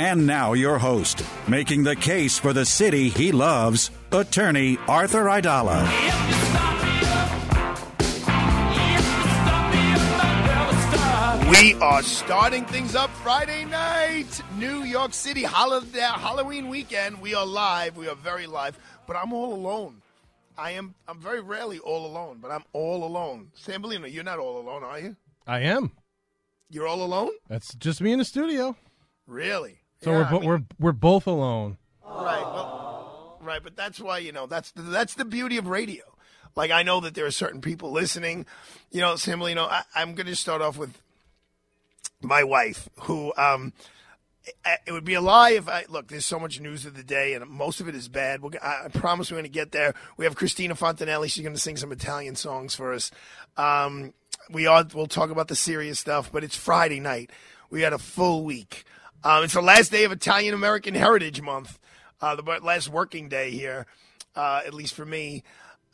And 0.00 0.28
now, 0.28 0.52
your 0.52 0.78
host, 0.78 1.24
making 1.48 1.82
the 1.82 1.96
case 1.96 2.38
for 2.38 2.52
the 2.52 2.64
city 2.64 3.08
he 3.08 3.32
loves, 3.32 3.90
attorney 4.12 4.78
Arthur 4.86 5.24
Aidala. 5.24 5.82
We 11.50 11.74
are 11.74 12.04
starting 12.04 12.64
things 12.66 12.94
up 12.94 13.10
Friday 13.24 13.64
night, 13.64 14.42
New 14.56 14.84
York 14.84 15.12
City, 15.12 15.42
holiday, 15.42 16.02
uh, 16.02 16.12
Halloween 16.12 16.68
weekend. 16.68 17.20
We 17.20 17.34
are 17.34 17.44
live. 17.44 17.96
We 17.96 18.06
are 18.06 18.14
very 18.14 18.46
live, 18.46 18.78
but 19.08 19.16
I'm 19.16 19.32
all 19.32 19.52
alone. 19.52 20.00
I 20.56 20.72
am. 20.72 20.94
I'm 21.08 21.18
very 21.18 21.40
rarely 21.40 21.80
all 21.80 22.06
alone, 22.06 22.38
but 22.40 22.52
I'm 22.52 22.62
all 22.72 23.02
alone. 23.02 23.50
Sam 23.54 23.82
Bellino, 23.82 24.12
you're 24.12 24.22
not 24.22 24.38
all 24.38 24.60
alone, 24.60 24.84
are 24.84 25.00
you? 25.00 25.16
I 25.46 25.60
am. 25.60 25.90
You're 26.70 26.86
all 26.86 27.02
alone? 27.02 27.30
That's 27.48 27.74
just 27.74 28.00
me 28.00 28.12
in 28.12 28.20
the 28.20 28.24
studio. 28.24 28.76
Really? 29.26 29.77
So 30.02 30.10
Yeah, 30.12 30.18
we're 30.18 30.24
I 30.24 30.32
mean- 30.32 30.44
we're 30.48 30.62
we're 30.78 30.92
both 30.92 31.26
alone. 31.26 31.78
Right. 32.04 32.42
Well, 32.42 33.38
right. 33.42 33.62
But 33.62 33.76
that's 33.76 34.00
why 34.00 34.18
you 34.18 34.32
know 34.32 34.46
that's 34.46 34.70
the, 34.72 34.82
that's 34.82 35.14
the 35.14 35.24
beauty 35.24 35.56
of 35.56 35.66
radio. 35.66 36.04
Like 36.56 36.70
I 36.70 36.82
know 36.82 37.00
that 37.00 37.14
there 37.14 37.26
are 37.26 37.30
certain 37.30 37.60
people 37.60 37.90
listening. 37.92 38.46
You 38.90 39.00
know, 39.00 39.16
Sam, 39.16 39.40
you 39.42 39.54
know, 39.54 39.66
I, 39.66 39.82
I'm 39.94 40.14
going 40.14 40.26
to 40.26 40.34
start 40.36 40.62
off 40.62 40.76
with 40.78 40.92
my 42.22 42.42
wife, 42.42 42.88
who 43.02 43.32
um, 43.36 43.72
it- 44.44 44.80
it 44.86 44.92
would 44.92 45.04
be 45.04 45.14
a 45.14 45.20
lie 45.20 45.50
if 45.50 45.68
I 45.68 45.84
look. 45.88 46.08
There's 46.08 46.26
so 46.26 46.38
much 46.40 46.60
news 46.60 46.84
of 46.86 46.94
the 46.96 47.02
day, 47.04 47.34
and 47.34 47.46
most 47.48 47.80
of 47.80 47.88
it 47.88 47.94
is 47.94 48.08
bad. 48.08 48.42
We're, 48.42 48.50
I 48.62 48.86
I 48.86 48.88
promise 48.88 49.30
we're 49.30 49.36
going 49.36 49.44
to 49.44 49.50
get 49.50 49.72
there. 49.72 49.94
We 50.16 50.24
have 50.24 50.34
Cristina 50.36 50.74
Fontanelli. 50.74 51.30
She's 51.30 51.42
going 51.44 51.54
to 51.54 51.60
sing 51.60 51.76
some 51.76 51.92
Italian 51.92 52.34
songs 52.34 52.74
for 52.74 52.92
us. 52.92 53.10
Um, 53.56 54.14
we 54.50 54.66
are. 54.66 54.84
We'll 54.94 55.06
talk 55.06 55.30
about 55.30 55.48
the 55.48 55.54
serious 55.56 55.98
stuff, 56.00 56.32
but 56.32 56.42
it's 56.44 56.56
Friday 56.56 56.98
night. 57.00 57.30
We 57.70 57.82
had 57.82 57.92
a 57.92 57.98
full 57.98 58.44
week. 58.44 58.84
Um, 59.24 59.44
it's 59.44 59.54
the 59.54 59.62
last 59.62 59.90
day 59.90 60.04
of 60.04 60.12
Italian 60.12 60.54
American 60.54 60.94
Heritage 60.94 61.42
Month, 61.42 61.78
uh, 62.20 62.36
the 62.36 62.42
last 62.62 62.88
working 62.88 63.28
day 63.28 63.50
here, 63.50 63.86
uh, 64.36 64.62
at 64.64 64.74
least 64.74 64.94
for 64.94 65.04
me. 65.04 65.42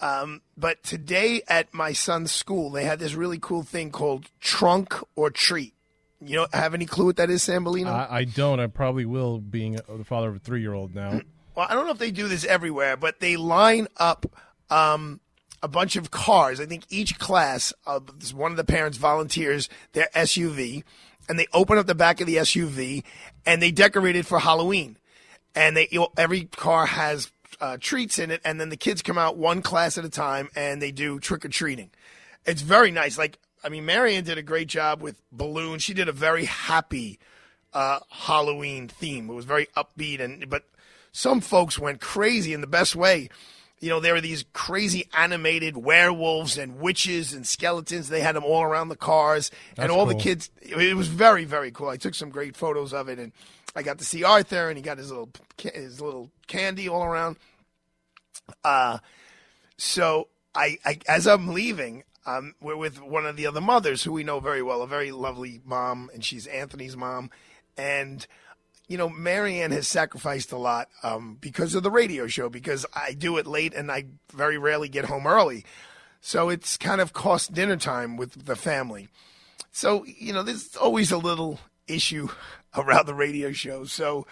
Um, 0.01 0.43
but 0.57 0.83
today 0.83 1.43
at 1.49 1.73
my 1.73 1.93
son's 1.93 2.33
school, 2.33 2.71
they 2.71 2.85
had 2.85 2.99
this 2.99 3.15
really 3.15 3.39
cool 3.39 3.63
thing 3.63 3.91
called 3.91 4.31
trunk 4.41 4.95
or 5.17 5.31
treat. 5.31 5.75
You 6.21 6.37
know, 6.37 6.47
have 6.53 6.75
any 6.75 6.87
clue 6.87 7.07
what 7.07 7.17
that 7.17 7.31
is, 7.31 7.43
Sam 7.43 7.65
Bellino? 7.65 7.89
I, 7.89 8.19
I 8.19 8.25
don't. 8.25 8.61
I 8.61 8.67
probably 8.67 9.05
will, 9.05 9.39
being 9.39 9.77
a, 9.77 9.97
the 9.97 10.05
father 10.05 10.29
of 10.29 10.37
a 10.37 10.39
three 10.39 10.61
year 10.61 10.75
old 10.75 10.95
now. 10.95 11.21
well, 11.55 11.67
I 11.69 11.75
don't 11.75 11.87
know 11.87 11.93
if 11.93 11.99
they 11.99 12.11
do 12.11 12.29
this 12.29 12.45
everywhere, 12.45 12.97
but 12.97 13.21
they 13.21 13.37
line 13.37 13.89
up 13.97 14.27
um, 14.71 15.21
a 15.63 15.69
bunch 15.69 15.97
of 15.97 16.11
cars. 16.11 16.61
I 16.61 16.67
think 16.67 16.85
each 16.91 17.19
class, 17.19 17.73
uh, 17.87 18.01
one 18.35 18.51
of 18.51 18.57
the 18.57 18.65
parents 18.65 18.99
volunteers 18.99 19.69
their 19.93 20.09
SUV, 20.15 20.83
and 21.29 21.39
they 21.39 21.47
open 21.53 21.79
up 21.79 21.87
the 21.87 21.95
back 21.95 22.21
of 22.21 22.27
the 22.27 22.37
SUV 22.37 23.05
and 23.47 23.63
they 23.63 23.71
decorated 23.71 24.27
for 24.27 24.39
Halloween. 24.39 24.99
And 25.55 25.77
they 25.77 25.89
you 25.91 26.01
know, 26.01 26.09
every 26.17 26.45
car 26.45 26.87
has 26.87 27.31
uh, 27.61 27.77
treats 27.81 28.19
in 28.19 28.31
it, 28.31 28.41
and 28.45 28.61
then 28.61 28.69
the 28.69 28.77
kids 28.77 29.03
come 29.03 29.19
out 29.19 29.37
one 29.37 29.63
class 29.63 29.97
at 29.97 30.05
a 30.05 30.11
time 30.11 30.49
and 30.57 30.83
they 30.83 30.91
do 30.91 31.21
trick 31.21 31.45
or 31.45 31.49
treating. 31.49 31.91
It's 32.45 32.63
very 32.63 32.91
nice. 32.91 33.17
Like 33.17 33.39
I 33.63 33.69
mean, 33.69 33.87
Marion 33.87 34.25
did 34.25 34.37
a 34.37 34.43
great 34.43 34.69
job 34.69 35.01
with 35.01 35.21
balloons. 35.33 35.83
She 35.83 35.95
did 35.95 36.09
a 36.09 36.13
very 36.13 36.45
happy 36.45 37.19
uh, 37.73 38.01
Halloween 38.11 38.89
theme. 38.89 39.31
It 39.31 39.35
was 39.35 39.47
very 39.47 39.67
upbeat, 39.77 40.21
and 40.21 40.49
but 40.51 40.65
some 41.13 41.41
folks 41.41 41.79
went 41.79 42.01
crazy 42.01 42.53
in 42.53 42.61
the 42.61 42.67
best 42.67 42.95
way. 42.95 43.29
You 43.81 43.91
know, 43.91 44.01
there 44.01 44.15
were 44.15 44.21
these 44.21 44.45
crazy 44.53 45.09
animated 45.13 45.77
werewolves 45.77 46.57
and 46.57 46.79
witches 46.79 47.33
and 47.35 47.47
skeletons. 47.47 48.09
They 48.09 48.21
had 48.21 48.35
them 48.35 48.45
all 48.45 48.63
around 48.63 48.89
the 48.89 48.97
cars, 48.97 49.51
and 49.71 49.77
That's 49.77 49.93
all 49.93 50.07
the 50.07 50.15
kids. 50.15 50.51
It 50.63 50.97
was 50.97 51.09
very, 51.09 51.45
very 51.45 51.71
cool. 51.71 51.89
I 51.89 51.97
took 51.97 52.15
some 52.15 52.31
great 52.31 52.57
photos 52.57 52.95
of 52.95 53.09
it, 53.09 53.19
and 53.19 53.33
I 53.77 53.83
got 53.83 53.99
to 53.99 54.05
see 54.05 54.25
Arthur, 54.25 54.69
and 54.69 54.77
he 54.77 54.83
got 54.83 54.99
his 54.99 55.11
little 55.11 55.29
his 55.59 56.01
little 56.01 56.31
candy 56.47 56.89
all 56.89 57.05
around. 57.05 57.37
Uh, 58.63 58.99
so 59.77 60.29
I, 60.55 60.79
I 60.85 60.99
as 61.09 61.27
I'm 61.27 61.49
leaving, 61.49 62.05
um, 62.27 62.55
we're 62.61 62.77
with 62.77 63.03
one 63.03 63.27
of 63.27 63.37
the 63.37 63.47
other 63.47 63.61
mothers 63.61 64.03
who 64.03 64.13
we 64.13 64.25
know 64.25 64.41
very 64.41 64.63
well, 64.63 64.83
a 64.83 64.87
very 64.87 65.13
lovely 65.13 65.61
mom, 65.65 66.11
and 66.15 66.25
she's 66.25 66.47
Anthony's 66.47 66.97
mom. 66.97 67.31
And 67.77 68.27
you 68.89 68.99
know, 68.99 69.09
Marianne 69.09 69.71
has 69.71 69.89
sacrificed 69.89 70.53
a 70.53 70.59
lot 70.59 70.89
um, 71.03 71.39
because 71.41 71.75
of 71.75 71.83
the 71.83 71.91
radio 71.91 72.27
show. 72.27 72.49
Because 72.49 72.85
I 72.95 73.13
do 73.13 73.39
it 73.39 73.47
late, 73.47 73.75
and 73.75 73.91
I 73.91 74.07
very 74.33 74.59
rarely 74.59 74.89
get 74.89 75.07
home 75.07 75.27
early, 75.27 75.65
so 76.21 76.49
it's 76.49 76.77
kind 76.77 77.01
of 77.01 77.13
cost 77.13 77.53
dinner 77.53 77.77
time 77.77 78.17
with 78.17 78.47
the 78.47 78.57
family. 78.57 79.09
So 79.73 80.05
you 80.05 80.33
know, 80.33 80.43
there's 80.43 80.77
always 80.77 81.13
a 81.13 81.19
little 81.19 81.61
issue 81.87 82.29
around 82.77 83.07
the 83.07 83.15
radio 83.15 83.53
show. 83.53 83.85
So. 83.85 84.27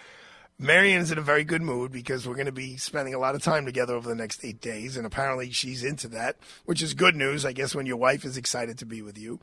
Marianne's 0.59 1.11
in 1.11 1.17
a 1.17 1.21
very 1.21 1.43
good 1.43 1.63
mood 1.63 1.91
because 1.91 2.27
we're 2.27 2.35
going 2.35 2.45
to 2.45 2.51
be 2.51 2.77
spending 2.77 3.15
a 3.15 3.19
lot 3.19 3.33
of 3.33 3.41
time 3.41 3.65
together 3.65 3.95
over 3.95 4.07
the 4.07 4.15
next 4.15 4.45
eight 4.45 4.61
days, 4.61 4.95
and 4.95 5.05
apparently 5.05 5.49
she's 5.49 5.83
into 5.83 6.07
that, 6.09 6.37
which 6.65 6.81
is 6.81 6.93
good 6.93 7.15
news, 7.15 7.43
I 7.43 7.53
guess, 7.53 7.73
when 7.73 7.87
your 7.87 7.97
wife 7.97 8.23
is 8.23 8.37
excited 8.37 8.77
to 8.77 8.85
be 8.85 9.01
with 9.01 9.17
you. 9.17 9.39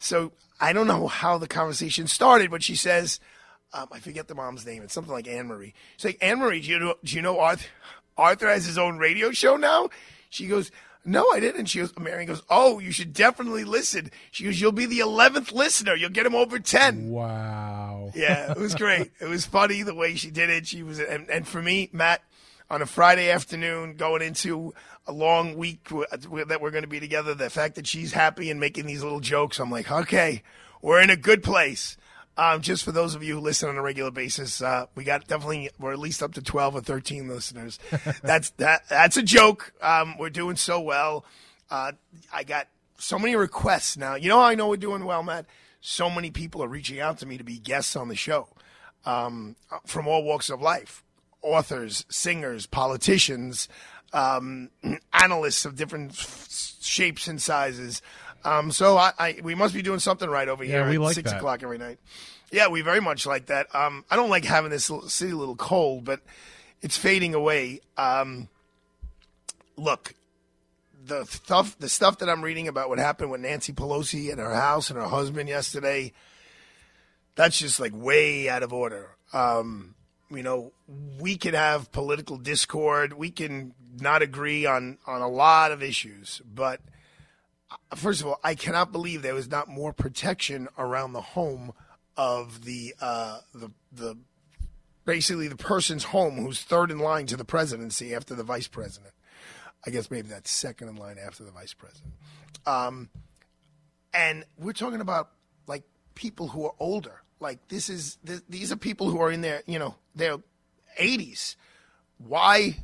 So 0.00 0.32
I 0.60 0.72
don't 0.72 0.88
know 0.88 1.06
how 1.06 1.38
the 1.38 1.46
conversation 1.46 2.08
started, 2.08 2.50
but 2.50 2.64
she 2.64 2.74
says, 2.74 3.20
um, 3.72 3.88
I 3.92 3.98
forget 4.00 4.28
the 4.28 4.34
mom's 4.34 4.64
name. 4.66 4.82
It's 4.82 4.94
something 4.94 5.12
like 5.12 5.28
Anne 5.28 5.46
Marie. 5.46 5.74
She's 5.96 6.04
like, 6.06 6.18
Anne 6.22 6.38
Marie, 6.38 6.60
do 6.60 6.68
you 6.68 6.78
know, 6.78 6.94
do 7.04 7.16
you 7.16 7.22
know 7.22 7.38
Arthur, 7.38 7.66
Arthur 8.16 8.48
has 8.48 8.64
his 8.66 8.78
own 8.78 8.98
radio 8.98 9.30
show 9.30 9.56
now? 9.56 9.90
She 10.30 10.46
goes, 10.46 10.70
No, 11.04 11.30
I 11.32 11.40
didn't. 11.40 11.66
She 11.66 11.78
goes, 11.80 11.92
Marion 11.98 12.26
goes, 12.28 12.42
Oh, 12.50 12.78
you 12.78 12.92
should 12.92 13.12
definitely 13.12 13.64
listen. 13.64 14.10
She 14.30 14.44
goes, 14.44 14.60
You'll 14.60 14.72
be 14.72 14.86
the 14.86 15.00
11th 15.00 15.52
listener. 15.52 15.94
You'll 15.94 16.10
get 16.10 16.26
him 16.26 16.34
over 16.34 16.58
10. 16.58 17.10
Wow. 17.10 18.10
Yeah, 18.14 18.52
it 18.52 18.58
was 18.58 18.74
great. 18.76 19.10
it 19.20 19.28
was 19.28 19.44
funny 19.46 19.82
the 19.82 19.94
way 19.94 20.14
she 20.14 20.30
did 20.30 20.48
it. 20.50 20.66
She 20.66 20.82
was, 20.82 20.98
and, 20.98 21.28
and 21.30 21.46
for 21.46 21.60
me, 21.62 21.90
Matt, 21.92 22.22
on 22.70 22.82
a 22.82 22.86
Friday 22.86 23.30
afternoon, 23.30 23.96
going 23.96 24.22
into 24.22 24.72
a 25.06 25.12
long 25.12 25.56
week 25.56 25.88
that 25.88 26.58
we're 26.60 26.70
going 26.70 26.82
to 26.84 26.88
be 26.88 27.00
together, 27.00 27.34
the 27.34 27.48
fact 27.50 27.74
that 27.76 27.86
she's 27.86 28.12
happy 28.12 28.50
and 28.50 28.58
making 28.60 28.86
these 28.86 29.02
little 29.02 29.20
jokes, 29.20 29.58
I'm 29.58 29.70
like, 29.70 29.90
okay, 29.90 30.42
we're 30.82 31.00
in 31.00 31.10
a 31.10 31.16
good 31.16 31.42
place. 31.42 31.96
Um, 32.38 32.62
just 32.62 32.84
for 32.84 32.92
those 32.92 33.16
of 33.16 33.22
you 33.24 33.34
who 33.34 33.40
listen 33.40 33.68
on 33.68 33.76
a 33.76 33.82
regular 33.82 34.12
basis, 34.12 34.62
uh, 34.62 34.86
we 34.94 35.02
got 35.02 35.26
definitely 35.26 35.70
we're 35.78 35.92
at 35.92 35.98
least 35.98 36.22
up 36.22 36.34
to 36.34 36.42
twelve 36.42 36.76
or 36.76 36.80
thirteen 36.80 37.28
listeners. 37.28 37.80
that's 38.22 38.50
that 38.50 38.88
that's 38.88 39.16
a 39.16 39.22
joke. 39.22 39.72
Um, 39.82 40.16
we're 40.18 40.30
doing 40.30 40.54
so 40.54 40.80
well. 40.80 41.24
Uh, 41.68 41.92
I 42.32 42.44
got 42.44 42.68
so 42.96 43.18
many 43.18 43.34
requests 43.34 43.96
now. 43.96 44.14
You 44.14 44.28
know 44.28 44.38
how 44.38 44.46
I 44.46 44.54
know 44.54 44.68
we're 44.68 44.76
doing 44.76 45.04
well, 45.04 45.22
Matt? 45.22 45.46
So 45.80 46.08
many 46.08 46.30
people 46.30 46.62
are 46.62 46.68
reaching 46.68 47.00
out 47.00 47.18
to 47.18 47.26
me 47.26 47.38
to 47.38 47.44
be 47.44 47.58
guests 47.58 47.96
on 47.96 48.08
the 48.08 48.16
show 48.16 48.48
um, 49.04 49.56
from 49.84 50.06
all 50.06 50.22
walks 50.22 50.48
of 50.48 50.62
life 50.62 51.02
authors, 51.42 52.04
singers, 52.08 52.66
politicians, 52.66 53.68
um, 54.12 54.70
analysts 55.12 55.64
of 55.64 55.76
different 55.76 56.12
f- 56.12 56.48
shapes 56.80 57.28
and 57.28 57.40
sizes. 57.40 58.02
Um, 58.44 58.70
so 58.70 58.96
I, 58.96 59.12
I, 59.18 59.38
we 59.42 59.54
must 59.54 59.74
be 59.74 59.82
doing 59.82 59.98
something 59.98 60.28
right 60.28 60.48
over 60.48 60.64
Yeah, 60.64 60.82
here 60.84 60.88
we 60.88 60.94
at 60.96 61.00
like 61.00 61.14
six 61.14 61.30
that. 61.30 61.38
o'clock 61.38 61.62
every 61.62 61.78
night. 61.78 61.98
Yeah, 62.50 62.68
we 62.68 62.80
very 62.82 63.00
much 63.00 63.26
like 63.26 63.46
that. 63.46 63.74
Um, 63.74 64.04
I 64.10 64.16
don't 64.16 64.30
like 64.30 64.44
having 64.44 64.70
this 64.70 64.90
city 65.08 65.32
a 65.32 65.36
little 65.36 65.56
cold, 65.56 66.04
but 66.04 66.20
it's 66.80 66.96
fading 66.96 67.34
away. 67.34 67.80
Um, 67.96 68.48
look, 69.76 70.14
the 71.04 71.24
stuff 71.26 71.78
the 71.78 71.88
stuff 71.88 72.18
that 72.18 72.28
I'm 72.28 72.42
reading 72.42 72.68
about 72.68 72.88
what 72.88 72.98
happened 72.98 73.30
with 73.30 73.40
Nancy 73.40 73.72
Pelosi 73.72 74.30
and 74.30 74.40
her 74.40 74.54
house 74.54 74.90
and 74.90 74.98
her 74.98 75.06
husband 75.08 75.48
yesterday. 75.48 76.12
that's 77.34 77.58
just 77.58 77.80
like 77.80 77.92
way 77.94 78.48
out 78.48 78.62
of 78.62 78.72
order. 78.72 79.16
Um, 79.32 79.94
you 80.30 80.42
know, 80.42 80.72
we 81.18 81.36
can 81.36 81.54
have 81.54 81.90
political 81.92 82.36
discord. 82.36 83.12
We 83.14 83.30
can 83.30 83.74
not 84.00 84.22
agree 84.22 84.66
on, 84.66 84.98
on 85.06 85.22
a 85.22 85.28
lot 85.28 85.72
of 85.72 85.82
issues. 85.82 86.42
But 86.44 86.80
first 87.94 88.20
of 88.20 88.26
all, 88.26 88.40
I 88.42 88.54
cannot 88.54 88.92
believe 88.92 89.22
there 89.22 89.34
was 89.34 89.50
not 89.50 89.68
more 89.68 89.92
protection 89.92 90.68
around 90.78 91.12
the 91.12 91.20
home 91.20 91.72
of 92.16 92.64
the 92.64 92.94
uh, 93.00 93.40
the 93.54 93.70
the 93.92 94.16
basically 95.04 95.48
the 95.48 95.56
person's 95.56 96.04
home 96.04 96.36
who's 96.36 96.62
third 96.62 96.90
in 96.90 96.98
line 96.98 97.26
to 97.26 97.36
the 97.36 97.44
presidency 97.44 98.14
after 98.14 98.34
the 98.34 98.42
vice 98.42 98.68
president. 98.68 99.12
I 99.86 99.90
guess 99.90 100.10
maybe 100.10 100.28
that's 100.28 100.50
second 100.50 100.88
in 100.88 100.96
line 100.96 101.16
after 101.24 101.44
the 101.44 101.50
vice 101.50 101.72
president. 101.72 102.12
Um, 102.66 103.08
and 104.12 104.44
we're 104.58 104.72
talking 104.72 105.00
about 105.00 105.30
like 105.66 105.84
people 106.14 106.48
who 106.48 106.66
are 106.66 106.74
older. 106.78 107.22
Like 107.40 107.68
this 107.68 107.88
is 107.88 108.18
th- 108.26 108.42
these 108.48 108.72
are 108.72 108.76
people 108.76 109.08
who 109.08 109.20
are 109.20 109.30
in 109.30 109.40
their 109.40 109.62
you 109.66 109.78
know 109.78 109.94
their 110.14 110.38
80s. 111.00 111.56
Why 112.18 112.76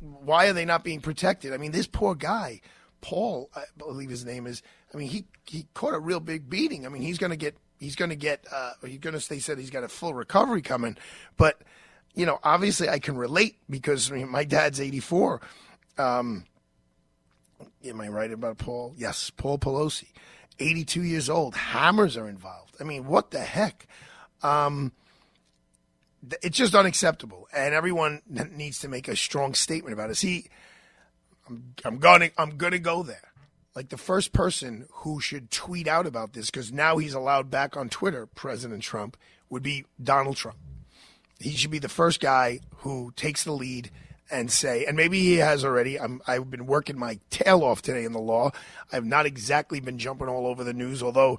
why 0.00 0.46
are 0.46 0.52
they 0.52 0.64
not 0.64 0.84
being 0.84 1.00
protected? 1.00 1.52
I 1.52 1.56
mean, 1.56 1.72
this 1.72 1.86
poor 1.86 2.14
guy, 2.14 2.60
Paul, 3.00 3.50
I 3.54 3.64
believe 3.76 4.10
his 4.10 4.24
name 4.24 4.46
is. 4.46 4.62
I 4.92 4.96
mean, 4.96 5.08
he 5.08 5.24
he 5.44 5.66
caught 5.74 5.94
a 5.94 5.98
real 5.98 6.20
big 6.20 6.48
beating. 6.50 6.86
I 6.86 6.88
mean, 6.88 7.02
he's 7.02 7.18
going 7.18 7.30
to 7.30 7.36
get 7.36 7.56
he's 7.78 7.96
going 7.96 8.10
to 8.10 8.16
get 8.16 8.44
uh, 8.52 8.72
he's 8.84 8.98
going 8.98 9.18
to. 9.18 9.28
They 9.28 9.38
said 9.38 9.58
he's 9.58 9.70
got 9.70 9.84
a 9.84 9.88
full 9.88 10.14
recovery 10.14 10.62
coming, 10.62 10.96
but 11.36 11.62
you 12.14 12.26
know, 12.26 12.38
obviously, 12.42 12.88
I 12.88 12.98
can 12.98 13.16
relate 13.16 13.56
because 13.68 14.10
I 14.10 14.16
mean, 14.16 14.28
my 14.28 14.44
dad's 14.44 14.80
84. 14.80 15.40
Um, 15.98 16.44
am 17.84 18.00
I 18.00 18.08
right 18.08 18.32
about 18.32 18.58
Paul? 18.58 18.94
Yes, 18.96 19.30
Paul 19.30 19.58
Pelosi, 19.58 20.08
82 20.58 21.02
years 21.02 21.30
old. 21.30 21.54
Hammers 21.54 22.16
are 22.16 22.28
involved. 22.28 22.76
I 22.80 22.84
mean, 22.84 23.06
what 23.06 23.30
the 23.30 23.40
heck? 23.40 23.86
Um, 24.42 24.92
it's 26.42 26.56
just 26.56 26.74
unacceptable, 26.74 27.48
and 27.52 27.74
everyone 27.74 28.22
needs 28.52 28.80
to 28.80 28.88
make 28.88 29.08
a 29.08 29.16
strong 29.16 29.54
statement 29.54 29.94
about 29.94 30.10
it. 30.10 30.16
See, 30.16 30.46
I'm, 31.50 31.74
I'm 31.84 31.98
gonna 31.98 32.30
I'm 32.38 32.56
gonna 32.56 32.78
go 32.78 33.02
there. 33.02 33.32
Like 33.74 33.88
the 33.88 33.96
first 33.98 34.32
person 34.32 34.86
who 34.90 35.20
should 35.20 35.50
tweet 35.50 35.86
out 35.86 36.06
about 36.06 36.32
this, 36.32 36.50
because 36.50 36.72
now 36.72 36.96
he's 36.96 37.14
allowed 37.14 37.50
back 37.50 37.76
on 37.76 37.88
Twitter, 37.88 38.26
President 38.26 38.82
Trump, 38.82 39.16
would 39.48 39.62
be 39.62 39.84
Donald 40.02 40.36
Trump. 40.36 40.58
He 41.38 41.50
should 41.50 41.70
be 41.70 41.78
the 41.78 41.88
first 41.88 42.20
guy 42.20 42.60
who 42.78 43.12
takes 43.16 43.44
the 43.44 43.52
lead 43.52 43.90
and 44.30 44.50
say, 44.50 44.84
and 44.84 44.96
maybe 44.96 45.18
he 45.20 45.36
has 45.36 45.64
already. 45.64 45.98
I'm, 45.98 46.20
I've 46.26 46.50
been 46.50 46.66
working 46.66 46.98
my 46.98 47.18
tail 47.30 47.64
off 47.64 47.82
today 47.82 48.04
in 48.04 48.12
the 48.12 48.20
law. 48.20 48.50
I've 48.92 49.04
not 49.04 49.26
exactly 49.26 49.80
been 49.80 49.98
jumping 49.98 50.28
all 50.28 50.46
over 50.46 50.62
the 50.62 50.72
news, 50.72 51.02
although 51.02 51.38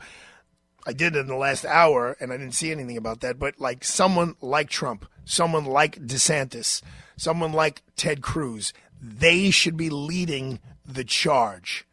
I 0.85 0.93
did 0.93 1.15
in 1.15 1.27
the 1.27 1.35
last 1.35 1.63
hour, 1.65 2.17
and 2.19 2.33
I 2.33 2.37
didn't 2.37 2.55
see 2.55 2.71
anything 2.71 2.97
about 2.97 3.21
that. 3.21 3.39
But 3.39 3.59
like 3.59 3.83
someone 3.83 4.35
like 4.41 4.69
Trump, 4.69 5.05
someone 5.25 5.65
like 5.65 5.99
DeSantis, 5.99 6.81
someone 7.17 7.53
like 7.53 7.81
Ted 7.95 8.21
Cruz, 8.21 8.73
they 9.01 9.49
should 9.49 9.75
be 9.75 9.89
leading 9.89 10.59
the 10.85 11.03
charge, 11.03 11.87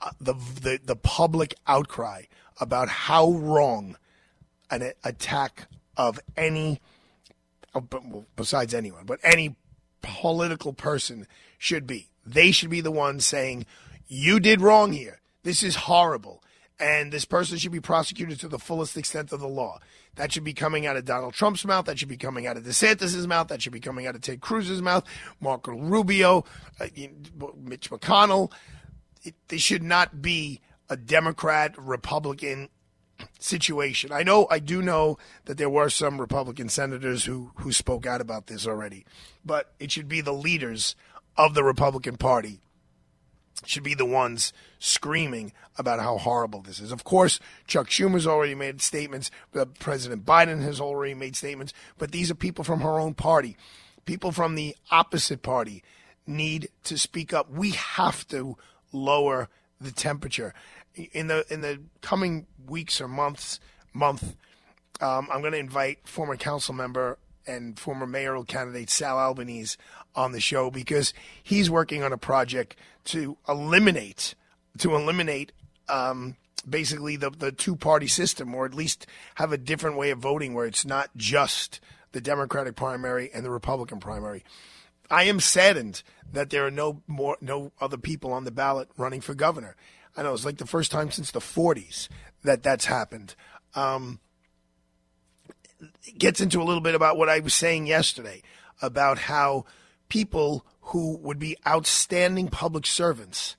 uh, 0.00 0.10
the, 0.20 0.34
the 0.34 0.80
the 0.84 0.96
public 0.96 1.54
outcry 1.66 2.24
about 2.60 2.88
how 2.88 3.32
wrong 3.32 3.96
an 4.70 4.92
attack 5.04 5.68
of 5.96 6.20
any, 6.36 6.80
besides 8.36 8.72
anyone, 8.72 9.04
but 9.04 9.18
any 9.22 9.56
political 10.00 10.72
person 10.72 11.26
should 11.58 11.86
be. 11.86 12.08
They 12.24 12.52
should 12.52 12.70
be 12.70 12.80
the 12.80 12.92
ones 12.92 13.26
saying, 13.26 13.66
"You 14.06 14.38
did 14.38 14.60
wrong 14.60 14.92
here. 14.92 15.20
This 15.42 15.62
is 15.62 15.74
horrible." 15.74 16.42
and 16.82 17.12
this 17.12 17.24
person 17.24 17.58
should 17.58 17.70
be 17.70 17.80
prosecuted 17.80 18.40
to 18.40 18.48
the 18.48 18.58
fullest 18.58 18.96
extent 18.96 19.32
of 19.32 19.38
the 19.38 19.48
law. 19.48 19.78
That 20.16 20.32
should 20.32 20.44
be 20.44 20.52
coming 20.52 20.86
out 20.86 20.96
of 20.96 21.04
Donald 21.04 21.34
Trump's 21.34 21.64
mouth. 21.64 21.86
That 21.86 21.98
should 21.98 22.08
be 22.08 22.18
coming 22.18 22.46
out 22.46 22.56
of 22.56 22.64
DeSantis' 22.64 23.26
mouth. 23.26 23.48
That 23.48 23.62
should 23.62 23.72
be 23.72 23.80
coming 23.80 24.06
out 24.06 24.14
of 24.14 24.20
Ted 24.20 24.40
Cruz's 24.40 24.82
mouth, 24.82 25.04
Marco 25.40 25.72
Rubio, 25.72 26.44
uh, 26.78 26.86
Mitch 27.56 27.90
McConnell. 27.90 28.52
It, 29.22 29.34
they 29.48 29.56
should 29.56 29.82
not 29.82 30.20
be 30.20 30.60
a 30.90 30.96
Democrat 30.96 31.74
Republican 31.78 32.68
situation. 33.38 34.12
I 34.12 34.22
know, 34.22 34.46
I 34.50 34.58
do 34.58 34.82
know 34.82 35.16
that 35.46 35.56
there 35.56 35.70
were 35.70 35.88
some 35.88 36.20
Republican 36.20 36.68
senators 36.68 37.24
who 37.24 37.52
who 37.56 37.72
spoke 37.72 38.06
out 38.06 38.20
about 38.20 38.48
this 38.48 38.66
already, 38.66 39.06
but 39.44 39.72
it 39.78 39.90
should 39.90 40.08
be 40.08 40.20
the 40.20 40.32
leaders 40.32 40.96
of 41.36 41.54
the 41.54 41.64
Republican 41.64 42.16
Party 42.16 42.60
should 43.64 43.82
be 43.82 43.94
the 43.94 44.06
ones 44.06 44.52
screaming 44.78 45.52
about 45.78 46.00
how 46.00 46.18
horrible 46.18 46.60
this 46.62 46.80
is. 46.80 46.92
Of 46.92 47.04
course, 47.04 47.38
Chuck 47.66 47.88
Schumer's 47.88 48.26
already 48.26 48.54
made 48.54 48.82
statements. 48.82 49.30
President 49.78 50.24
Biden 50.24 50.62
has 50.62 50.80
already 50.80 51.14
made 51.14 51.36
statements. 51.36 51.72
But 51.98 52.12
these 52.12 52.30
are 52.30 52.34
people 52.34 52.64
from 52.64 52.80
her 52.80 52.98
own 52.98 53.14
party. 53.14 53.56
People 54.04 54.32
from 54.32 54.54
the 54.54 54.76
opposite 54.90 55.42
party 55.42 55.82
need 56.26 56.68
to 56.84 56.98
speak 56.98 57.32
up. 57.32 57.50
We 57.50 57.70
have 57.70 58.26
to 58.28 58.56
lower 58.92 59.48
the 59.80 59.92
temperature 59.92 60.54
in 60.94 61.28
the 61.28 61.44
in 61.52 61.60
the 61.60 61.80
coming 62.00 62.46
weeks 62.66 63.00
or 63.00 63.08
months. 63.08 63.60
Month, 63.94 64.36
um, 65.00 65.28
I'm 65.30 65.40
going 65.40 65.52
to 65.52 65.58
invite 65.58 66.08
former 66.08 66.36
council 66.36 66.72
member 66.74 67.18
and 67.46 67.78
former 67.78 68.06
mayoral 68.06 68.44
candidate 68.44 68.88
Sal 68.88 69.18
Albanese 69.18 69.76
on 70.14 70.32
the 70.32 70.40
show 70.40 70.70
because 70.70 71.14
he's 71.42 71.70
working 71.70 72.02
on 72.02 72.12
a 72.12 72.18
project 72.18 72.76
to 73.04 73.36
eliminate 73.48 74.34
to 74.78 74.94
eliminate 74.94 75.52
um, 75.88 76.36
basically 76.68 77.16
the 77.16 77.30
the 77.30 77.52
two 77.52 77.76
party 77.76 78.06
system, 78.06 78.54
or 78.54 78.64
at 78.64 78.74
least 78.74 79.06
have 79.36 79.52
a 79.52 79.58
different 79.58 79.96
way 79.96 80.10
of 80.10 80.18
voting 80.18 80.54
where 80.54 80.66
it's 80.66 80.84
not 80.84 81.10
just 81.16 81.80
the 82.12 82.20
Democratic 82.20 82.76
primary 82.76 83.30
and 83.32 83.44
the 83.44 83.50
Republican 83.50 84.00
primary. 84.00 84.44
I 85.10 85.24
am 85.24 85.40
saddened 85.40 86.02
that 86.32 86.50
there 86.50 86.66
are 86.66 86.70
no 86.70 87.02
more 87.06 87.36
no 87.40 87.72
other 87.80 87.98
people 87.98 88.32
on 88.32 88.44
the 88.44 88.50
ballot 88.50 88.88
running 88.96 89.20
for 89.20 89.34
governor. 89.34 89.76
I 90.16 90.22
know 90.22 90.32
it's 90.32 90.44
like 90.44 90.58
the 90.58 90.66
first 90.66 90.90
time 90.90 91.10
since 91.10 91.30
the 91.30 91.40
40s 91.40 92.08
that 92.44 92.62
that's 92.62 92.84
happened. 92.86 93.34
Um, 93.74 94.20
gets 96.18 96.40
into 96.40 96.60
a 96.60 96.64
little 96.64 96.82
bit 96.82 96.94
about 96.94 97.16
what 97.16 97.28
I 97.28 97.40
was 97.40 97.54
saying 97.54 97.86
yesterday 97.86 98.42
about 98.80 99.18
how 99.18 99.64
people 100.12 100.62
who 100.82 101.16
would 101.16 101.38
be 101.38 101.56
outstanding 101.66 102.48
public 102.48 102.84
servants, 102.86 103.56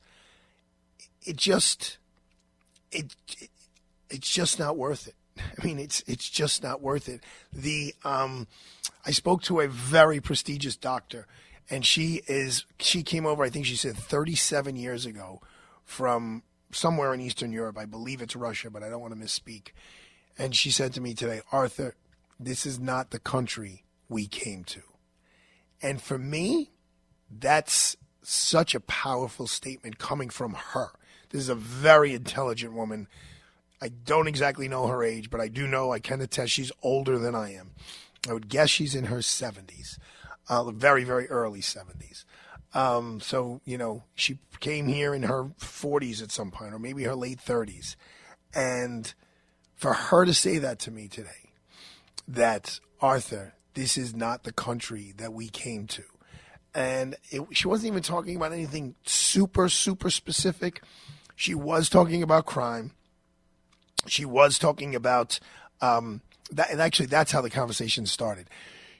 it 1.23 1.35
just 1.35 1.97
it, 2.91 3.15
it 3.39 3.49
it's 4.11 4.29
just 4.29 4.59
not 4.59 4.77
worth 4.77 5.07
it. 5.07 5.15
I 5.59 5.65
mean, 5.65 5.79
it's 5.79 6.03
it's 6.05 6.29
just 6.29 6.61
not 6.61 6.79
worth 6.79 7.09
it. 7.09 7.21
The 7.51 7.95
um, 8.05 8.45
I 9.03 9.09
spoke 9.09 9.41
to 9.43 9.61
a 9.61 9.67
very 9.67 10.21
prestigious 10.21 10.75
doctor, 10.75 11.25
and 11.71 11.83
she 11.83 12.21
is 12.27 12.65
she 12.77 13.01
came 13.01 13.25
over. 13.25 13.43
I 13.43 13.49
think 13.49 13.65
she 13.65 13.75
said 13.75 13.97
37 13.97 14.75
years 14.75 15.07
ago 15.07 15.41
from 15.83 16.43
somewhere 16.71 17.15
in 17.15 17.19
Eastern 17.21 17.51
Europe. 17.51 17.79
I 17.79 17.85
believe 17.85 18.21
it's 18.21 18.35
Russia, 18.35 18.69
but 18.69 18.83
I 18.83 18.89
don't 18.89 19.01
want 19.01 19.19
to 19.19 19.19
misspeak. 19.19 19.69
And 20.37 20.55
she 20.55 20.69
said 20.69 20.93
to 20.93 21.01
me 21.01 21.15
today, 21.15 21.41
Arthur, 21.51 21.95
this 22.39 22.67
is 22.67 22.79
not 22.79 23.09
the 23.09 23.19
country 23.19 23.85
we 24.07 24.27
came 24.27 24.63
to. 24.65 24.92
And 25.83 26.01
for 26.01 26.17
me, 26.17 26.71
that's 27.29 27.97
such 28.23 28.73
a 28.73 28.79
powerful 28.79 29.47
statement 29.47 29.99
coming 29.99 30.29
from 30.29 30.53
her. 30.53 30.91
This 31.29 31.41
is 31.41 31.49
a 31.49 31.55
very 31.55 32.13
intelligent 32.13 32.73
woman. 32.73 33.07
I 33.81 33.89
don't 33.89 34.27
exactly 34.27 34.69
know 34.69 34.87
her 34.87 35.03
age, 35.03 35.29
but 35.29 35.41
I 35.41 35.49
do 35.49 35.67
know 35.67 35.91
I 35.91 35.99
can 35.99 36.21
attest 36.21 36.53
she's 36.53 36.71
older 36.81 37.19
than 37.19 37.35
I 37.35 37.53
am. 37.53 37.71
I 38.29 38.33
would 38.33 38.47
guess 38.47 38.69
she's 38.69 38.95
in 38.95 39.05
her 39.05 39.17
70s, 39.17 39.99
uh, 40.47 40.71
very, 40.71 41.03
very 41.03 41.27
early 41.27 41.59
70s. 41.59 42.23
Um, 42.73 43.19
so, 43.19 43.59
you 43.65 43.77
know, 43.77 44.03
she 44.15 44.39
came 44.61 44.87
here 44.87 45.13
in 45.13 45.23
her 45.23 45.45
40s 45.59 46.23
at 46.23 46.31
some 46.31 46.49
point, 46.49 46.73
or 46.73 46.79
maybe 46.79 47.03
her 47.03 47.15
late 47.15 47.39
30s. 47.39 47.97
And 48.55 49.13
for 49.75 49.93
her 49.93 50.23
to 50.23 50.33
say 50.33 50.59
that 50.59 50.79
to 50.79 50.91
me 50.91 51.09
today, 51.09 51.51
that 52.27 52.79
Arthur, 53.01 53.53
this 53.73 53.97
is 53.97 54.15
not 54.15 54.43
the 54.43 54.53
country 54.53 55.13
that 55.17 55.33
we 55.33 55.49
came 55.49 55.87
to. 55.87 56.03
And 56.75 57.15
it, 57.29 57.41
she 57.51 57.67
wasn't 57.67 57.91
even 57.91 58.03
talking 58.03 58.35
about 58.35 58.51
anything 58.51 58.95
super, 59.05 59.69
super 59.69 60.09
specific. 60.09 60.81
She 61.35 61.53
was 61.53 61.89
talking 61.89 62.23
about 62.23 62.45
crime. 62.45 62.91
She 64.07 64.25
was 64.25 64.57
talking 64.57 64.95
about 64.95 65.39
um, 65.81 66.21
that, 66.51 66.71
and 66.71 66.81
actually, 66.81 67.07
that's 67.07 67.31
how 67.31 67.41
the 67.41 67.49
conversation 67.49 68.05
started. 68.05 68.49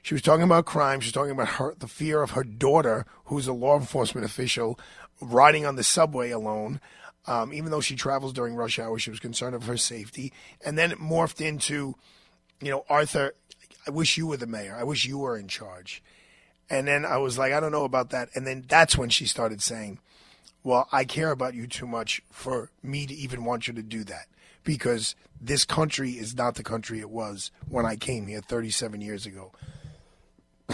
She 0.02 0.14
was 0.14 0.22
talking 0.22 0.44
about 0.44 0.66
crime. 0.66 1.00
She 1.00 1.08
was 1.08 1.12
talking 1.12 1.30
about 1.30 1.48
her, 1.48 1.74
the 1.78 1.88
fear 1.88 2.22
of 2.22 2.32
her 2.32 2.44
daughter, 2.44 3.06
who's 3.26 3.46
a 3.46 3.52
law 3.52 3.78
enforcement 3.78 4.26
official, 4.26 4.78
riding 5.20 5.64
on 5.64 5.76
the 5.76 5.84
subway 5.84 6.30
alone. 6.30 6.80
Um, 7.26 7.54
even 7.54 7.70
though 7.70 7.80
she 7.80 7.96
travels 7.96 8.34
during 8.34 8.54
rush 8.54 8.78
hour, 8.78 8.98
she 8.98 9.10
was 9.10 9.18
concerned 9.18 9.54
of 9.54 9.64
her 9.64 9.78
safety. 9.78 10.32
And 10.64 10.76
then 10.76 10.92
it 10.92 10.98
morphed 10.98 11.40
into, 11.40 11.94
you 12.60 12.70
know, 12.70 12.84
Arthur, 12.90 13.34
I 13.86 13.90
wish 13.90 14.16
you 14.16 14.26
were 14.26 14.36
the 14.36 14.46
mayor. 14.46 14.76
I 14.78 14.84
wish 14.84 15.04
you 15.04 15.18
were 15.18 15.36
in 15.38 15.48
charge. 15.48 16.02
And 16.70 16.88
then 16.88 17.04
I 17.04 17.18
was 17.18 17.36
like, 17.38 17.52
I 17.52 17.60
don't 17.60 17.72
know 17.72 17.84
about 17.84 18.10
that. 18.10 18.30
And 18.34 18.46
then 18.46 18.64
that's 18.66 18.96
when 18.96 19.10
she 19.10 19.26
started 19.26 19.60
saying, 19.62 19.98
Well, 20.62 20.88
I 20.92 21.04
care 21.04 21.30
about 21.30 21.54
you 21.54 21.66
too 21.66 21.86
much 21.86 22.22
for 22.30 22.70
me 22.82 23.06
to 23.06 23.14
even 23.14 23.44
want 23.44 23.68
you 23.68 23.74
to 23.74 23.82
do 23.82 24.04
that. 24.04 24.26
because 24.64 25.14
this 25.40 25.64
country 25.66 26.12
is 26.12 26.34
not 26.34 26.54
the 26.54 26.62
country 26.62 27.00
it 27.00 27.10
was 27.10 27.50
when 27.68 27.84
I 27.84 27.96
came 27.96 28.26
here 28.26 28.40
37 28.40 29.02
years 29.02 29.26
ago. 29.26 29.52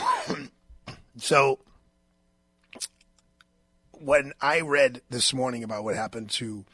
so 1.17 1.59
when 3.91 4.33
I 4.41 4.61
read 4.61 5.03
this 5.11 5.35
morning 5.35 5.65
about 5.65 5.85
what 5.85 5.97
happened 5.97 6.31
to, 6.31 6.65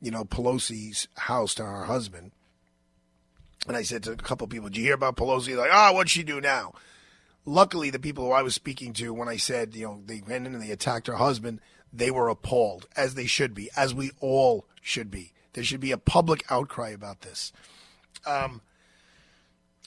you 0.00 0.10
know, 0.10 0.24
Pelosi's 0.24 1.08
house 1.16 1.54
to 1.56 1.64
her 1.64 1.84
husband, 1.84 2.30
and 3.66 3.76
I 3.76 3.82
said 3.82 4.02
to 4.04 4.12
a 4.12 4.16
couple 4.16 4.46
people, 4.46 4.68
"Did 4.68 4.78
you 4.78 4.84
hear 4.84 4.94
about 4.94 5.16
Pelosi?" 5.16 5.56
Like, 5.56 5.70
"Oh, 5.72 5.92
what'd 5.92 6.10
she 6.10 6.22
do 6.22 6.40
now?" 6.40 6.74
Luckily, 7.46 7.90
the 7.90 7.98
people 7.98 8.24
who 8.24 8.32
I 8.32 8.42
was 8.42 8.54
speaking 8.54 8.92
to, 8.94 9.12
when 9.12 9.28
I 9.28 9.36
said, 9.36 9.74
you 9.74 9.86
know, 9.86 10.02
they 10.06 10.22
went 10.26 10.46
in 10.46 10.54
and 10.54 10.62
they 10.62 10.70
attacked 10.70 11.08
her 11.08 11.16
husband, 11.16 11.60
they 11.92 12.10
were 12.10 12.28
appalled, 12.28 12.88
as 12.96 13.14
they 13.14 13.26
should 13.26 13.54
be, 13.54 13.68
as 13.76 13.94
we 13.94 14.12
all 14.20 14.66
should 14.80 15.10
be. 15.10 15.32
There 15.52 15.62
should 15.62 15.80
be 15.80 15.92
a 15.92 15.98
public 15.98 16.44
outcry 16.50 16.88
about 16.90 17.20
this. 17.20 17.52
Um, 18.26 18.62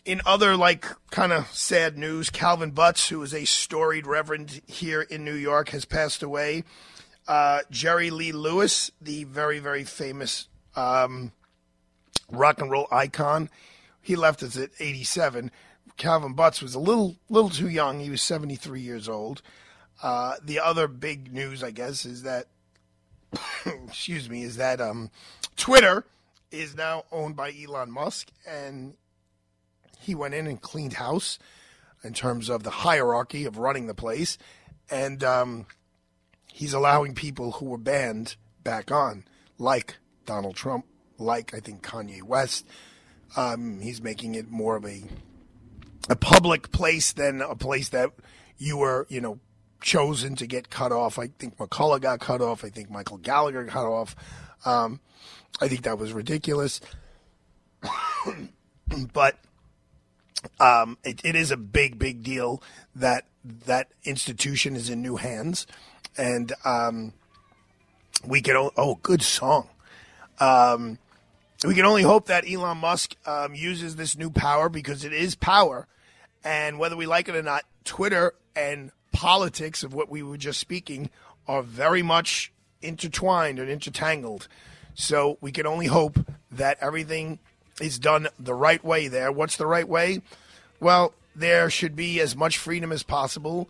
in 0.05 0.21
other 0.25 0.55
like 0.55 0.85
kind 1.11 1.33
of 1.33 1.51
sad 1.51 1.97
news, 1.97 2.29
Calvin 2.29 2.71
Butts, 2.71 3.09
who 3.09 3.21
is 3.21 3.33
a 3.33 3.45
storied 3.45 4.07
reverend 4.07 4.61
here 4.65 5.01
in 5.01 5.25
New 5.25 5.33
York, 5.33 5.69
has 5.69 5.83
passed 5.83 6.23
away. 6.23 6.63
Uh, 7.27 7.59
Jerry 7.69 8.09
Lee 8.09 8.31
Lewis, 8.31 8.89
the 9.01 9.25
very 9.25 9.59
very 9.59 9.83
famous 9.83 10.47
um, 10.77 11.33
rock 12.31 12.61
and 12.61 12.71
roll 12.71 12.87
icon, 12.91 13.49
he 14.01 14.15
left 14.15 14.43
us 14.43 14.57
at 14.57 14.71
87. 14.79 15.51
Calvin 15.97 16.33
Butts 16.33 16.61
was 16.61 16.75
a 16.75 16.79
little 16.79 17.15
little 17.29 17.49
too 17.49 17.69
young. 17.69 17.99
He 17.99 18.09
was 18.09 18.21
73 18.21 18.81
years 18.81 19.09
old. 19.09 19.41
Uh, 20.01 20.35
the 20.43 20.59
other 20.59 20.87
big 20.87 21.33
news, 21.33 21.63
I 21.63 21.71
guess, 21.71 22.05
is 22.05 22.23
that 22.23 22.47
excuse 23.65 24.29
me, 24.29 24.43
is 24.43 24.57
that 24.57 24.79
um, 24.79 25.09
Twitter 25.55 26.05
is 26.51 26.75
now 26.75 27.03
owned 27.11 27.35
by 27.35 27.51
Elon 27.51 27.91
Musk, 27.91 28.29
and 28.47 28.95
he 29.99 30.15
went 30.15 30.33
in 30.33 30.47
and 30.47 30.61
cleaned 30.61 30.93
house 30.93 31.39
in 32.03 32.13
terms 32.13 32.49
of 32.49 32.63
the 32.63 32.69
hierarchy 32.69 33.45
of 33.45 33.57
running 33.57 33.87
the 33.87 33.93
place, 33.93 34.37
and 34.89 35.23
um, 35.23 35.65
he's 36.53 36.73
allowing 36.73 37.15
people 37.15 37.53
who 37.53 37.65
were 37.65 37.77
banned 37.77 38.35
back 38.63 38.91
on, 38.91 39.25
like 39.57 39.97
Donald 40.25 40.55
Trump, 40.55 40.85
like 41.17 41.53
I 41.53 41.59
think 41.59 41.83
Kanye 41.83 42.23
West. 42.23 42.65
Um, 43.35 43.81
he's 43.81 44.01
making 44.01 44.35
it 44.35 44.49
more 44.49 44.75
of 44.75 44.85
a 44.85 45.03
a 46.09 46.15
public 46.15 46.71
place 46.71 47.11
than 47.13 47.41
a 47.41 47.55
place 47.55 47.89
that 47.89 48.11
you 48.57 48.77
were, 48.77 49.05
you 49.09 49.21
know, 49.21 49.39
chosen 49.81 50.35
to 50.35 50.47
get 50.47 50.69
cut 50.69 50.91
off. 50.91 51.19
I 51.19 51.27
think 51.27 51.57
McCullough 51.57 52.01
got 52.01 52.19
cut 52.19 52.41
off. 52.41 52.63
I 52.63 52.69
think 52.69 52.89
Michael 52.89 53.17
Gallagher 53.17 53.65
cut 53.65 53.85
off. 53.85 54.15
Um, 54.65 54.99
I 55.61 55.67
think 55.67 55.83
that 55.83 55.97
was 55.97 56.13
ridiculous. 56.13 56.81
but 59.13 59.37
um, 60.59 60.97
it, 61.03 61.21
it 61.23 61.35
is 61.35 61.51
a 61.51 61.57
big, 61.57 61.99
big 61.99 62.23
deal 62.23 62.61
that 62.95 63.25
that 63.65 63.89
institution 64.03 64.75
is 64.75 64.89
in 64.89 65.01
new 65.01 65.15
hands, 65.15 65.67
and 66.17 66.53
um, 66.65 67.13
we 68.25 68.41
can. 68.41 68.69
Oh, 68.75 68.99
good 69.01 69.21
song. 69.21 69.69
Um, 70.39 70.99
we 71.65 71.73
can 71.73 71.85
only 71.85 72.03
hope 72.03 72.27
that 72.27 72.49
Elon 72.49 72.77
Musk 72.77 73.15
um, 73.25 73.55
uses 73.55 73.95
this 73.95 74.17
new 74.17 74.29
power 74.29 74.69
because 74.69 75.03
it 75.03 75.13
is 75.13 75.35
power, 75.35 75.87
and 76.43 76.77
whether 76.77 76.95
we 76.95 77.05
like 77.05 77.27
it 77.29 77.35
or 77.35 77.41
not, 77.41 77.63
Twitter 77.83 78.33
and 78.55 78.91
politics 79.11 79.83
of 79.83 79.93
what 79.93 80.09
we 80.09 80.21
were 80.21 80.37
just 80.37 80.59
speaking 80.59 81.09
are 81.47 81.63
very 81.63 82.03
much 82.03 82.51
intertwined 82.81 83.57
and 83.57 83.69
intertangled. 83.69 84.47
So 84.93 85.37
we 85.41 85.51
can 85.51 85.65
only 85.65 85.87
hope 85.87 86.19
that 86.51 86.77
everything 86.81 87.39
is 87.81 87.99
done 87.99 88.27
the 88.39 88.53
right 88.53 88.83
way 88.83 89.07
there. 89.07 89.31
What's 89.31 89.57
the 89.57 89.67
right 89.67 89.87
way? 89.87 90.21
Well, 90.79 91.13
there 91.35 91.69
should 91.69 91.95
be 91.95 92.19
as 92.19 92.35
much 92.35 92.57
freedom 92.57 92.91
as 92.91 93.03
possible. 93.03 93.69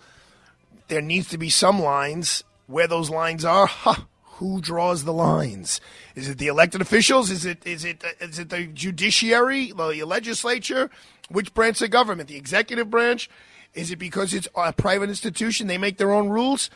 There 0.88 1.01
needs 1.01 1.29
to 1.29 1.38
be 1.38 1.50
some 1.50 1.82
lines. 1.82 2.44
Where 2.67 2.88
those 2.88 3.10
lines 3.10 3.46
are, 3.46 3.65
huh, 3.67 4.03
who 4.38 4.62
draws 4.62 5.03
the 5.03 5.13
lines? 5.13 5.82
Is 6.15 6.29
it 6.29 6.38
the 6.38 6.48
elected 6.48 6.79
officials? 6.79 7.32
Is 7.32 7.44
it 7.44 7.65
is 7.65 7.84
it 7.84 8.03
uh, 8.03 8.10
is 8.22 8.38
it 8.38 8.50
the 8.50 8.67
judiciary, 8.67 9.72
the 9.72 10.03
legislature? 10.03 10.91
Which 11.29 11.53
branch 11.53 11.82
of 11.82 11.89
government? 11.89 12.29
The 12.29 12.38
executive 12.38 12.89
branch? 12.89 13.29
Is 13.74 13.91
it 13.91 13.98
because 13.98 14.34
it's 14.34 14.48
a 14.56 14.74
private 14.74 15.10
institution? 15.10 15.67
They 15.67 15.77
make 15.77 15.98
their 15.98 16.12
own 16.12 16.29
rules? 16.29 16.70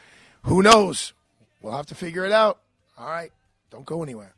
Who 0.44 0.62
knows? 0.64 1.14
We'll 1.62 1.76
have 1.76 1.86
to 1.88 1.96
figure 1.96 2.26
it 2.26 2.32
out. 2.32 2.60
All 2.98 3.08
right. 3.08 3.32
Don't 3.70 3.86
go 3.86 4.02
anywhere. 4.02 4.34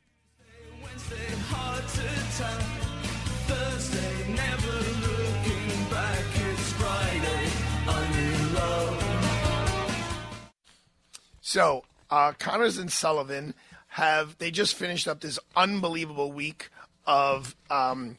So, 11.42 11.84
uh, 12.14 12.32
Connors 12.34 12.78
and 12.78 12.92
Sullivan 12.92 13.56
have 13.88 14.38
they 14.38 14.52
just 14.52 14.76
finished 14.76 15.08
up 15.08 15.22
this 15.22 15.40
unbelievable 15.56 16.32
week 16.32 16.70
of 17.08 17.56
um, 17.72 18.18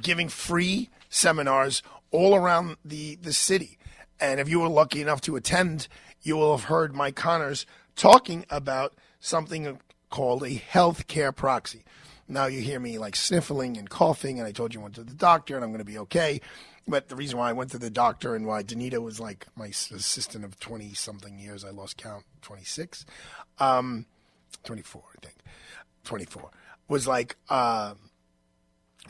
giving 0.00 0.28
free 0.28 0.90
seminars 1.08 1.84
all 2.10 2.34
around 2.34 2.76
the 2.84 3.14
the 3.14 3.32
city. 3.32 3.78
And 4.18 4.40
if 4.40 4.48
you 4.48 4.58
were 4.58 4.68
lucky 4.68 5.00
enough 5.00 5.20
to 5.22 5.36
attend, 5.36 5.86
you 6.22 6.36
will 6.36 6.56
have 6.56 6.66
heard 6.66 6.92
Mike 6.92 7.14
Connors 7.14 7.66
talking 7.94 8.44
about 8.50 8.94
something 9.20 9.78
called 10.10 10.42
a 10.42 10.50
healthcare 10.50 11.34
proxy. 11.34 11.84
Now 12.26 12.46
you 12.46 12.62
hear 12.62 12.80
me 12.80 12.98
like 12.98 13.14
sniffling 13.14 13.76
and 13.76 13.88
coughing, 13.88 14.40
and 14.40 14.48
I 14.48 14.50
told 14.50 14.74
you 14.74 14.80
I 14.80 14.82
went 14.82 14.96
to 14.96 15.04
the 15.04 15.14
doctor 15.14 15.54
and 15.54 15.64
I'm 15.64 15.70
going 15.70 15.78
to 15.78 15.84
be 15.84 15.98
okay. 15.98 16.40
But 16.86 17.08
the 17.08 17.16
reason 17.16 17.38
why 17.38 17.50
I 17.50 17.52
went 17.52 17.70
to 17.70 17.78
the 17.78 17.90
doctor 17.90 18.34
and 18.34 18.46
why 18.46 18.62
Danita 18.62 19.00
was 19.00 19.20
like 19.20 19.46
my 19.54 19.66
assistant 19.66 20.44
of 20.44 20.58
20 20.58 20.94
something 20.94 21.38
years, 21.38 21.64
I 21.64 21.70
lost 21.70 21.96
count, 21.96 22.24
26, 22.42 23.06
um, 23.58 24.06
24, 24.64 25.02
I 25.16 25.26
think, 25.26 25.38
24, 26.04 26.50
was 26.88 27.06
like, 27.06 27.36
uh, 27.48 27.94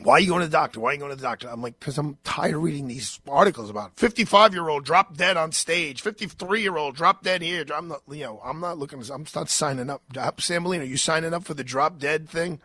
why 0.01 0.13
are 0.13 0.19
you 0.19 0.27
going 0.27 0.41
to 0.41 0.47
the 0.47 0.51
doctor? 0.51 0.79
Why 0.79 0.89
are 0.89 0.93
you 0.93 0.99
going 0.99 1.11
to 1.11 1.15
the 1.15 1.21
doctor? 1.21 1.47
I'm 1.49 1.61
like, 1.61 1.79
because 1.79 1.97
I'm 1.97 2.17
tired 2.23 2.55
of 2.55 2.63
reading 2.63 2.87
these 2.87 3.19
articles 3.27 3.69
about 3.69 3.97
55 3.97 4.53
year 4.53 4.67
old 4.67 4.85
drop 4.85 5.15
dead 5.15 5.37
on 5.37 5.51
stage, 5.51 6.01
53 6.01 6.61
year 6.61 6.77
old 6.77 6.95
drop 6.95 7.23
dead 7.23 7.43
here. 7.43 7.63
I'm 7.73 7.89
not, 7.89 8.01
you 8.09 8.23
know, 8.23 8.41
I'm 8.43 8.59
not 8.59 8.79
looking. 8.79 9.03
I'm 9.11 9.25
not 9.35 9.49
signing 9.49 9.91
up. 9.91 10.01
Sam 10.39 10.63
Molina, 10.63 10.83
are 10.83 10.87
you 10.87 10.97
signing 10.97 11.33
up 11.33 11.43
for 11.43 11.53
the 11.53 11.63
drop 11.63 11.99
dead 11.99 12.27
thing? 12.27 12.59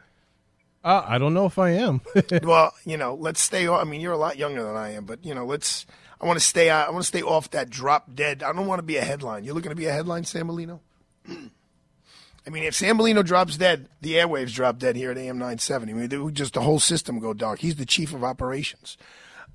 Uh, 0.89 1.05
I 1.07 1.19
don't 1.19 1.35
know 1.35 1.45
if 1.45 1.59
I 1.59 1.73
am. 1.73 2.01
well, 2.43 2.73
you 2.87 2.97
know, 2.97 3.15
let's 3.15 3.43
stay. 3.43 3.69
I 3.69 3.85
mean, 3.85 4.01
you're 4.01 4.15
a 4.15 4.17
lot 4.17 4.39
younger 4.39 4.63
than 4.63 4.75
I 4.75 4.93
am, 4.95 5.05
but 5.05 5.23
you 5.23 5.35
know, 5.35 5.45
let's. 5.45 5.85
I 6.19 6.25
want 6.25 6.39
to 6.39 6.45
stay. 6.45 6.71
I 6.71 6.89
want 6.89 7.03
to 7.03 7.09
stay 7.09 7.21
off 7.21 7.51
that 7.51 7.69
drop 7.69 8.15
dead. 8.15 8.43
I 8.43 8.55
don't 8.55 8.67
want 8.67 8.79
to 8.79 8.85
be 8.85 8.97
a 8.97 9.05
headline. 9.05 9.45
You're 9.45 9.55
looking 9.55 9.69
to 9.69 9.77
be 9.77 9.85
a 9.85 9.93
headline, 9.93 10.25
Sam 10.25 10.47
Molino. 10.47 10.81
I 11.29 12.51
mean, 12.51 12.65
if 12.65 12.75
Sam 12.75 12.97
Molino 12.97 13.23
drops 13.23 13.59
dead, 13.59 13.91
the 14.01 14.15
airwaves 14.15 14.55
drop 14.55 14.79
dead 14.79 14.97
here 14.97 15.11
at 15.11 15.19
AM 15.19 15.37
970. 15.37 15.93
I 15.93 15.95
mean, 15.95 16.35
just 16.35 16.55
the 16.55 16.63
whole 16.63 16.81
system 16.81 17.19
go 17.19 17.35
dark. 17.35 17.59
He's 17.59 17.77
the 17.77 17.85
chief 17.85 18.15
of 18.15 18.25
operations. 18.25 18.97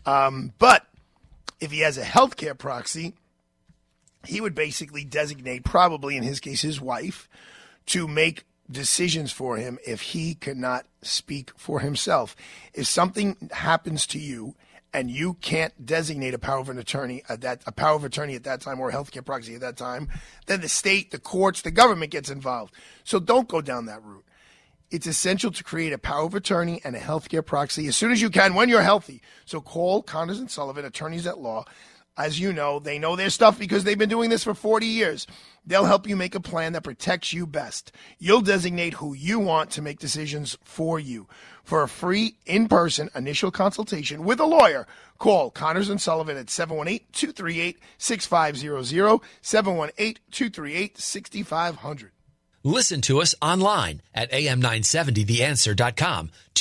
Um, 0.05 0.53
but 0.59 0.85
if 1.59 1.71
he 1.71 1.79
has 1.79 1.97
a 1.97 2.03
healthcare 2.03 2.55
proxy, 2.55 3.15
he 4.23 4.39
would 4.39 4.53
basically 4.53 5.03
designate, 5.03 5.63
probably 5.63 6.15
in 6.15 6.21
his 6.21 6.39
case, 6.39 6.61
his 6.61 6.79
wife, 6.79 7.27
to 7.87 8.07
make 8.07 8.45
decisions 8.70 9.32
for 9.32 9.58
him 9.58 9.77
if 9.86 10.01
he 10.01 10.36
cannot 10.36 10.86
speak 11.01 11.51
for 11.58 11.79
himself. 11.79 12.36
If 12.74 12.88
something 12.88 13.50
happens 13.51 14.08
to 14.08 14.20
you 14.20 14.55
and 14.93 15.10
you 15.10 15.36
can't 15.36 15.86
designate 15.86 16.34
a 16.34 16.39
power 16.39 16.60
of 16.60 16.70
an 16.70 16.77
attorney 16.77 17.24
at 17.27 17.41
that 17.41 17.63
a 17.65 17.72
power 17.72 17.96
of 17.96 18.03
attorney 18.03 18.36
at 18.36 18.43
that 18.43 18.62
time 18.62 18.79
or 18.79 18.89
a 18.89 18.93
healthcare 18.93 19.25
proxy 19.25 19.55
at 19.55 19.62
that 19.62 19.75
time, 19.75 20.08
then 20.46 20.62
the 20.62 20.70
state, 20.70 21.12
the 21.12 21.20
courts, 21.20 21.62
the 21.62 21.72
government 21.72 22.12
gets 22.12 22.29
involved. 22.29 22.74
So 23.03 23.20
don't 23.20 23.48
go 23.48 23.62
down 23.62 23.88
that 23.88 24.03
route. 24.03 24.25
It's 24.91 25.08
essential 25.08 25.50
to 25.51 25.63
create 25.63 25.91
a 25.91 25.98
power 25.98 26.25
of 26.25 26.36
attorney 26.36 26.79
and 26.84 26.96
a 26.96 27.00
healthcare 27.00 27.43
proxy 27.43 27.88
as 27.88 27.98
soon 27.98 28.12
as 28.12 28.22
you 28.22 28.29
can 28.29 28.53
when 28.53 28.70
you're 28.70 28.84
healthy. 28.84 29.24
So 29.46 29.60
call 29.60 30.03
Connors 30.03 30.39
and 30.39 30.51
Sullivan, 30.51 30.86
attorneys 30.86 31.25
at 31.25 31.39
law. 31.39 31.65
As 32.15 32.39
you 32.39 32.53
know, 32.53 32.77
they 32.77 33.00
know 33.00 33.15
their 33.15 33.32
stuff 33.32 33.58
because 33.58 33.84
they've 33.84 33.98
been 33.98 34.08
doing 34.08 34.29
this 34.29 34.43
for 34.43 34.53
40 34.53 34.86
years. 34.86 35.25
They'll 35.65 35.86
help 35.86 36.08
you 36.08 36.15
make 36.15 36.36
a 36.36 36.39
plan 36.39 36.74
that 36.74 36.84
protects 36.84 37.34
you 37.34 37.48
best. 37.48 37.91
You'll 38.20 38.41
designate 38.41 38.93
who 38.96 39.15
you 39.15 39.39
want 39.39 39.72
to 39.72 39.82
make 39.82 39.98
decisions 39.98 40.55
for 40.63 41.00
you. 41.00 41.27
For 41.63 41.82
a 41.82 41.88
free 41.88 42.36
in-person 42.46 43.10
initial 43.15 43.50
consultation 43.50 44.25
with 44.25 44.39
a 44.39 44.46
lawyer, 44.46 44.86
call 45.17 45.50
Connors 45.50 45.89
and 45.89 46.00
Sullivan 46.00 46.38
at 46.38 46.46
718-238-6500, 46.48 49.22
718-238-6500. 49.41 52.10
Listen 52.65 53.01
to 53.01 53.22
us 53.22 53.36
online 53.41 54.01
at 54.13 54.32
am970theanswer.com. 54.32 56.32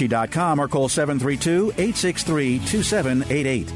FreeholdMitsubishi.com 0.00 0.60
or 0.60 0.68
call 0.68 0.88
732 0.88 1.72
863 1.76 2.58
2788. 2.58 3.72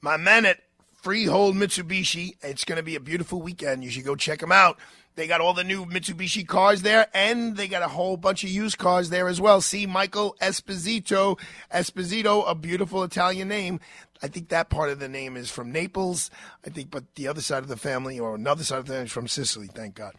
My 0.00 0.16
men 0.16 0.46
at 0.46 0.58
Freehold 0.94 1.56
Mitsubishi. 1.56 2.36
It's 2.42 2.64
going 2.64 2.76
to 2.76 2.82
be 2.82 2.96
a 2.96 3.00
beautiful 3.00 3.40
weekend. 3.40 3.84
You 3.84 3.90
should 3.90 4.04
go 4.04 4.16
check 4.16 4.40
them 4.40 4.52
out. 4.52 4.78
They 5.16 5.26
got 5.26 5.40
all 5.40 5.54
the 5.54 5.64
new 5.64 5.84
Mitsubishi 5.84 6.46
cars 6.46 6.82
there, 6.82 7.08
and 7.12 7.56
they 7.56 7.68
got 7.68 7.82
a 7.82 7.88
whole 7.88 8.16
bunch 8.16 8.44
of 8.44 8.50
used 8.50 8.78
cars 8.78 9.10
there 9.10 9.28
as 9.28 9.40
well. 9.40 9.60
See 9.60 9.84
Michael 9.86 10.36
Esposito. 10.40 11.38
Esposito, 11.72 12.48
a 12.48 12.54
beautiful 12.54 13.02
Italian 13.02 13.48
name. 13.48 13.80
I 14.22 14.28
think 14.28 14.48
that 14.48 14.68
part 14.68 14.90
of 14.90 14.98
the 14.98 15.08
name 15.08 15.36
is 15.36 15.50
from 15.50 15.72
Naples. 15.72 16.30
I 16.66 16.70
think, 16.70 16.90
but 16.90 17.14
the 17.14 17.28
other 17.28 17.40
side 17.40 17.62
of 17.62 17.68
the 17.68 17.76
family 17.76 18.18
or 18.18 18.34
another 18.34 18.64
side 18.64 18.78
of 18.78 18.86
the 18.86 18.92
family 18.92 19.06
is 19.06 19.12
from 19.12 19.28
Sicily. 19.28 19.66
Thank 19.66 19.94
God. 19.94 20.14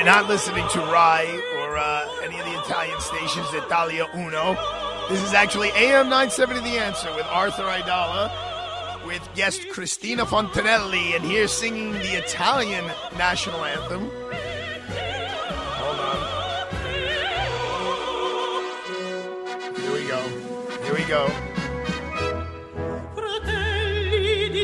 you're 0.05 0.13
not 0.13 0.27
listening 0.29 0.67
to 0.69 0.79
Rai 0.81 1.25
or 1.57 1.77
uh, 1.77 2.07
any 2.21 2.37
of 2.37 2.45
the 2.45 2.59
Italian 2.59 2.99
stations, 2.99 3.47
at 3.55 3.63
Italia 3.65 4.07
Uno. 4.13 4.55
This 5.09 5.23
is 5.23 5.33
actually 5.33 5.69
AM 5.69 6.09
970 6.09 6.59
The 6.59 6.77
Answer 6.77 7.11
with 7.15 7.25
Arthur 7.25 7.63
Aidala, 7.63 8.29
with 9.07 9.27
guest 9.33 9.67
Cristina 9.69 10.23
Fontanelli, 10.23 11.15
and 11.15 11.25
here 11.25 11.47
singing 11.47 11.93
the 11.93 12.19
Italian 12.19 12.85
national 13.17 13.65
anthem. 13.65 14.11
Hold 15.81 15.99
on. 15.99 16.17
Here 19.75 19.91
we 19.91 20.07
go. 20.07 20.21
Here 20.83 20.93
we 20.93 21.05
go. 21.05 21.31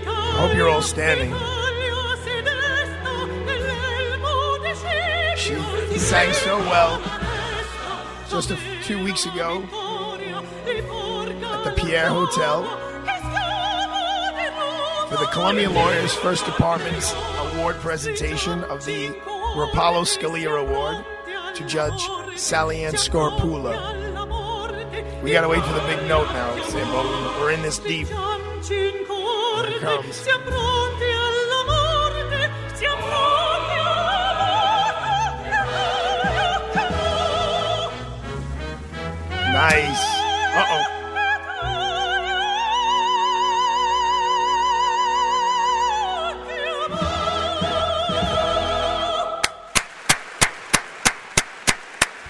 I 0.04 0.36
Hope 0.38 0.56
you're 0.56 0.70
all 0.70 0.84
standing. 0.84 1.34
She 5.92 6.00
sang 6.00 6.32
so 6.34 6.58
well 6.60 7.02
just 8.30 8.52
a, 8.52 8.58
two 8.84 9.04
weeks 9.04 9.26
ago 9.26 9.62
at 10.66 11.64
the 11.66 11.74
Pierre 11.76 12.08
Hotel 12.08 12.64
for 15.10 15.18
the 15.18 15.26
Columbia 15.34 15.70
Lawyers 15.70 16.14
First 16.14 16.46
Department's 16.46 17.14
award 17.38 17.76
presentation 17.78 18.64
of 18.66 18.86
the 18.86 19.10
Rapallo 19.58 20.06
Scalia 20.06 20.58
Award 20.62 21.04
to 21.56 21.66
Judge 21.68 22.08
Sally 22.38 22.86
Ann 22.86 22.94
Scarpulla. 22.94 24.02
We 25.22 25.34
gotta 25.34 25.50
wait 25.50 25.64
for 25.66 25.74
the 25.74 25.82
big 25.82 26.08
note 26.08 26.28
now, 26.32 26.64
Sambo. 26.70 27.42
We're 27.42 27.52
in 27.52 27.62
this 27.62 27.80
deep. 27.80 28.08
Here 28.08 28.18
it 29.66 29.82
comes. 29.82 30.26
Nice. 39.54 40.02
Uh 40.54 40.66
oh. 40.70 40.98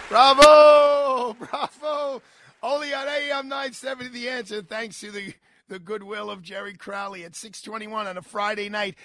Bravo! 0.10 1.34
Bravo! 1.40 2.22
Only 2.64 2.94
on 2.94 3.08
AM 3.08 3.48
970 3.48 4.10
The 4.10 4.30
Answer, 4.30 4.62
thanks 4.64 5.00
to 5.02 5.12
the, 5.12 5.34
the 5.70 5.78
goodwill 5.78 6.32
of 6.32 6.42
Jerry 6.42 6.74
Crowley 6.74 7.24
at 7.24 7.36
621 7.36 8.08
on 8.08 8.18
a 8.18 8.22
Friday 8.22 8.68
night. 8.68 8.96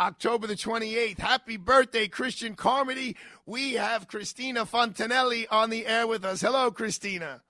October 0.00 0.46
the 0.46 0.56
28th. 0.56 1.18
Happy 1.18 1.56
birthday, 1.56 2.08
Christian 2.08 2.56
Carmody. 2.56 3.16
We 3.46 3.74
have 3.74 4.08
Cristina 4.08 4.66
Fontanelli 4.66 5.46
on 5.50 5.70
the 5.70 5.86
air 5.86 6.06
with 6.06 6.24
us. 6.24 6.40
Hello, 6.40 6.70
Cristina. 6.70 7.42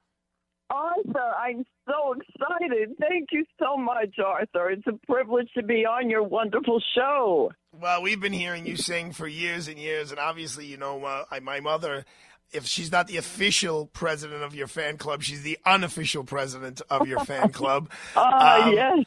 Arthur, 0.71 1.33
I'm 1.39 1.65
so 1.87 2.15
excited. 2.15 2.91
Thank 3.01 3.31
you 3.33 3.45
so 3.59 3.77
much, 3.77 4.19
Arthur. 4.25 4.71
It's 4.71 4.87
a 4.87 4.93
privilege 5.07 5.49
to 5.57 5.63
be 5.63 5.85
on 5.85 6.09
your 6.09 6.23
wonderful 6.23 6.81
show. 6.95 7.51
Well, 7.79 8.03
we've 8.03 8.21
been 8.21 8.33
hearing 8.33 8.67
you 8.67 8.77
sing 8.77 9.13
for 9.13 9.27
years 9.27 9.69
and 9.69 9.79
years, 9.79 10.11
and 10.11 10.21
obviously, 10.21 10.67
you 10.67 10.77
know, 10.77 11.05
uh, 11.05 11.25
I, 11.31 11.41
my 11.41 11.61
mother, 11.61 12.05
if 12.53 12.67
she's 12.67 12.91
not 12.93 13.07
the 13.09 13.17
official 13.17 13.87
president 13.87 14.43
of 14.43 14.55
your 14.55 14.67
fan 14.69 14.97
club, 14.97 15.23
she's 15.23 15.43
the 15.43 15.59
unofficial 15.67 16.25
president 16.25 16.81
of 16.91 17.07
your 17.07 17.25
fan 17.25 17.49
club. 17.53 17.91
Ah, 18.17 18.63
Um, 18.69 18.73
yes. 18.75 18.99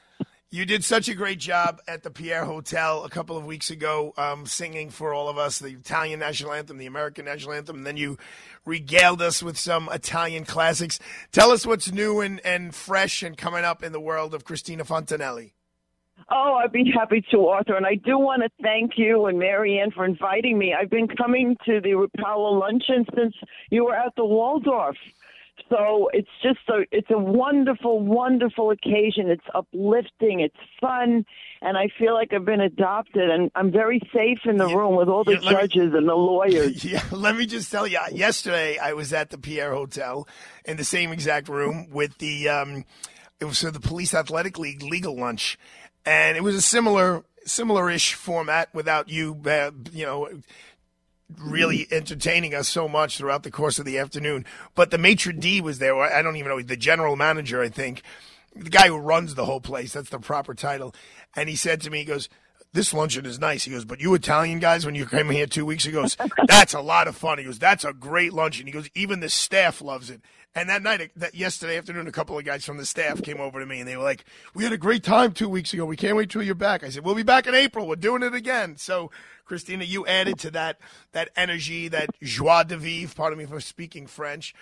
You 0.54 0.68
did 0.68 0.84
such 0.84 1.10
a 1.10 1.16
great 1.16 1.39
job 1.39 1.82
at 1.88 2.04
the 2.04 2.12
Pierre 2.12 2.46
Hotel 2.46 3.04
a 3.04 3.10
couple 3.10 3.36
of 3.36 3.44
weeks 3.44 3.72
ago, 3.72 4.13
um, 4.18 4.46
singing 4.46 4.92
for 4.92 5.12
all 5.12 5.28
of 5.28 5.36
us 5.36 5.58
the 5.58 5.70
Italian 5.70 6.20
national 6.20 6.54
anthem, 6.54 6.78
the 6.78 6.86
American 6.86 7.26
national 7.26 7.54
anthem, 7.54 7.78
and 7.78 7.88
then 7.88 7.98
you 7.98 8.20
regaled 8.63 9.20
us 9.20 9.42
with 9.42 9.58
some 9.58 9.89
Italian 9.92 10.46
classics. 10.46 11.00
Tell 11.32 11.50
us 11.50 11.66
what's 11.66 11.92
new 11.92 12.20
and, 12.20 12.39
and 12.46 12.76
fresh 12.76 13.24
and 13.24 13.36
coming 13.36 13.66
up 13.66 13.82
in 13.82 13.94
the 13.94 14.00
world 14.00 14.36
of 14.36 14.46
Cristina 14.46 14.84
Fontanelli. 14.84 15.54
Oh, 16.30 16.60
I'd 16.63 16.72
be 16.72 16.92
happy 16.94 17.26
to, 17.32 17.48
Arthur. 17.48 17.76
And 17.76 17.88
I 17.88 17.96
do 17.96 18.20
want 18.20 18.44
to 18.44 18.50
thank 18.62 18.92
you 18.96 19.26
and 19.26 19.39
Marianne 19.39 19.89
for 19.89 20.06
inviting 20.06 20.60
me. 20.60 20.76
I've 20.80 20.92
been 20.92 21.08
coming 21.08 21.58
to 21.66 21.82
the 21.82 21.94
Rapallo 21.94 22.60
luncheon 22.60 23.08
since 23.16 23.34
you 23.72 23.86
were 23.86 23.96
at 23.96 24.13
the 24.16 24.24
Waldorf. 24.24 24.98
So 25.70 26.10
it's 26.13 26.30
just 26.42 26.60
a 26.70 26.84
it's 26.92 27.10
a 27.10 27.18
wonderful, 27.18 28.00
wonderful 28.00 28.72
occasion. 28.72 29.30
It's 29.30 29.46
uplifting, 29.54 30.39
it's 30.39 30.56
fun, 30.80 31.26
and 31.62 31.78
I 31.78 31.89
feel 31.98 32.13
like 32.13 32.34
I've 32.34 32.46
been 32.46 32.62
adopted, 32.62 33.30
and 33.30 33.50
I'm 33.56 33.72
very 33.72 34.00
safe 34.13 34.39
in 34.46 34.58
the 34.58 34.68
room 34.68 34.96
with 34.96 35.08
all 35.08 35.24
the 35.24 35.34
yeah, 35.34 35.39
let 35.39 35.46
me- 35.56 35.62
judges 35.62 35.94
and 35.94 36.08
the 36.08 36.16
lawyers. 36.16 36.84
Yeah, 36.94 37.04
let 37.12 37.36
me 37.36 37.46
just 37.46 37.72
tell 37.72 37.88
you. 37.88 38.00
Yesterday, 38.12 38.78
I 38.78 38.94
was 38.94 39.13
at 39.13 39.30
the 39.30 39.38
Pierre 39.38 39.74
Hotel 39.74 40.28
in 40.66 40.78
the 40.78 40.84
same 40.84 41.12
exact 41.12 41.48
room 41.48 41.89
with 41.89 42.18
the 42.18 42.50
um, 42.50 42.86
it 43.39 43.46
was 43.46 43.62
for 43.62 43.72
the 43.72 43.80
Police 43.80 44.13
Athletic 44.13 44.60
League 44.60 44.84
legal 44.84 45.16
lunch, 45.16 45.58
and 46.06 46.36
it 46.38 46.44
was 46.44 46.56
a 46.56 46.62
similar 46.62 47.24
similar-ish 47.46 48.13
format 48.13 48.74
without 48.74 49.10
you, 49.10 49.39
uh, 49.46 49.72
you 49.92 50.06
know. 50.06 50.30
Really 51.38 51.88
entertaining 51.91 52.53
us 52.53 52.67
so 52.67 52.88
much 52.88 53.17
throughout 53.17 53.43
the 53.43 53.51
course 53.51 53.79
of 53.79 53.86
the 53.86 53.97
afternoon. 53.97 54.45
But 54.75 54.91
the 54.91 54.97
maitre 54.97 55.33
d 55.33 55.62
was 55.62 55.79
there. 55.79 55.95
I 55.99 56.21
don't 56.21 56.36
even 56.36 56.49
know 56.49 56.62
the 56.62 56.77
general 56.77 57.15
manager. 57.15 57.62
I 57.62 57.69
think 57.69 58.03
the 58.55 58.69
guy 58.69 58.88
who 58.88 58.97
runs 58.97 59.36
the 59.36 59.45
whole 59.45 59.62
place. 59.62 59.93
That's 59.93 60.09
the 60.09 60.19
proper 60.19 60.53
title. 60.53 60.93
And 61.36 61.49
he 61.49 61.55
said 61.55 61.81
to 61.81 61.89
me, 61.89 61.99
he 61.99 62.05
goes, 62.05 62.29
this 62.73 62.93
luncheon 62.93 63.25
is 63.25 63.39
nice. 63.39 63.63
He 63.63 63.71
goes, 63.71 63.86
but 63.86 64.01
you 64.01 64.13
Italian 64.15 64.59
guys, 64.59 64.86
when 64.86 64.95
you 64.95 65.05
came 65.05 65.29
here 65.29 65.45
two 65.45 65.65
weeks 65.65 65.86
ago, 65.86 66.05
that's 66.47 66.73
a 66.73 66.81
lot 66.81 67.07
of 67.07 67.15
fun. 67.15 67.38
He 67.38 67.43
goes, 67.43 67.59
that's 67.59 67.86
a 67.86 67.93
great 67.93 68.33
luncheon. 68.33 68.65
He 68.65 68.73
goes, 68.73 68.89
even 68.95 69.19
the 69.19 69.29
staff 69.29 69.81
loves 69.81 70.09
it. 70.09 70.21
And 70.56 70.70
that 70.70 70.84
night, 70.84 71.12
that 71.16 71.34
yesterday 71.34 71.78
afternoon, 71.78 72.08
a 72.08 72.12
couple 72.12 72.38
of 72.38 72.46
guys 72.46 72.63
from 72.63 72.78
the 72.78 72.86
staff 72.86 73.24
came 73.24 73.42
over 73.42 73.60
to 73.60 73.66
me 73.66 73.80
and 73.80 73.88
they 73.88 73.98
were 73.98 74.04
like, 74.04 74.24
we 74.54 74.63
had 74.63 74.72
a 74.72 74.78
great 74.78 75.04
time 75.04 75.32
two 75.32 75.50
weeks 75.50 75.74
ago. 75.74 75.84
We 75.84 75.96
can't 75.96 76.16
wait 76.16 76.30
till 76.30 76.44
you're 76.44 76.54
back. 76.54 76.84
I 76.84 76.89
said, 76.89 77.04
we'll 77.04 77.16
be 77.16 77.24
back 77.24 77.48
in 77.48 77.56
April. 77.56 77.88
We're 77.88 77.96
doing 77.96 78.22
it 78.22 78.36
again. 78.36 78.78
So, 78.78 79.10
Cristina, 79.46 79.84
you 79.84 80.06
added 80.06 80.38
to 80.39 80.52
that, 80.52 80.78
that 81.12 81.30
energy, 81.36 81.88
that 81.88 82.10
joie 82.22 82.63
de 82.63 82.78
vivre, 82.78 83.16
pardon 83.16 83.39
me 83.39 83.46
for 83.46 83.60
speaking 83.60 84.06
French. 84.06 84.54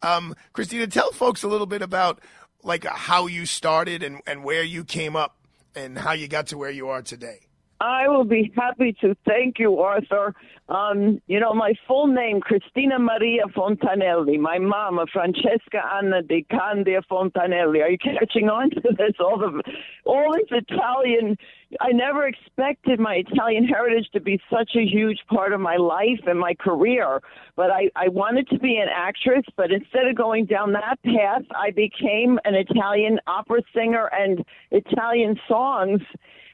Um, 0.00 0.34
Cristina, 0.54 0.86
tell 0.86 1.12
folks 1.12 1.42
a 1.42 1.48
little 1.48 1.66
bit 1.66 1.82
about 1.82 2.20
like 2.62 2.84
how 2.84 3.26
you 3.26 3.44
started 3.44 4.02
and, 4.02 4.22
and 4.26 4.44
where 4.44 4.62
you 4.62 4.82
came 4.82 5.14
up 5.14 5.36
and 5.76 5.98
how 5.98 6.12
you 6.12 6.26
got 6.26 6.46
to 6.48 6.58
where 6.58 6.70
you 6.70 6.88
are 6.88 7.02
today. 7.02 7.40
I 7.80 8.08
will 8.08 8.24
be 8.24 8.52
happy 8.56 8.96
to. 9.00 9.16
Thank 9.26 9.58
you, 9.58 9.78
Arthur. 9.80 10.34
Um, 10.68 11.20
you 11.26 11.40
know, 11.40 11.52
my 11.52 11.74
full 11.86 12.06
name, 12.06 12.40
Cristina 12.40 12.98
Maria 12.98 13.42
Fontanelli. 13.54 14.38
My 14.38 14.58
mama, 14.58 15.04
Francesca 15.12 15.82
Anna 15.92 16.22
di 16.22 16.46
Candia 16.50 17.02
Fontanelli. 17.10 17.82
Are 17.82 17.90
you 17.90 17.98
catching 17.98 18.48
on 18.48 18.70
to 18.70 18.80
this? 18.96 19.14
All 19.20 19.38
the, 19.38 19.62
all 20.04 20.32
this 20.32 20.62
Italian. 20.68 21.36
I 21.80 21.90
never 21.90 22.26
expected 22.26 23.00
my 23.00 23.16
Italian 23.16 23.64
heritage 23.64 24.06
to 24.12 24.20
be 24.20 24.40
such 24.48 24.70
a 24.76 24.84
huge 24.84 25.18
part 25.28 25.52
of 25.52 25.60
my 25.60 25.76
life 25.76 26.20
and 26.26 26.38
my 26.38 26.54
career. 26.54 27.20
But 27.56 27.70
I, 27.70 27.90
I 27.96 28.08
wanted 28.08 28.48
to 28.50 28.58
be 28.58 28.76
an 28.76 28.88
actress, 28.94 29.44
but 29.56 29.72
instead 29.72 30.06
of 30.06 30.16
going 30.16 30.46
down 30.46 30.72
that 30.72 30.98
path, 31.04 31.42
I 31.54 31.72
became 31.72 32.38
an 32.44 32.54
Italian 32.54 33.18
opera 33.26 33.62
singer 33.74 34.08
and 34.12 34.44
Italian 34.70 35.38
songs. 35.48 36.00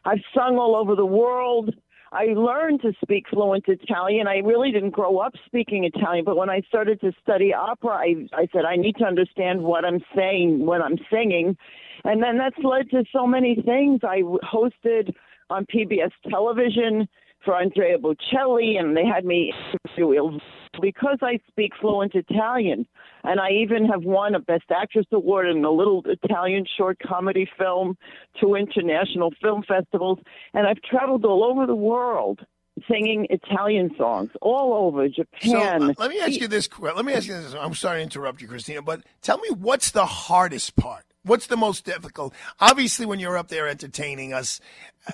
I've 0.05 0.23
sung 0.35 0.57
all 0.57 0.77
over 0.77 0.95
the 0.95 1.07
world. 1.07 1.75
I 2.13 2.27
learned 2.35 2.83
to 2.83 2.93
speak 3.03 3.27
fluent 3.31 3.65
Italian. 3.69 4.27
I 4.27 4.39
really 4.39 4.73
didn't 4.73 4.91
grow 4.91 5.19
up 5.19 5.33
speaking 5.47 5.85
Italian, 5.85 6.25
but 6.25 6.37
when 6.37 6.51
I 6.51 6.61
started 6.69 7.01
to 7.03 7.13
study 7.23 7.55
opera, 7.55 7.93
I, 7.93 8.27
I 8.33 8.49
said, 8.53 8.65
I 8.65 8.77
need 8.77 8.97
to 8.97 9.05
understand 9.05 9.63
what 9.63 9.85
I'm 9.85 10.01
saying 10.17 10.67
when 10.67 10.83
I'm 10.83 10.99
singing. 11.13 11.57
And 12.05 12.21
then 12.23 12.37
that's 12.37 12.59
led 12.65 12.91
to 12.91 13.05
so 13.13 13.27
many 13.27 13.63
things. 13.65 14.01
I 14.03 14.23
hosted 14.23 15.15
on 15.51 15.67
PBS 15.67 16.11
television 16.29 17.09
for 17.45 17.55
Andrea 17.57 17.99
Bocelli, 17.99 18.79
and 18.79 18.97
they 18.97 19.05
had 19.05 19.25
me 19.25 19.53
interview 19.87 20.39
because 20.81 21.19
I 21.23 21.39
speak 21.49 21.73
fluent 21.81 22.15
Italian. 22.15 22.87
And 23.23 23.39
I 23.39 23.51
even 23.51 23.87
have 23.87 24.03
won 24.03 24.35
a 24.35 24.41
Best 24.41 24.71
Actress 24.71 25.07
Award 25.13 25.49
in 25.49 25.65
a 25.65 25.71
little 25.71 26.03
Italian 26.07 26.65
short 26.77 26.99
comedy 27.07 27.49
film, 27.59 27.99
two 28.41 28.55
international 28.55 29.31
film 29.43 29.63
festivals, 29.67 30.19
and 30.55 30.67
I've 30.67 30.81
traveled 30.83 31.25
all 31.25 31.45
over 31.45 31.67
the 31.67 31.75
world 31.75 32.41
singing 32.89 33.27
Italian 33.31 33.91
songs, 33.99 34.31
all 34.41 34.87
over 34.87 35.09
Japan. 35.09 35.81
So 35.81 35.91
uh, 35.91 35.95
let 35.99 36.11
me 36.11 36.21
ask 36.21 36.41
you 36.41 36.49
this. 36.49 36.67
question. 36.67 36.97
Let 36.97 37.05
me 37.05 37.13
ask 37.13 37.27
you 37.27 37.35
this. 37.35 37.55
I'm 37.55 37.75
sorry 37.75 37.99
to 37.99 38.03
interrupt 38.03 38.41
you, 38.41 38.49
Cristina, 38.49 38.83
but 38.83 39.03
tell 39.23 39.39
me 39.39 39.51
what's 39.51 39.91
the 39.91 40.07
hardest 40.07 40.77
part? 40.77 41.05
What's 41.23 41.49
the 41.49 41.57
most 41.57 41.85
difficult? 41.85 42.33
Obviously, 42.61 43.05
when 43.05 43.21
you're 43.21 43.37
up 43.37 43.49
there 43.49 43.69
entertaining 43.69 44.33
us, 44.33 44.59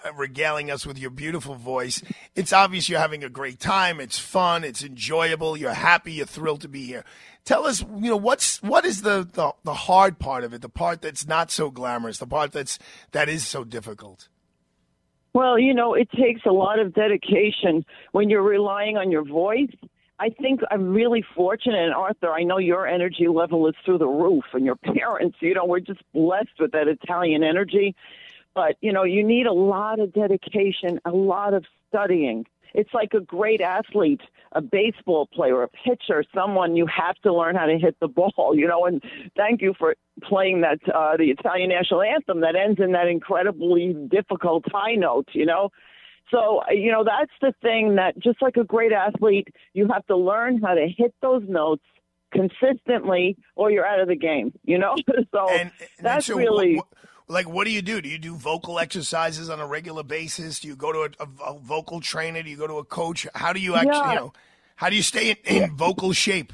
uh, 0.04 0.12
regaling 0.12 0.70
us 0.70 0.86
with 0.86 0.98
your 0.98 1.10
beautiful 1.10 1.56
voice, 1.56 2.00
it's 2.36 2.52
obvious 2.52 2.88
you're 2.88 3.00
having 3.00 3.24
a 3.24 3.28
great 3.28 3.58
time. 3.58 4.00
It's 4.00 4.18
fun. 4.18 4.62
It's 4.62 4.84
enjoyable. 4.84 5.56
You're 5.56 5.72
happy. 5.72 6.12
You're 6.12 6.26
thrilled 6.26 6.60
to 6.60 6.68
be 6.68 6.86
here. 6.86 7.04
Tell 7.44 7.66
us, 7.66 7.82
you 7.82 8.10
know, 8.10 8.16
what's 8.16 8.62
what 8.62 8.84
is 8.84 9.02
the, 9.02 9.28
the 9.32 9.52
the 9.64 9.74
hard 9.74 10.20
part 10.20 10.44
of 10.44 10.52
it? 10.52 10.62
The 10.62 10.68
part 10.68 11.02
that's 11.02 11.26
not 11.26 11.50
so 11.50 11.70
glamorous. 11.70 12.18
The 12.18 12.26
part 12.26 12.52
that's 12.52 12.78
that 13.10 13.28
is 13.28 13.44
so 13.44 13.64
difficult. 13.64 14.28
Well, 15.32 15.58
you 15.58 15.74
know, 15.74 15.94
it 15.94 16.08
takes 16.12 16.46
a 16.46 16.52
lot 16.52 16.78
of 16.78 16.94
dedication 16.94 17.84
when 18.12 18.30
you're 18.30 18.42
relying 18.42 18.96
on 18.96 19.10
your 19.10 19.24
voice. 19.24 19.74
I 20.18 20.30
think 20.30 20.60
I'm 20.70 20.94
really 20.94 21.24
fortunate, 21.34 21.84
and 21.84 21.94
Arthur, 21.94 22.32
I 22.32 22.42
know 22.42 22.58
your 22.58 22.86
energy 22.86 23.28
level 23.28 23.68
is 23.68 23.74
through 23.84 23.98
the 23.98 24.08
roof, 24.08 24.44
and 24.52 24.64
your 24.64 24.76
parents, 24.96 25.36
you 25.40 25.54
know, 25.54 25.64
we're 25.66 25.80
just 25.80 26.02
blessed 26.14 26.58
with 26.58 26.72
that 26.72 26.88
Italian 26.88 27.42
energy. 27.42 27.94
But, 28.54 28.76
you 28.80 28.92
know, 28.92 29.04
you 29.04 29.22
need 29.22 29.46
a 29.46 29.52
lot 29.52 30.00
of 30.00 30.14
dedication, 30.14 30.98
a 31.04 31.10
lot 31.10 31.52
of 31.52 31.64
studying. 31.88 32.46
It's 32.72 32.92
like 32.94 33.12
a 33.12 33.20
great 33.20 33.60
athlete, 33.60 34.22
a 34.52 34.62
baseball 34.62 35.26
player, 35.26 35.62
a 35.62 35.68
pitcher, 35.68 36.24
someone 36.34 36.76
you 36.76 36.86
have 36.86 37.16
to 37.16 37.34
learn 37.34 37.54
how 37.54 37.66
to 37.66 37.78
hit 37.78 37.96
the 38.00 38.08
ball, 38.08 38.54
you 38.54 38.66
know, 38.66 38.86
and 38.86 39.02
thank 39.36 39.60
you 39.60 39.74
for 39.78 39.94
playing 40.22 40.62
that, 40.62 40.78
uh, 40.94 41.16
the 41.18 41.30
Italian 41.30 41.68
national 41.68 42.02
anthem 42.02 42.40
that 42.40 42.56
ends 42.56 42.80
in 42.80 42.92
that 42.92 43.08
incredibly 43.08 43.94
difficult 44.10 44.64
high 44.72 44.94
note, 44.94 45.28
you 45.32 45.44
know. 45.44 45.70
So, 46.30 46.62
you 46.70 46.90
know, 46.90 47.04
that's 47.04 47.30
the 47.40 47.52
thing 47.62 47.96
that 47.96 48.18
just 48.18 48.42
like 48.42 48.56
a 48.56 48.64
great 48.64 48.92
athlete, 48.92 49.48
you 49.74 49.88
have 49.92 50.04
to 50.06 50.16
learn 50.16 50.60
how 50.60 50.74
to 50.74 50.88
hit 50.88 51.14
those 51.22 51.42
notes 51.48 51.84
consistently 52.32 53.36
or 53.54 53.70
you're 53.70 53.86
out 53.86 54.00
of 54.00 54.08
the 54.08 54.16
game, 54.16 54.52
you 54.64 54.78
know? 54.78 54.96
so 55.32 55.48
And, 55.50 55.70
and 55.98 56.06
that's 56.06 56.26
so 56.26 56.36
really. 56.36 56.76
what- 56.76 56.86
like, 57.28 57.48
what 57.48 57.64
do 57.64 57.72
you 57.72 57.82
do? 57.82 58.00
Do 58.00 58.08
you 58.08 58.18
do 58.18 58.36
vocal 58.36 58.78
exercises 58.78 59.50
on 59.50 59.58
a 59.58 59.66
regular 59.66 60.04
basis? 60.04 60.60
Do 60.60 60.68
you 60.68 60.76
go 60.76 60.92
to 60.92 60.98
a, 61.20 61.24
a, 61.24 61.54
a 61.54 61.58
vocal 61.58 62.00
trainer? 62.00 62.40
Do 62.40 62.48
you 62.48 62.56
go 62.56 62.68
to 62.68 62.74
a 62.78 62.84
coach? 62.84 63.26
How 63.34 63.52
do 63.52 63.58
you 63.58 63.74
actually, 63.74 63.90
Yeah. 63.96 64.10
you 64.10 64.14
know, 64.20 64.32
how 64.76 64.90
do 64.90 64.94
you 64.94 65.02
stay 65.02 65.30
in, 65.30 65.36
in 65.64 65.74
vocal 65.76 66.12
shape? 66.12 66.52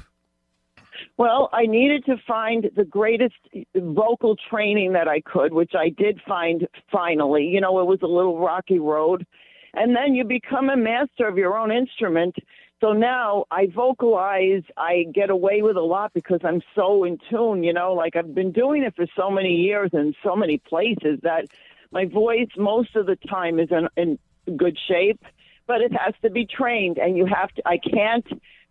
Well, 1.17 1.49
I 1.53 1.67
needed 1.67 2.05
to 2.05 2.15
find 2.27 2.71
the 2.75 2.85
greatest 2.85 3.35
vocal 3.75 4.35
training 4.49 4.93
that 4.93 5.07
I 5.07 5.21
could, 5.21 5.53
which 5.53 5.73
I 5.75 5.89
did 5.89 6.19
find 6.27 6.67
finally. 6.91 7.45
You 7.45 7.61
know, 7.61 7.79
it 7.79 7.85
was 7.85 7.99
a 8.01 8.07
little 8.07 8.39
rocky 8.39 8.79
road. 8.79 9.27
And 9.73 9.95
then 9.95 10.13
you 10.13 10.23
become 10.23 10.69
a 10.69 10.77
master 10.77 11.27
of 11.27 11.37
your 11.37 11.57
own 11.57 11.71
instrument. 11.71 12.35
So 12.79 12.91
now 12.91 13.45
I 13.49 13.67
vocalize, 13.67 14.63
I 14.77 15.05
get 15.13 15.29
away 15.29 15.61
with 15.61 15.77
a 15.77 15.81
lot 15.81 16.11
because 16.13 16.41
I'm 16.43 16.61
so 16.75 17.05
in 17.05 17.17
tune, 17.29 17.63
you 17.63 17.73
know, 17.73 17.93
like 17.93 18.15
I've 18.15 18.35
been 18.35 18.51
doing 18.51 18.83
it 18.83 18.95
for 18.95 19.05
so 19.15 19.31
many 19.31 19.55
years 19.55 19.91
in 19.93 20.13
so 20.23 20.35
many 20.35 20.57
places 20.57 21.19
that 21.23 21.45
my 21.91 22.05
voice 22.05 22.49
most 22.57 22.95
of 22.95 23.05
the 23.05 23.15
time 23.15 23.59
is 23.59 23.69
in, 23.71 23.87
in 23.95 24.19
good 24.57 24.77
shape, 24.87 25.23
but 25.65 25.81
it 25.81 25.93
has 25.93 26.13
to 26.23 26.29
be 26.29 26.45
trained 26.45 26.97
and 26.97 27.17
you 27.17 27.25
have 27.25 27.51
to, 27.53 27.61
I 27.65 27.77
can't 27.77 28.27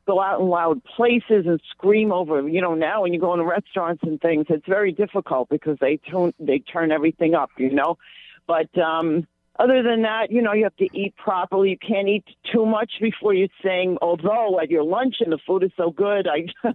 go 0.06 0.20
out 0.20 0.40
in 0.40 0.48
loud 0.48 0.84
places 0.84 1.46
and 1.46 1.60
scream 1.70 2.12
over, 2.12 2.46
you 2.46 2.60
know, 2.60 2.74
now 2.74 3.02
when 3.02 3.14
you 3.14 3.20
go 3.20 3.32
into 3.32 3.46
restaurants 3.46 4.02
and 4.02 4.20
things, 4.20 4.46
it's 4.50 4.66
very 4.66 4.92
difficult 4.92 5.48
because 5.48 5.78
they 5.80 5.96
tune, 5.96 6.34
they 6.38 6.58
turn 6.58 6.92
everything 6.92 7.34
up, 7.34 7.50
you 7.56 7.72
know, 7.72 7.96
but, 8.46 8.76
um, 8.76 9.26
other 9.58 9.82
than 9.82 10.02
that, 10.02 10.30
you 10.30 10.40
know, 10.40 10.52
you 10.54 10.64
have 10.64 10.76
to 10.76 10.88
eat 10.94 11.14
properly. 11.16 11.70
You 11.70 11.78
can't 11.78 12.08
eat 12.08 12.24
too 12.50 12.64
much 12.64 12.92
before 13.00 13.34
you 13.34 13.48
sing. 13.62 13.98
Although 14.00 14.58
at 14.60 14.70
your 14.70 14.82
luncheon 14.82 15.30
the 15.30 15.38
food 15.46 15.62
is 15.62 15.70
so 15.76 15.90
good, 15.90 16.26
I, 16.26 16.46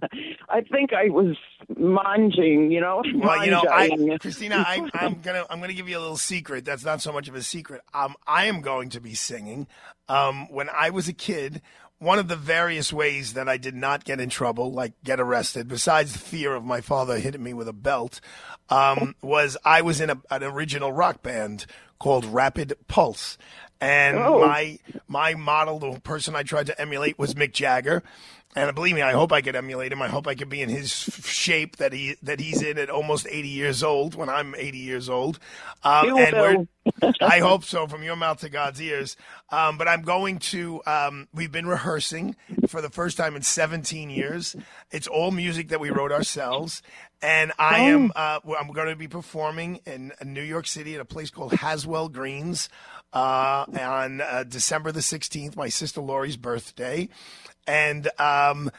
I 0.48 0.60
think 0.60 0.92
I 0.92 1.10
was 1.10 1.36
manging. 1.76 2.70
You 2.70 2.80
know, 2.80 3.02
Well, 3.14 3.44
you 3.44 3.50
know, 3.50 3.64
I, 3.68 4.18
Cristina, 4.20 4.64
I, 4.66 4.88
I'm 4.94 5.20
gonna 5.20 5.44
I'm 5.50 5.60
gonna 5.60 5.72
give 5.72 5.88
you 5.88 5.98
a 5.98 6.00
little 6.00 6.16
secret. 6.16 6.64
That's 6.64 6.84
not 6.84 7.02
so 7.02 7.12
much 7.12 7.28
of 7.28 7.34
a 7.34 7.42
secret. 7.42 7.80
Um, 7.92 8.14
I 8.26 8.44
am 8.46 8.60
going 8.60 8.90
to 8.90 9.00
be 9.00 9.14
singing. 9.14 9.66
Um, 10.08 10.50
when 10.50 10.68
I 10.70 10.90
was 10.90 11.08
a 11.08 11.12
kid, 11.12 11.60
one 11.98 12.20
of 12.20 12.28
the 12.28 12.36
various 12.36 12.92
ways 12.92 13.32
that 13.32 13.48
I 13.48 13.56
did 13.56 13.74
not 13.74 14.04
get 14.04 14.20
in 14.20 14.30
trouble, 14.30 14.72
like 14.72 14.92
get 15.02 15.18
arrested, 15.18 15.66
besides 15.66 16.12
the 16.12 16.20
fear 16.20 16.54
of 16.54 16.64
my 16.64 16.80
father 16.80 17.18
hitting 17.18 17.42
me 17.42 17.54
with 17.54 17.68
a 17.68 17.72
belt, 17.72 18.20
um, 18.70 19.16
was 19.20 19.56
I 19.64 19.82
was 19.82 20.00
in 20.00 20.10
a, 20.10 20.22
an 20.30 20.44
original 20.44 20.92
rock 20.92 21.22
band 21.22 21.66
called 21.98 22.24
Rapid 22.24 22.74
Pulse. 22.88 23.38
And 23.80 24.18
Oh. 24.18 24.40
my 24.40 24.78
my 25.06 25.34
model, 25.34 25.78
the 25.78 26.00
person 26.00 26.34
I 26.34 26.42
tried 26.42 26.66
to 26.66 26.80
emulate 26.80 27.18
was 27.18 27.34
Mick 27.34 27.52
Jagger. 27.52 28.02
And 28.56 28.74
believe 28.74 28.94
me, 28.94 29.02
I 29.02 29.12
hope 29.12 29.30
I 29.30 29.40
could 29.42 29.54
emulate 29.54 29.92
him. 29.92 30.00
I 30.02 30.08
hope 30.08 30.26
I 30.26 30.34
could 30.34 30.48
be 30.48 30.62
in 30.62 30.68
his 30.70 30.86
f- 31.08 31.26
shape 31.26 31.76
that 31.76 31.92
he 31.92 32.16
that 32.22 32.40
he's 32.40 32.62
in 32.62 32.78
at 32.78 32.90
almost 32.90 33.26
80 33.30 33.46
years 33.48 33.82
old 33.84 34.14
when 34.16 34.28
I'm 34.28 34.54
80 34.56 34.78
years 34.78 35.08
old. 35.08 35.38
Um, 35.84 36.16
and 36.16 36.36
will. 36.36 36.56
we're, 36.56 36.66
I 37.20 37.40
hope 37.40 37.64
so, 37.64 37.86
from 37.86 38.02
your 38.02 38.16
mouth 38.16 38.40
to 38.40 38.48
God's 38.48 38.80
ears. 38.80 39.16
Um, 39.50 39.78
but 39.78 39.88
I'm 39.88 40.02
going 40.02 40.38
to. 40.38 40.82
Um, 40.86 41.28
we've 41.32 41.52
been 41.52 41.66
rehearsing 41.66 42.36
for 42.68 42.80
the 42.80 42.90
first 42.90 43.16
time 43.16 43.36
in 43.36 43.42
17 43.42 44.10
years. 44.10 44.56
It's 44.90 45.06
all 45.06 45.30
music 45.30 45.68
that 45.68 45.80
we 45.80 45.90
wrote 45.90 46.12
ourselves, 46.12 46.82
and 47.22 47.52
I 47.58 47.80
am. 47.80 48.12
Uh, 48.14 48.40
I'm 48.58 48.68
going 48.72 48.88
to 48.88 48.96
be 48.96 49.08
performing 49.08 49.80
in 49.86 50.12
New 50.24 50.42
York 50.42 50.66
City 50.66 50.94
at 50.94 51.00
a 51.00 51.04
place 51.04 51.30
called 51.30 51.52
Haswell 51.54 52.08
Greens 52.08 52.68
uh, 53.12 53.64
on 53.80 54.20
uh, 54.20 54.44
December 54.48 54.92
the 54.92 55.00
16th, 55.00 55.56
my 55.56 55.68
sister 55.68 56.00
Lori's 56.00 56.36
birthday, 56.36 57.08
and. 57.66 58.08
Um, 58.18 58.70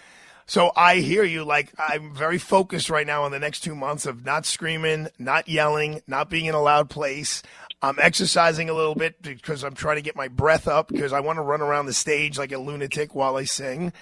so 0.49 0.71
I 0.75 0.95
hear 0.95 1.23
you. 1.23 1.43
Like 1.43 1.71
I'm 1.77 2.11
very 2.15 2.39
focused 2.39 2.89
right 2.89 3.05
now 3.05 3.21
on 3.21 3.29
the 3.29 3.37
next 3.37 3.59
two 3.59 3.75
months 3.75 4.07
of 4.07 4.25
not 4.25 4.47
screaming, 4.47 5.07
not 5.19 5.47
yelling, 5.47 6.01
not 6.07 6.27
being 6.27 6.45
in 6.45 6.55
a 6.55 6.61
loud 6.61 6.89
place. 6.89 7.43
I'm 7.81 7.97
exercising 7.99 8.69
a 8.69 8.73
little 8.73 8.95
bit 8.95 9.21
because 9.21 9.63
I'm 9.63 9.73
trying 9.73 9.95
to 9.95 10.01
get 10.01 10.15
my 10.15 10.27
breath 10.27 10.67
up 10.67 10.89
because 10.89 11.13
I 11.13 11.21
want 11.21 11.37
to 11.37 11.43
run 11.43 11.61
around 11.61 11.85
the 11.85 11.93
stage 11.93 12.37
like 12.37 12.51
a 12.51 12.57
lunatic 12.57 13.15
while 13.15 13.37
I 13.37 13.45
sing. 13.45 13.93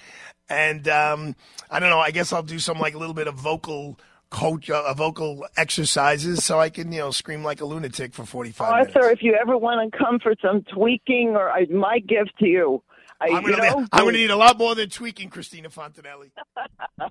And 0.49 0.87
um, 0.87 1.35
I 1.69 1.79
don't 1.79 1.89
know. 1.89 1.99
I 1.99 2.11
guess 2.11 2.33
I'll 2.33 2.43
do 2.43 2.59
some 2.59 2.79
like 2.79 2.95
a 2.95 2.97
little 2.97 3.13
bit 3.13 3.27
of 3.27 3.35
vocal 3.35 3.99
coach, 4.29 4.69
uh, 4.69 4.93
vocal 4.93 5.45
exercises 5.55 6.43
so 6.43 6.59
I 6.59 6.69
can 6.69 6.91
you 6.91 6.99
know 6.99 7.11
scream 7.11 7.43
like 7.43 7.61
a 7.61 7.65
lunatic 7.65 8.13
for 8.13 8.25
45 8.25 8.71
minutes. 8.71 8.95
Arthur, 8.95 9.09
if 9.09 9.21
you 9.21 9.37
ever 9.39 9.57
want 9.57 9.91
to 9.91 9.97
come 9.97 10.19
for 10.19 10.33
some 10.41 10.63
tweaking, 10.73 11.35
or 11.35 11.49
I, 11.49 11.65
my 11.67 11.99
gift 11.99 12.37
to 12.39 12.47
you, 12.47 12.81
I, 13.19 13.29
I'm 13.29 13.43
gonna, 13.43 13.57
know, 13.57 13.87
gonna 13.91 14.11
need 14.11 14.29
a 14.29 14.35
lot 14.35 14.57
more 14.57 14.75
than 14.75 14.89
tweaking, 14.89 15.29
Cristina 15.29 15.69
Fontanelli. 15.69 16.31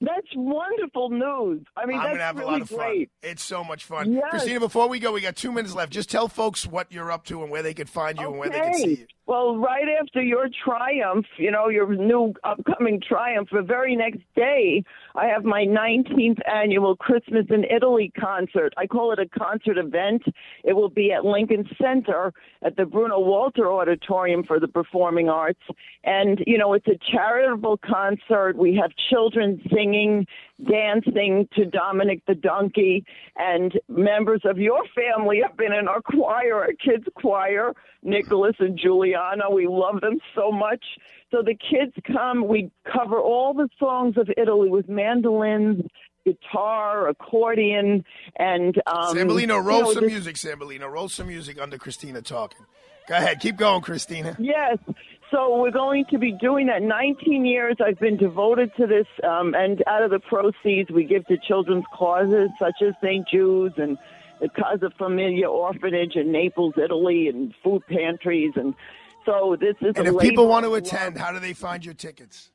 that's 0.00 0.28
wonderful 0.34 1.10
news. 1.10 1.62
I 1.76 1.84
mean, 1.86 1.98
I'm 1.98 2.04
that's 2.04 2.14
gonna 2.14 2.22
have 2.22 2.36
really 2.36 2.48
a 2.48 2.52
lot 2.52 2.62
of 2.62 2.68
fun. 2.70 2.78
great. 2.78 3.10
It's 3.22 3.42
so 3.42 3.62
much 3.62 3.84
fun. 3.84 4.12
Yes. 4.12 4.24
Cristina, 4.30 4.60
before 4.60 4.88
we 4.88 4.98
go, 4.98 5.12
we 5.12 5.20
got 5.20 5.36
two 5.36 5.52
minutes 5.52 5.74
left. 5.74 5.92
Just 5.92 6.10
tell 6.10 6.28
folks 6.28 6.66
what 6.66 6.90
you're 6.90 7.12
up 7.12 7.24
to 7.26 7.42
and 7.42 7.50
where 7.50 7.62
they 7.62 7.74
could 7.74 7.88
find 7.88 8.18
you 8.18 8.28
and 8.28 8.38
where 8.38 8.48
they 8.48 8.60
can 8.60 8.74
see 8.74 8.90
you. 8.90 9.06
Well, 9.26 9.56
right 9.56 9.88
after 10.00 10.22
your 10.22 10.48
triumph, 10.64 11.26
you 11.36 11.50
know, 11.50 11.68
your 11.68 11.92
new 11.92 12.32
upcoming 12.44 13.00
triumph, 13.00 13.48
the 13.50 13.60
very 13.60 13.96
next 13.96 14.20
day, 14.36 14.84
I 15.16 15.26
have 15.26 15.42
my 15.42 15.64
19th 15.64 16.38
annual 16.48 16.94
Christmas 16.94 17.44
in 17.50 17.64
Italy 17.64 18.12
concert. 18.16 18.72
I 18.76 18.86
call 18.86 19.12
it 19.12 19.18
a 19.18 19.26
concert 19.26 19.78
event. 19.78 20.22
It 20.62 20.74
will 20.74 20.90
be 20.90 21.10
at 21.10 21.24
Lincoln 21.24 21.68
Center 21.82 22.32
at 22.62 22.76
the 22.76 22.84
Bruno 22.84 23.18
Walter 23.18 23.68
Auditorium 23.68 24.44
for 24.44 24.60
the 24.60 24.68
Performing 24.68 25.28
Arts. 25.28 25.62
And, 26.04 26.44
you 26.46 26.56
know, 26.56 26.74
it's 26.74 26.86
a 26.86 26.98
charitable 27.10 27.78
concert. 27.78 28.56
We 28.56 28.76
have 28.76 28.92
children 29.10 29.60
singing, 29.74 30.28
dancing 30.70 31.48
to 31.56 31.64
Dominic 31.64 32.22
the 32.28 32.36
Donkey, 32.36 33.04
and 33.34 33.72
members 33.88 34.42
of 34.44 34.58
your 34.58 34.82
family 34.94 35.40
have 35.42 35.56
been 35.56 35.72
in 35.72 35.88
our 35.88 36.00
choir, 36.00 36.54
our 36.60 36.72
kids' 36.72 37.08
choir. 37.16 37.72
Nicholas 38.06 38.56
and 38.58 38.78
Juliana. 38.78 39.50
We 39.50 39.66
love 39.66 40.00
them 40.00 40.18
so 40.34 40.50
much. 40.50 40.82
So 41.30 41.42
the 41.42 41.54
kids 41.54 41.92
come. 42.06 42.46
We 42.46 42.70
cover 42.90 43.18
all 43.18 43.52
the 43.52 43.68
songs 43.78 44.16
of 44.16 44.30
Italy 44.36 44.70
with 44.70 44.88
mandolins, 44.88 45.84
guitar, 46.24 47.08
accordion, 47.08 48.04
and 48.36 48.80
um, 48.86 49.16
Sambolino, 49.16 49.48
you 49.48 49.58
roll 49.58 49.82
know, 49.82 49.92
some 49.92 50.06
music, 50.06 50.36
Sambolino. 50.36 50.90
Roll 50.90 51.08
some 51.08 51.28
music 51.28 51.60
under 51.60 51.78
Cristina 51.78 52.22
talking. 52.22 52.64
Go 53.08 53.16
ahead. 53.16 53.40
Keep 53.40 53.56
going, 53.56 53.82
Cristina. 53.82 54.36
Yes. 54.38 54.78
So 55.30 55.60
we're 55.60 55.72
going 55.72 56.04
to 56.10 56.18
be 56.18 56.32
doing 56.32 56.66
that. 56.68 56.82
19 56.82 57.44
years 57.44 57.76
I've 57.84 57.98
been 57.98 58.16
devoted 58.16 58.70
to 58.76 58.86
this, 58.86 59.06
um, 59.24 59.54
and 59.54 59.82
out 59.86 60.02
of 60.02 60.10
the 60.10 60.20
proceeds 60.20 60.90
we 60.90 61.04
give 61.04 61.26
to 61.26 61.36
children's 61.36 61.84
causes 61.92 62.48
such 62.58 62.76
as 62.86 62.94
St. 63.02 63.26
Jude's 63.28 63.74
and 63.76 63.98
the 64.40 64.48
Casa 64.48 64.90
Familia 64.98 65.48
Orphanage 65.48 66.16
in 66.16 66.32
Naples, 66.32 66.74
Italy, 66.82 67.28
and 67.28 67.54
food 67.62 67.82
pantries. 67.88 68.52
And 68.56 68.74
so 69.24 69.56
this 69.58 69.76
is. 69.80 69.94
And 69.96 70.08
if 70.08 70.18
people 70.18 70.48
want 70.48 70.66
to 70.66 70.74
attend, 70.74 71.16
how 71.18 71.32
do 71.32 71.38
they 71.38 71.52
find 71.52 71.84
your 71.84 71.94
tickets? 71.94 72.50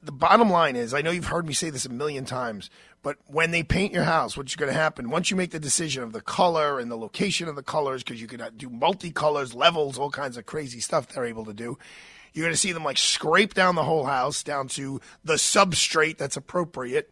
the 0.02 0.12
bottom 0.12 0.50
line 0.50 0.76
is, 0.76 0.94
I 0.94 1.02
know 1.02 1.12
you've 1.12 1.28
heard 1.28 1.46
me 1.46 1.54
say 1.54 1.70
this 1.70 1.86
a 1.86 1.90
million 1.90 2.26
times, 2.26 2.70
but 3.04 3.18
when 3.28 3.52
they 3.52 3.64
paint 3.64 3.94
your 3.94 4.04
house, 4.04 4.36
what's 4.36 4.56
going 4.56 4.72
to 4.72 4.78
happen? 4.78 5.10
Once 5.10 5.32
you 5.32 5.38
make 5.38 5.52
the 5.52 5.60
decision 5.60 6.04
of 6.04 6.14
the 6.14 6.22
color 6.22 6.80
and 6.80 6.90
the 6.90 6.98
location 6.98 7.48
of 7.48 7.56
the 7.56 7.64
colors, 7.64 8.04
because 8.04 8.22
you 8.22 8.28
can 8.28 8.42
uh, 8.42 8.50
do 8.56 8.70
multicolors, 8.70 9.56
levels, 9.56 9.98
all 9.98 10.10
kinds 10.10 10.38
of 10.38 10.46
crazy 10.46 10.80
stuff 10.80 11.08
they're 11.08 11.26
able 11.26 11.46
to 11.46 11.54
do. 11.54 11.78
You're 12.38 12.46
going 12.46 12.54
to 12.54 12.60
see 12.60 12.72
them 12.72 12.84
like 12.84 13.00
scrape 13.00 13.56
down 13.56 13.74
the 13.74 13.84
whole 13.84 14.06
house 14.06 14.44
down 14.44 14.68
to 14.68 15.02
the 15.24 15.38
substrate 15.38 16.20
that's 16.20 16.38
appropriate. 16.38 17.10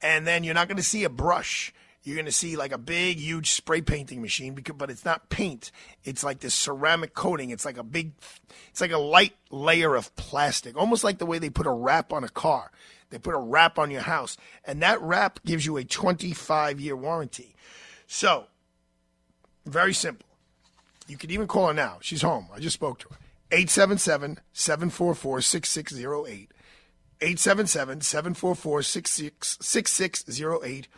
And 0.00 0.26
then 0.26 0.44
you're 0.44 0.54
not 0.54 0.66
going 0.66 0.78
to 0.78 0.82
see 0.82 1.04
a 1.04 1.10
brush. 1.10 1.74
You're 2.04 2.16
going 2.16 2.24
to 2.24 2.32
see 2.32 2.56
like 2.56 2.72
a 2.72 2.78
big, 2.78 3.18
huge 3.18 3.50
spray 3.50 3.82
painting 3.82 4.22
machine, 4.22 4.54
because, 4.54 4.74
but 4.74 4.90
it's 4.90 5.04
not 5.04 5.28
paint. 5.28 5.70
It's 6.04 6.24
like 6.24 6.40
this 6.40 6.54
ceramic 6.54 7.12
coating. 7.12 7.50
It's 7.50 7.66
like 7.66 7.76
a 7.76 7.82
big, 7.82 8.12
it's 8.70 8.80
like 8.80 8.92
a 8.92 8.98
light 8.98 9.34
layer 9.50 9.94
of 9.94 10.16
plastic, 10.16 10.74
almost 10.74 11.04
like 11.04 11.18
the 11.18 11.26
way 11.26 11.38
they 11.38 11.50
put 11.50 11.66
a 11.66 11.70
wrap 11.70 12.10
on 12.10 12.24
a 12.24 12.28
car. 12.30 12.70
They 13.10 13.18
put 13.18 13.34
a 13.34 13.38
wrap 13.38 13.78
on 13.78 13.90
your 13.90 14.00
house, 14.00 14.38
and 14.64 14.80
that 14.80 15.02
wrap 15.02 15.38
gives 15.44 15.66
you 15.66 15.76
a 15.76 15.84
25 15.84 16.80
year 16.80 16.96
warranty. 16.96 17.54
So, 18.06 18.46
very 19.66 19.92
simple. 19.92 20.26
You 21.08 21.18
can 21.18 21.30
even 21.30 21.46
call 21.46 21.66
her 21.66 21.74
now. 21.74 21.98
She's 22.00 22.22
home. 22.22 22.48
I 22.54 22.58
just 22.58 22.72
spoke 22.72 23.00
to 23.00 23.10
her. 23.10 23.16
877 23.50 24.40
744 24.52 25.40
6608. 25.40 26.52
877 27.20 28.00
744 28.02 28.82
6608 28.82 30.88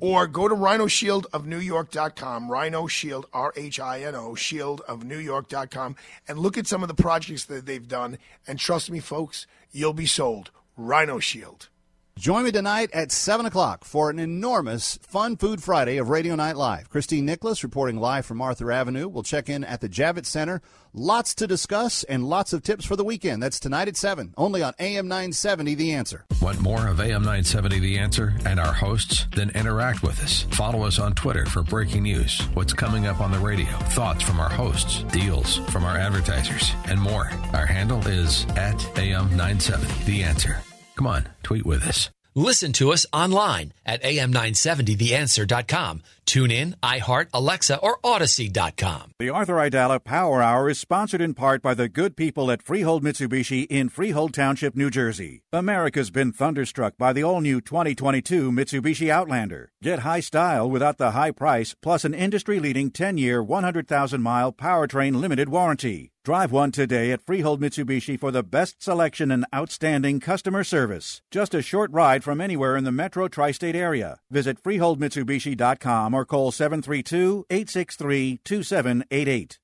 or 0.00 0.26
go 0.26 0.48
to 0.48 0.54
rhinoshieldofnewyork.com, 0.54 2.50
Rhino 2.50 2.86
Shield, 2.86 3.26
R 3.32 3.52
H 3.56 3.78
I 3.78 4.02
N 4.02 4.14
O, 4.14 4.30
shieldofnewyork.com, 4.30 5.96
and 6.26 6.38
look 6.38 6.58
at 6.58 6.66
some 6.66 6.82
of 6.82 6.88
the 6.88 6.94
projects 6.94 7.44
that 7.44 7.66
they've 7.66 7.86
done. 7.86 8.18
And 8.46 8.58
trust 8.58 8.90
me, 8.90 9.00
folks, 9.00 9.46
you'll 9.70 9.92
be 9.92 10.06
sold. 10.06 10.50
Rhino 10.76 11.18
Shield. 11.18 11.68
Join 12.18 12.44
me 12.44 12.52
tonight 12.52 12.90
at 12.92 13.10
7 13.10 13.46
o'clock 13.46 13.84
for 13.84 14.10
an 14.10 14.18
enormous 14.18 14.98
Fun 15.02 15.36
Food 15.36 15.62
Friday 15.62 15.96
of 15.96 16.10
Radio 16.10 16.36
Night 16.36 16.56
Live. 16.56 16.90
Christine 16.90 17.24
Nicholas 17.24 17.64
reporting 17.64 17.96
live 17.96 18.26
from 18.26 18.42
Arthur 18.42 18.70
Avenue. 18.70 19.08
We'll 19.08 19.22
check 19.22 19.48
in 19.48 19.64
at 19.64 19.80
the 19.80 19.88
Javits 19.88 20.26
Center. 20.26 20.60
Lots 20.92 21.34
to 21.36 21.46
discuss 21.46 22.04
and 22.04 22.22
lots 22.22 22.52
of 22.52 22.62
tips 22.62 22.84
for 22.84 22.96
the 22.96 23.04
weekend. 23.04 23.42
That's 23.42 23.58
tonight 23.58 23.88
at 23.88 23.96
7, 23.96 24.34
only 24.36 24.62
on 24.62 24.74
AM 24.78 25.08
970 25.08 25.74
The 25.74 25.92
Answer. 25.94 26.26
Want 26.40 26.60
more 26.60 26.86
of 26.86 27.00
AM 27.00 27.22
970 27.22 27.78
The 27.78 27.98
Answer 27.98 28.34
and 28.44 28.60
our 28.60 28.74
hosts? 28.74 29.26
Then 29.34 29.50
interact 29.50 30.02
with 30.02 30.22
us. 30.22 30.42
Follow 30.50 30.82
us 30.82 30.98
on 30.98 31.14
Twitter 31.14 31.46
for 31.46 31.62
breaking 31.62 32.02
news, 32.02 32.42
what's 32.52 32.74
coming 32.74 33.06
up 33.06 33.20
on 33.20 33.32
the 33.32 33.38
radio, 33.38 33.72
thoughts 33.88 34.22
from 34.22 34.38
our 34.38 34.50
hosts, 34.50 35.02
deals 35.04 35.56
from 35.70 35.84
our 35.84 35.96
advertisers, 35.96 36.72
and 36.84 37.00
more. 37.00 37.30
Our 37.54 37.66
handle 37.66 38.06
is 38.06 38.44
at 38.50 38.80
AM 38.98 39.30
970 39.30 40.04
The 40.04 40.22
Answer. 40.24 40.62
Come 41.02 41.10
on, 41.10 41.28
tweet 41.42 41.66
with 41.66 41.82
us. 41.82 42.10
Listen 42.36 42.72
to 42.74 42.92
us 42.92 43.06
online 43.12 43.72
at 43.84 44.04
am970theanswer.com. 44.04 46.02
Tune 46.24 46.50
in, 46.50 46.76
iHeart, 46.82 47.26
Alexa, 47.34 47.78
or 47.78 47.98
Odyssey.com. 48.02 49.12
The 49.18 49.28
Arthur 49.28 49.56
Aidala 49.56 50.02
Power 50.02 50.42
Hour 50.42 50.70
is 50.70 50.78
sponsored 50.78 51.20
in 51.20 51.34
part 51.34 51.62
by 51.62 51.74
the 51.74 51.88
good 51.88 52.16
people 52.16 52.50
at 52.50 52.62
Freehold 52.62 53.04
Mitsubishi 53.04 53.66
in 53.68 53.88
Freehold 53.88 54.32
Township, 54.32 54.74
New 54.74 54.90
Jersey. 54.90 55.42
America's 55.52 56.10
been 56.10 56.32
thunderstruck 56.32 56.96
by 56.96 57.12
the 57.12 57.22
all 57.22 57.40
new 57.40 57.60
2022 57.60 58.50
Mitsubishi 58.50 59.10
Outlander. 59.10 59.70
Get 59.82 60.00
high 60.00 60.20
style 60.20 60.70
without 60.70 60.98
the 60.98 61.10
high 61.10 61.32
price, 61.32 61.74
plus 61.82 62.04
an 62.04 62.14
industry 62.14 62.58
leading 62.58 62.90
10 62.90 63.18
year, 63.18 63.42
100,000 63.42 64.22
mile 64.22 64.52
powertrain 64.52 65.16
limited 65.16 65.48
warranty. 65.48 66.12
Drive 66.24 66.52
one 66.52 66.70
today 66.70 67.10
at 67.10 67.26
Freehold 67.26 67.60
Mitsubishi 67.60 68.16
for 68.16 68.30
the 68.30 68.44
best 68.44 68.80
selection 68.80 69.32
and 69.32 69.44
outstanding 69.52 70.20
customer 70.20 70.62
service. 70.62 71.20
Just 71.32 71.52
a 71.52 71.60
short 71.60 71.90
ride 71.90 72.22
from 72.22 72.40
anywhere 72.40 72.76
in 72.76 72.84
the 72.84 72.92
metro 72.92 73.26
tri 73.26 73.50
state 73.50 73.74
area. 73.74 74.20
Visit 74.30 74.62
FreeholdMitsubishi.com 74.62 76.11
or 76.14 76.24
call 76.24 76.52
732 76.52 77.46
863 77.50 78.40
2788. 78.44 79.58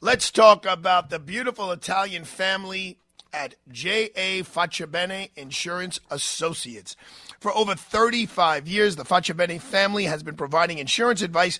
Let's 0.00 0.30
talk 0.30 0.66
about 0.66 1.10
the 1.10 1.18
beautiful 1.18 1.70
Italian 1.72 2.24
family 2.24 2.98
at 3.32 3.56
J.A. 3.70 4.42
Facciabene 4.42 5.30
Insurance 5.34 5.98
Associates. 6.10 6.96
For 7.40 7.52
over 7.52 7.74
35 7.74 8.68
years, 8.68 8.96
the 8.96 9.04
Facciabene 9.04 9.60
family 9.60 10.04
has 10.04 10.22
been 10.22 10.36
providing 10.36 10.78
insurance 10.78 11.20
advice 11.20 11.58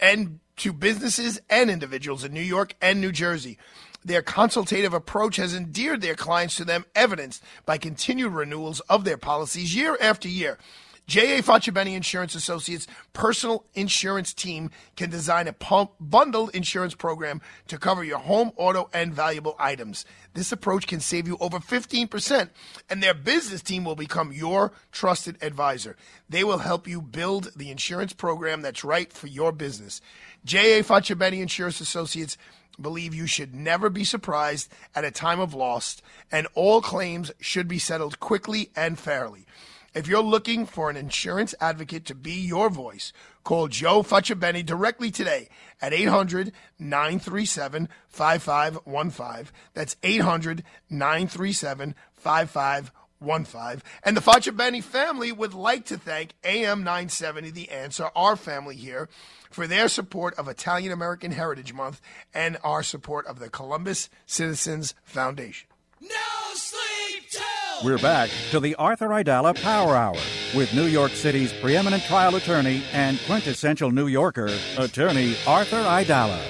and 0.00 0.40
to 0.56 0.72
businesses 0.72 1.40
and 1.48 1.70
individuals 1.70 2.24
in 2.24 2.32
New 2.32 2.40
York 2.40 2.74
and 2.80 3.00
New 3.00 3.12
Jersey. 3.12 3.58
Their 4.04 4.22
consultative 4.22 4.92
approach 4.92 5.36
has 5.36 5.54
endeared 5.54 6.00
their 6.00 6.16
clients 6.16 6.56
to 6.56 6.64
them, 6.64 6.84
evidenced 6.94 7.42
by 7.64 7.78
continued 7.78 8.32
renewals 8.32 8.80
of 8.80 9.04
their 9.04 9.16
policies 9.16 9.76
year 9.76 9.96
after 10.00 10.28
year. 10.28 10.58
J.A. 11.06 11.42
Facciabene 11.42 11.94
Insurance 11.94 12.34
Associates' 12.34 12.86
personal 13.12 13.64
insurance 13.74 14.32
team 14.32 14.70
can 14.96 15.10
design 15.10 15.48
a 15.48 15.52
pump 15.52 15.90
bundled 16.00 16.54
insurance 16.54 16.94
program 16.94 17.40
to 17.68 17.76
cover 17.76 18.04
your 18.04 18.18
home, 18.18 18.52
auto, 18.56 18.88
and 18.94 19.12
valuable 19.12 19.56
items. 19.58 20.04
This 20.34 20.52
approach 20.52 20.86
can 20.86 21.00
save 21.00 21.26
you 21.26 21.36
over 21.40 21.58
15%, 21.58 22.50
and 22.88 23.02
their 23.02 23.14
business 23.14 23.62
team 23.62 23.84
will 23.84 23.96
become 23.96 24.32
your 24.32 24.72
trusted 24.92 25.36
advisor. 25.42 25.96
They 26.28 26.44
will 26.44 26.58
help 26.58 26.86
you 26.86 27.02
build 27.02 27.50
the 27.56 27.70
insurance 27.70 28.12
program 28.12 28.62
that's 28.62 28.84
right 28.84 29.12
for 29.12 29.26
your 29.26 29.52
business. 29.52 30.00
J.A. 30.44 30.82
Facciabene 30.82 31.40
Insurance 31.40 31.80
Associates 31.80 32.38
believe 32.80 33.14
you 33.14 33.26
should 33.26 33.54
never 33.54 33.90
be 33.90 34.04
surprised 34.04 34.72
at 34.94 35.04
a 35.04 35.10
time 35.10 35.40
of 35.40 35.52
loss, 35.52 36.00
and 36.30 36.46
all 36.54 36.80
claims 36.80 37.32
should 37.40 37.68
be 37.68 37.78
settled 37.78 38.20
quickly 38.20 38.70
and 38.74 38.98
fairly. 38.98 39.46
If 39.94 40.08
you're 40.08 40.22
looking 40.22 40.64
for 40.64 40.88
an 40.88 40.96
insurance 40.96 41.54
advocate 41.60 42.06
to 42.06 42.14
be 42.14 42.32
your 42.32 42.70
voice, 42.70 43.12
call 43.44 43.68
Joe 43.68 44.02
Facciabene 44.02 44.64
directly 44.64 45.10
today 45.10 45.50
at 45.82 45.92
800 45.92 46.52
937 46.78 47.88
5515. 48.08 49.52
That's 49.74 49.96
800 50.02 50.64
937 50.88 51.94
5515. 52.14 53.82
And 54.02 54.16
the 54.16 54.22
Facciabene 54.22 54.82
family 54.82 55.30
would 55.30 55.52
like 55.52 55.84
to 55.86 55.98
thank 55.98 56.32
AM 56.42 56.78
970, 56.84 57.50
The 57.50 57.70
Answer, 57.70 58.08
our 58.16 58.36
family 58.36 58.76
here, 58.76 59.10
for 59.50 59.66
their 59.66 59.88
support 59.88 60.34
of 60.38 60.48
Italian 60.48 60.92
American 60.92 61.32
Heritage 61.32 61.74
Month 61.74 62.00
and 62.32 62.56
our 62.64 62.82
support 62.82 63.26
of 63.26 63.38
the 63.38 63.50
Columbus 63.50 64.08
Citizens 64.24 64.94
Foundation. 65.04 65.68
No 66.00 66.08
sleep 66.54 67.28
till 67.30 67.61
We're 67.80 67.98
back 67.98 68.30
to 68.50 68.60
the 68.60 68.76
Arthur 68.76 69.08
Aidala 69.08 69.60
Power 69.60 69.96
Hour 69.96 70.16
with 70.54 70.72
New 70.72 70.84
York 70.86 71.12
City's 71.12 71.52
preeminent 71.52 72.04
trial 72.04 72.36
attorney 72.36 72.84
and 72.92 73.18
quintessential 73.26 73.90
New 73.90 74.06
Yorker, 74.06 74.50
attorney 74.78 75.34
Arthur 75.46 75.82
Aidala. 75.82 76.40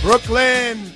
Brooklyn. 0.00 0.92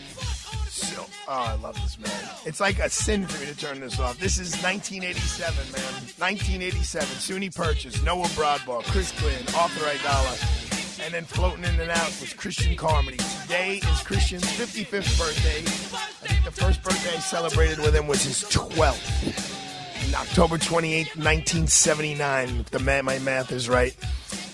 So, 0.68 1.04
oh, 1.26 1.32
I 1.32 1.54
love 1.56 1.74
this 1.82 1.98
man. 1.98 2.31
It's 2.44 2.58
like 2.58 2.80
a 2.80 2.90
sin 2.90 3.26
for 3.26 3.38
me 3.40 3.46
to 3.46 3.56
turn 3.56 3.78
this 3.78 4.00
off. 4.00 4.18
This 4.18 4.38
is 4.38 4.60
1987, 4.62 5.54
man. 5.70 5.92
1987. 6.18 7.08
SUNY 7.08 7.54
Purchase, 7.54 8.02
Noah 8.02 8.26
Broadball, 8.28 8.82
Chris 8.84 9.12
Glynn, 9.20 9.44
Arthur 9.56 9.86
Aidala, 9.86 11.04
and 11.04 11.14
then 11.14 11.24
floating 11.24 11.62
in 11.62 11.80
and 11.80 11.90
out 11.90 12.08
was 12.20 12.32
Christian 12.32 12.74
Carmody. 12.74 13.18
Today 13.42 13.76
is 13.76 14.00
Christian's 14.02 14.42
55th 14.42 15.18
birthday. 15.18 15.58
I 15.60 16.26
think 16.26 16.44
the 16.44 16.50
first 16.50 16.82
birthday 16.82 17.16
I 17.16 17.20
celebrated 17.20 17.78
with 17.78 17.94
him 17.94 18.08
was 18.08 18.24
his 18.24 18.42
12th. 18.44 20.08
In 20.08 20.14
October 20.16 20.58
28th, 20.58 21.14
1979, 21.14 22.48
if 22.48 22.70
the 22.70 22.80
man, 22.80 23.04
my 23.04 23.20
math 23.20 23.52
is 23.52 23.68
right. 23.68 23.96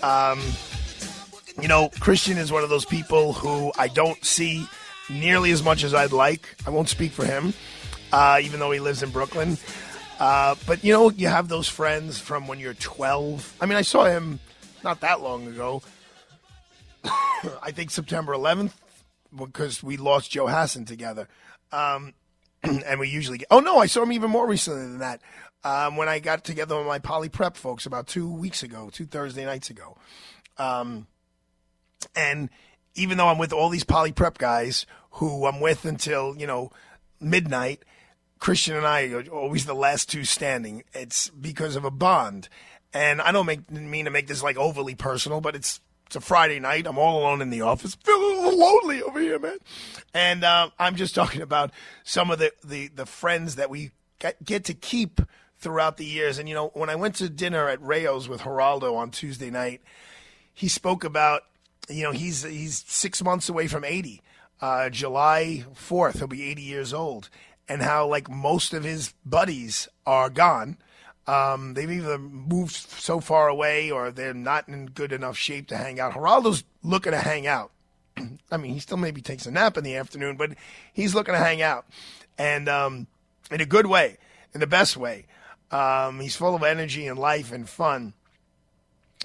Um, 0.03 0.40
you 1.61 1.68
know, 1.68 1.88
Christian 2.01 2.37
is 2.37 2.53
one 2.53 2.62
of 2.62 2.68
those 2.68 2.85
people 2.85 3.33
who 3.33 3.72
I 3.79 3.88
don't 3.88 4.22
see 4.22 4.66
nearly 5.11 5.53
as 5.53 5.62
much 5.62 5.85
as 5.85 5.94
I'd 5.94 6.12
like. 6.12 6.55
I 6.66 6.70
won't 6.70 6.88
speak 6.88 7.12
for 7.12 7.24
him, 7.24 7.55
uh, 8.12 8.40
even 8.42 8.60
though 8.60 8.70
he 8.70 8.80
lives 8.80 9.02
in 9.02 9.10
Brooklyn. 9.10 9.58
Uh, 10.18 10.56
but 10.66 10.82
you 10.82 10.92
know, 10.92 11.10
you 11.10 11.28
have 11.28 11.48
those 11.48 11.68
friends 11.68 12.18
from 12.18 12.48
when 12.48 12.58
you're 12.58 12.74
12. 12.74 13.56
I 13.60 13.66
mean, 13.66 13.76
I 13.76 13.82
saw 13.82 14.04
him 14.04 14.40
not 14.82 15.00
that 15.00 15.20
long 15.20 15.46
ago. 15.46 15.82
I 17.04 17.70
think 17.70 17.90
September 17.90 18.32
11th 18.32 18.72
because 19.36 19.82
we 19.82 19.96
lost 19.96 20.30
Joe 20.30 20.46
Hassan 20.46 20.84
together. 20.84 21.28
Um, 21.70 22.14
and 22.62 22.98
we 22.98 23.08
usually 23.08 23.38
get. 23.38 23.48
Oh 23.50 23.60
no, 23.60 23.78
I 23.78 23.86
saw 23.86 24.02
him 24.02 24.12
even 24.12 24.30
more 24.30 24.46
recently 24.46 24.82
than 24.82 24.98
that. 24.98 25.20
Um, 25.64 25.96
when 25.96 26.08
I 26.08 26.18
got 26.18 26.44
together 26.44 26.76
with 26.76 26.86
my 26.86 26.98
poly 26.98 27.28
prep 27.28 27.56
folks 27.56 27.86
about 27.86 28.06
two 28.06 28.32
weeks 28.32 28.62
ago, 28.62 28.90
two 28.92 29.06
Thursday 29.06 29.44
nights 29.44 29.70
ago. 29.70 29.96
Um, 30.56 31.06
and 32.14 32.48
even 32.94 33.18
though 33.18 33.28
I'm 33.28 33.38
with 33.38 33.52
all 33.52 33.68
these 33.68 33.84
poly 33.84 34.12
prep 34.12 34.38
guys 34.38 34.86
who 35.12 35.46
I'm 35.46 35.60
with 35.60 35.84
until, 35.84 36.36
you 36.36 36.46
know, 36.46 36.70
midnight, 37.20 37.82
Christian 38.38 38.77
and 38.77 38.87
I 38.87 39.09
are 39.09 39.22
always 39.29 39.66
the 39.66 39.74
last 39.74 40.09
two 40.09 40.24
standing. 40.24 40.85
It's 40.92 41.29
because 41.31 41.77
of 41.77 41.85
a 41.85 41.90
bond. 41.90 42.48
And 42.92 43.20
I 43.20 43.33
don't 43.33 43.46
make, 43.46 43.70
mean 43.70 44.07
to 44.07 44.11
make 44.11 44.27
this 44.27 44.42
like 44.42 44.57
overly 44.57 44.94
personal, 44.94 45.40
but 45.40 45.55
it's 45.55 45.81
it's 46.07 46.16
a 46.16 46.20
Friday 46.20 46.59
night. 46.59 46.87
I'm 46.87 46.96
all 46.96 47.20
alone 47.20 47.42
in 47.42 47.51
the 47.51 47.61
office. 47.61 47.94
Feeling 48.03 48.38
a 48.38 48.40
little 48.40 48.59
lonely 48.59 49.03
over 49.03 49.20
here, 49.20 49.38
man. 49.38 49.59
And 50.14 50.42
uh, 50.42 50.70
I'm 50.79 50.96
just 50.96 51.14
talking 51.14 51.42
about 51.42 51.70
some 52.03 52.31
of 52.31 52.38
the, 52.38 52.51
the, 52.64 52.88
the 52.88 53.05
friends 53.05 53.57
that 53.57 53.68
we 53.68 53.90
get, 54.18 54.42
get 54.42 54.64
to 54.64 54.74
keep 54.74 55.20
throughout 55.59 55.98
the 55.98 56.07
years. 56.07 56.38
And, 56.38 56.48
you 56.48 56.55
know, 56.55 56.70
when 56.72 56.88
I 56.88 56.94
went 56.94 57.16
to 57.16 57.29
dinner 57.29 57.68
at 57.68 57.83
Rao's 57.83 58.27
with 58.27 58.40
Geraldo 58.40 58.96
on 58.96 59.11
Tuesday 59.11 59.51
night, 59.51 59.83
he 60.55 60.66
spoke 60.66 61.05
about 61.05 61.42
you 61.88 62.03
know, 62.03 62.12
he's 62.12 62.42
he's 62.42 62.85
six 62.87 63.22
months 63.22 63.48
away 63.48 63.66
from 63.66 63.85
80. 63.85 64.22
Uh, 64.61 64.90
July 64.90 65.64
4th, 65.74 66.18
he'll 66.18 66.27
be 66.27 66.51
80 66.51 66.62
years 66.62 66.92
old. 66.92 67.31
And 67.68 67.83
how, 67.83 68.07
like, 68.07 68.31
most 68.31 68.72
of 68.72 68.85
his 68.85 69.12
buddies 69.26 69.88
are 70.07 70.31
gone. 70.31 70.78
Um, 71.26 71.74
they've 71.74 71.90
either 71.90 72.18
moved 72.18 72.74
so 72.74 73.20
far 73.20 73.48
away 73.48 73.90
or 73.90 74.11
they're 74.11 74.33
not 74.33 74.68
in 74.68 74.87
good 74.87 75.12
enough 75.12 75.37
shape 75.37 75.66
to 75.68 75.76
hang 75.76 76.00
out. 76.00 76.14
Geraldo's 76.14 76.64
looking 76.83 77.12
to 77.12 77.18
hang 77.18 77.46
out. 77.46 77.70
I 78.50 78.57
mean, 78.57 78.72
he 78.72 78.81
still 78.81 78.96
maybe 78.96 79.20
takes 79.20 79.44
a 79.44 79.50
nap 79.50 79.76
in 79.76 79.85
the 79.85 79.96
afternoon, 79.96 80.37
but 80.37 80.52
he's 80.94 81.14
looking 81.14 81.35
to 81.35 81.38
hang 81.38 81.61
out. 81.61 81.85
And 82.38 82.68
um, 82.68 83.07
in 83.51 83.61
a 83.61 83.66
good 83.66 83.86
way, 83.86 84.16
in 84.55 84.61
the 84.61 84.66
best 84.66 84.97
way. 84.97 85.26
Um, 85.70 86.20
he's 86.20 86.36
full 86.36 86.55
of 86.55 86.62
energy 86.62 87.07
and 87.07 87.18
life 87.18 87.53
and 87.53 87.68
fun. 87.68 88.14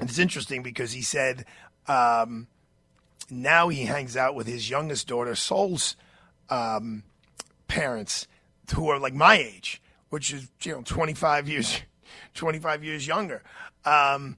It's 0.02 0.20
interesting 0.20 0.64
because 0.64 0.92
he 0.92 1.02
said 1.02 1.46
um, 1.88 2.48
now 3.30 3.70
he 3.70 3.86
hangs 3.86 4.18
out 4.18 4.36
with 4.36 4.48
his 4.48 4.70
youngest 4.70 5.08
daughter, 5.08 5.36
Sol's 5.36 5.96
um, 6.50 7.04
parents, 7.68 8.28
who 8.76 8.90
are 8.90 9.00
like 9.00 9.14
my 9.14 9.38
age, 9.38 9.82
which 10.10 10.34
is 10.34 10.50
you 10.64 10.74
know 10.74 10.82
25 10.84 11.48
years, 11.48 11.82
25 12.34 12.84
years 12.84 13.08
younger. 13.08 13.44
Um, 13.86 14.38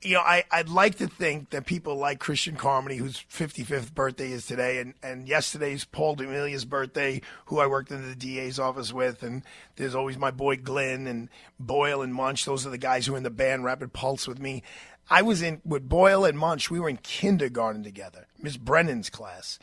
you 0.00 0.14
know, 0.14 0.20
I, 0.20 0.44
I'd 0.50 0.68
like 0.68 0.96
to 0.96 1.08
think 1.08 1.50
that 1.50 1.66
people 1.66 1.96
like 1.96 2.20
Christian 2.20 2.54
Carmody, 2.54 2.96
whose 2.96 3.24
55th 3.32 3.92
birthday 3.92 4.30
is 4.30 4.46
today, 4.46 4.78
and, 4.78 4.94
and 5.02 5.26
yesterday's 5.26 5.84
Paul 5.84 6.14
D'Amelia's 6.14 6.64
birthday, 6.64 7.20
who 7.46 7.58
I 7.58 7.66
worked 7.66 7.90
in 7.90 8.08
the 8.08 8.14
DA's 8.14 8.60
office 8.60 8.92
with, 8.92 9.24
and 9.24 9.42
there's 9.74 9.96
always 9.96 10.16
my 10.16 10.30
boy 10.30 10.56
Glenn 10.56 11.08
and 11.08 11.28
Boyle 11.58 12.02
and 12.02 12.14
Munch. 12.14 12.44
Those 12.44 12.64
are 12.64 12.70
the 12.70 12.78
guys 12.78 13.06
who 13.06 13.14
are 13.14 13.16
in 13.16 13.24
the 13.24 13.30
band 13.30 13.64
Rapid 13.64 13.92
Pulse 13.92 14.28
with 14.28 14.38
me. 14.38 14.62
I 15.10 15.22
was 15.22 15.42
in 15.42 15.60
with 15.64 15.88
Boyle 15.88 16.24
and 16.24 16.38
Munch. 16.38 16.70
We 16.70 16.78
were 16.78 16.88
in 16.88 16.98
kindergarten 16.98 17.82
together, 17.82 18.28
Miss 18.40 18.56
Brennan's 18.56 19.10
class, 19.10 19.58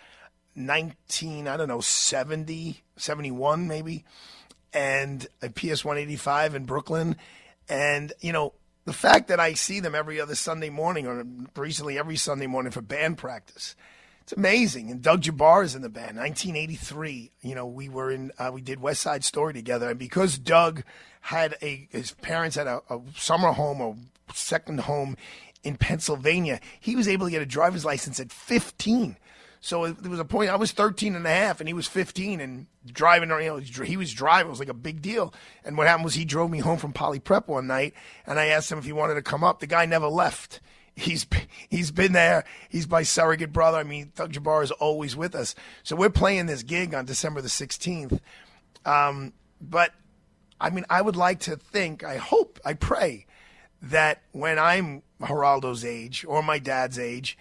19, 0.55 1.47
I 1.47 1.57
don't 1.57 1.67
know, 1.67 1.81
70, 1.81 2.81
71 2.97 3.67
maybe, 3.67 4.05
and 4.73 5.27
a 5.41 5.49
PS 5.49 5.83
185 5.83 6.55
in 6.55 6.65
Brooklyn. 6.65 7.15
And, 7.67 8.13
you 8.21 8.31
know, 8.31 8.53
the 8.85 8.93
fact 8.93 9.27
that 9.27 9.39
I 9.39 9.53
see 9.53 9.79
them 9.79 9.95
every 9.95 10.21
other 10.21 10.35
Sunday 10.35 10.69
morning 10.69 11.07
or 11.07 11.25
recently 11.55 11.97
every 11.97 12.15
Sunday 12.15 12.47
morning 12.47 12.71
for 12.71 12.81
band 12.81 13.17
practice. 13.17 13.75
It's 14.21 14.33
amazing. 14.33 14.89
And 14.89 15.01
Doug 15.01 15.21
Jabbar 15.21 15.63
is 15.63 15.75
in 15.75 15.83
the 15.83 15.89
band. 15.89 16.17
1983, 16.17 17.31
you 17.41 17.53
know, 17.53 17.67
we 17.67 17.89
were 17.89 18.09
in, 18.09 18.31
uh, 18.39 18.49
we 18.51 18.61
did 18.61 18.81
West 18.81 19.01
Side 19.01 19.23
Story 19.23 19.53
together. 19.53 19.89
And 19.89 19.99
because 19.99 20.39
Doug 20.39 20.83
had 21.21 21.55
a, 21.61 21.87
his 21.91 22.11
parents 22.11 22.55
had 22.55 22.65
a, 22.65 22.81
a 22.89 23.01
summer 23.15 23.51
home 23.51 23.81
or 23.81 23.95
second 24.33 24.81
home 24.81 25.15
in 25.63 25.77
Pennsylvania, 25.77 26.59
he 26.79 26.95
was 26.95 27.07
able 27.07 27.27
to 27.27 27.31
get 27.31 27.43
a 27.43 27.45
driver's 27.45 27.85
license 27.85 28.19
at 28.19 28.31
15. 28.31 29.17
So 29.65 29.87
there 29.87 30.11
was 30.11 30.19
a 30.19 30.25
point 30.25 30.51
I 30.51 30.57
was 30.57 30.73
13 30.73 31.15
and 31.15 31.25
a 31.25 31.29
half 31.29 31.59
and 31.59 31.67
he 31.67 31.73
was 31.73 31.87
15 31.87 32.39
and 32.39 32.67
driving, 32.85 33.31
you 33.31 33.35
know, 33.47 33.57
he 33.57 33.97
was 33.97 34.13
driving. 34.13 34.45
It 34.45 34.51
was 34.51 34.59
like 34.59 34.69
a 34.69 34.75
big 34.75 35.01
deal. 35.01 35.33
And 35.63 35.75
what 35.75 35.87
happened 35.87 36.05
was 36.05 36.13
he 36.13 36.23
drove 36.23 36.51
me 36.51 36.59
home 36.59 36.77
from 36.77 36.93
Poly 36.93 37.19
Prep 37.19 37.47
one 37.47 37.65
night 37.65 37.95
and 38.27 38.39
I 38.39 38.45
asked 38.45 38.71
him 38.71 38.77
if 38.77 38.85
he 38.85 38.91
wanted 38.91 39.15
to 39.15 39.23
come 39.23 39.43
up. 39.43 39.61
The 39.61 39.65
guy 39.65 39.87
never 39.87 40.05
left. 40.05 40.59
He's 40.95 41.25
he's 41.67 41.89
been 41.89 42.11
there. 42.11 42.45
He's 42.69 42.87
my 42.87 43.01
surrogate 43.01 43.51
brother. 43.51 43.79
I 43.79 43.83
mean, 43.83 44.11
Doug 44.15 44.33
Jabbar 44.33 44.63
is 44.63 44.69
always 44.69 45.15
with 45.15 45.33
us. 45.33 45.55
So 45.81 45.95
we're 45.95 46.11
playing 46.11 46.45
this 46.45 46.61
gig 46.61 46.93
on 46.93 47.05
December 47.05 47.41
the 47.41 47.47
16th. 47.47 48.19
Um, 48.85 49.33
but 49.59 49.93
I 50.61 50.69
mean, 50.69 50.85
I 50.91 51.01
would 51.01 51.15
like 51.15 51.39
to 51.39 51.55
think, 51.55 52.03
I 52.03 52.17
hope, 52.17 52.59
I 52.63 52.75
pray 52.75 53.25
that 53.81 54.21
when 54.31 54.59
I'm 54.59 55.01
Geraldo's 55.19 55.83
age 55.83 56.23
or 56.23 56.43
my 56.43 56.59
dad's 56.59 56.99
age, 56.99 57.35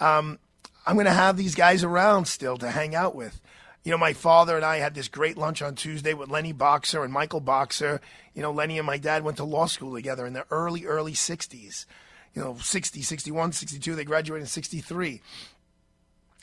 um, 0.00 0.38
I'm 0.86 0.94
going 0.94 1.06
to 1.06 1.12
have 1.12 1.36
these 1.36 1.54
guys 1.54 1.82
around 1.82 2.26
still 2.26 2.56
to 2.58 2.70
hang 2.70 2.94
out 2.94 3.14
with. 3.14 3.40
You 3.82 3.90
know, 3.90 3.98
my 3.98 4.12
father 4.12 4.56
and 4.56 4.64
I 4.64 4.78
had 4.78 4.94
this 4.94 5.08
great 5.08 5.36
lunch 5.36 5.62
on 5.62 5.74
Tuesday 5.74 6.14
with 6.14 6.28
Lenny 6.28 6.52
Boxer 6.52 7.02
and 7.02 7.12
Michael 7.12 7.40
Boxer. 7.40 8.00
You 8.34 8.42
know, 8.42 8.52
Lenny 8.52 8.78
and 8.78 8.86
my 8.86 8.98
dad 8.98 9.24
went 9.24 9.36
to 9.38 9.44
law 9.44 9.66
school 9.66 9.94
together 9.94 10.26
in 10.26 10.32
the 10.32 10.44
early, 10.50 10.86
early 10.86 11.12
60s. 11.12 11.86
You 12.34 12.42
know, 12.42 12.56
60, 12.60 13.02
61, 13.02 13.52
62. 13.52 13.94
They 13.94 14.04
graduated 14.04 14.42
in 14.42 14.48
63. 14.48 15.22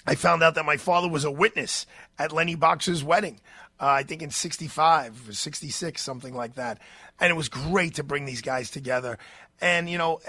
I 0.06 0.16
found 0.16 0.44
out 0.44 0.56
that 0.56 0.66
my 0.66 0.78
father 0.78 1.08
was 1.08 1.24
a 1.24 1.32
witness 1.32 1.86
at 2.20 2.34
Lenny 2.34 2.56
Boxer's 2.56 3.04
wedding. 3.04 3.40
Uh, 3.80 3.88
I 3.88 4.04
think 4.04 4.22
in 4.22 4.30
65 4.30 5.30
or 5.30 5.34
66, 5.34 6.02
something 6.02 6.34
like 6.34 6.56
that. 6.56 6.80
And 7.20 7.30
it 7.30 7.36
was 7.36 7.50
great 7.50 7.96
to 7.96 8.04
bring 8.04 8.26
these 8.26 8.42
guys 8.42 8.70
together. 8.70 9.18
And, 9.62 9.90
you 9.90 9.98
know, 9.98 10.20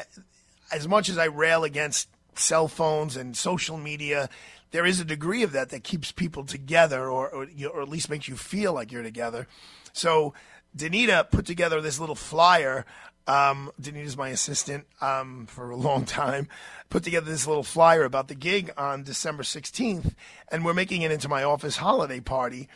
as 0.73 0.87
much 0.87 1.09
as 1.09 1.19
I 1.19 1.27
rail 1.27 1.65
against 1.65 2.09
cell 2.39 2.68
phones 2.68 3.16
and 3.16 3.37
social 3.37 3.76
media, 3.76 4.28
there 4.70 4.85
is 4.85 4.99
a 4.99 5.05
degree 5.05 5.43
of 5.43 5.53
that 5.53 5.70
that 5.70 5.85
keeps 5.85 6.11
people 6.11 6.45
together 6.45 7.09
or, 7.09 7.28
or, 7.28 7.47
or 7.72 7.82
at 7.82 7.89
least 7.89 8.11
makes 8.11 8.26
you 8.26 8.37
feel 8.37 8.72
like 8.72 8.91
you're 8.91 9.03
together. 9.03 9.47
So 9.93 10.35
Danita 10.76 11.30
put 11.30 11.47
together 11.47 11.80
this 11.80 12.01
little 12.01 12.16
flyer. 12.16 12.85
Um, 13.26 13.70
Danita's 13.80 14.16
my 14.16 14.30
assistant 14.30 14.87
um, 15.01 15.47
for 15.47 15.70
a 15.70 15.76
long 15.76 16.05
time. 16.22 16.49
Put 16.91 17.05
together 17.05 17.30
this 17.30 17.47
little 17.47 17.62
flyer 17.62 18.05
about 18.05 18.28
the 18.28 18.35
gig 18.35 18.72
on 18.76 19.05
December 19.05 19.43
16th, 19.43 20.14
and 20.51 20.64
we're 20.64 20.74
making 20.74 21.03
it 21.03 21.12
into 21.12 21.28
my 21.28 21.45
office 21.45 21.76
holiday 21.76 22.20
party. 22.20 22.68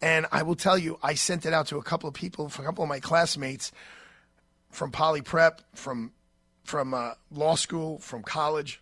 And 0.00 0.26
I 0.32 0.44
will 0.44 0.54
tell 0.54 0.78
you, 0.78 0.98
I 1.02 1.14
sent 1.14 1.44
it 1.44 1.52
out 1.52 1.66
to 1.66 1.76
a 1.76 1.82
couple 1.82 2.08
of 2.08 2.14
people, 2.14 2.46
a 2.46 2.62
couple 2.62 2.84
of 2.84 2.88
my 2.88 3.00
classmates 3.00 3.70
from 4.70 4.92
Poly 4.92 5.20
Prep, 5.20 5.62
from 5.74 6.12
from 6.64 6.94
uh, 6.94 7.14
law 7.32 7.56
school, 7.56 7.98
from 7.98 8.22
college 8.22 8.80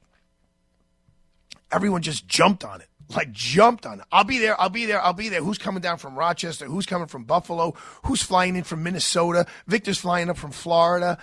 everyone 1.72 2.02
just 2.02 2.26
jumped 2.26 2.64
on 2.64 2.80
it. 2.80 2.88
Like 3.14 3.32
jumped 3.32 3.86
on 3.86 4.00
it. 4.00 4.06
I'll 4.12 4.24
be 4.24 4.38
there. 4.38 4.60
I'll 4.60 4.68
be 4.68 4.84
there. 4.84 5.00
I'll 5.00 5.14
be 5.14 5.30
there. 5.30 5.42
Who's 5.42 5.56
coming 5.56 5.80
down 5.80 5.96
from 5.96 6.18
Rochester? 6.18 6.66
Who's 6.66 6.84
coming 6.84 7.08
from 7.08 7.24
Buffalo? 7.24 7.74
Who's 8.04 8.22
flying 8.22 8.54
in 8.54 8.64
from 8.64 8.82
Minnesota? 8.82 9.46
Victor's 9.66 9.98
flying 9.98 10.28
up 10.28 10.36
from 10.36 10.50
Florida. 10.50 11.16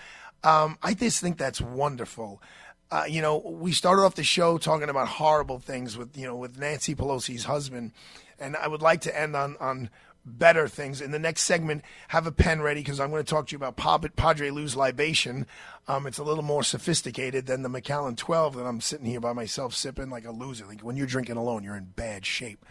Um, 0.44 0.78
I 0.82 0.96
just 0.96 1.22
think 1.22 1.38
that's 1.38 1.62
wonderful. 1.62 2.42
Uh, 2.90 3.06
you 3.08 3.22
know, 3.22 3.38
we 3.38 3.72
started 3.72 4.04
off 4.04 4.16
the 4.16 4.24
show 4.24 4.58
talking 4.58 4.90
about 4.90 5.08
horrible 5.08 5.60
things 5.60 5.98
with 5.98 6.18
you 6.18 6.26
know 6.26 6.36
with 6.36 6.58
Nancy 6.58 6.96
Pelosi's 6.96 7.44
husband, 7.44 7.92
and 8.40 8.56
I 8.56 8.68
would 8.68 8.82
like 8.82 9.02
to 9.02 9.20
end 9.20 9.36
on 9.36 9.58
on 9.60 9.90
better 10.26 10.68
things. 10.68 11.02
In 11.02 11.12
the 11.12 11.20
next 11.20 11.44
segment, 11.44 11.84
have 12.10 12.26
a 12.26 12.32
pen 12.32 12.62
ready 12.62 12.82
because 12.82 13.00
I'm 13.00 13.12
going 13.12 13.24
to 13.24 13.30
talk 13.30 13.48
to 13.48 13.52
you 13.52 13.64
about 13.64 13.78
Padre 14.16 14.50
Lou's 14.50 14.76
libation. 14.76 15.46
Um, 15.88 16.08
it's 16.08 16.18
a 16.18 16.24
little 16.24 16.44
more 16.44 16.64
sophisticated 16.64 17.46
than 17.46 17.62
the 17.62 17.70
Macallan 17.70 18.16
12 18.16 18.56
that 18.56 18.66
I'm 18.66 18.82
sitting 18.82 19.06
here 19.06 19.20
by 19.20 19.34
myself 19.34 19.76
sipping 19.76 20.10
like 20.10 20.26
a 20.26 20.32
loser. 20.32 20.66
Like 20.66 20.82
when 20.82 20.98
you're 20.98 21.06
drinking 21.06 21.38
alone, 21.38 21.64
you're 21.64 21.76
in 21.76 21.94
bad 21.96 22.26
shape. 22.26 22.66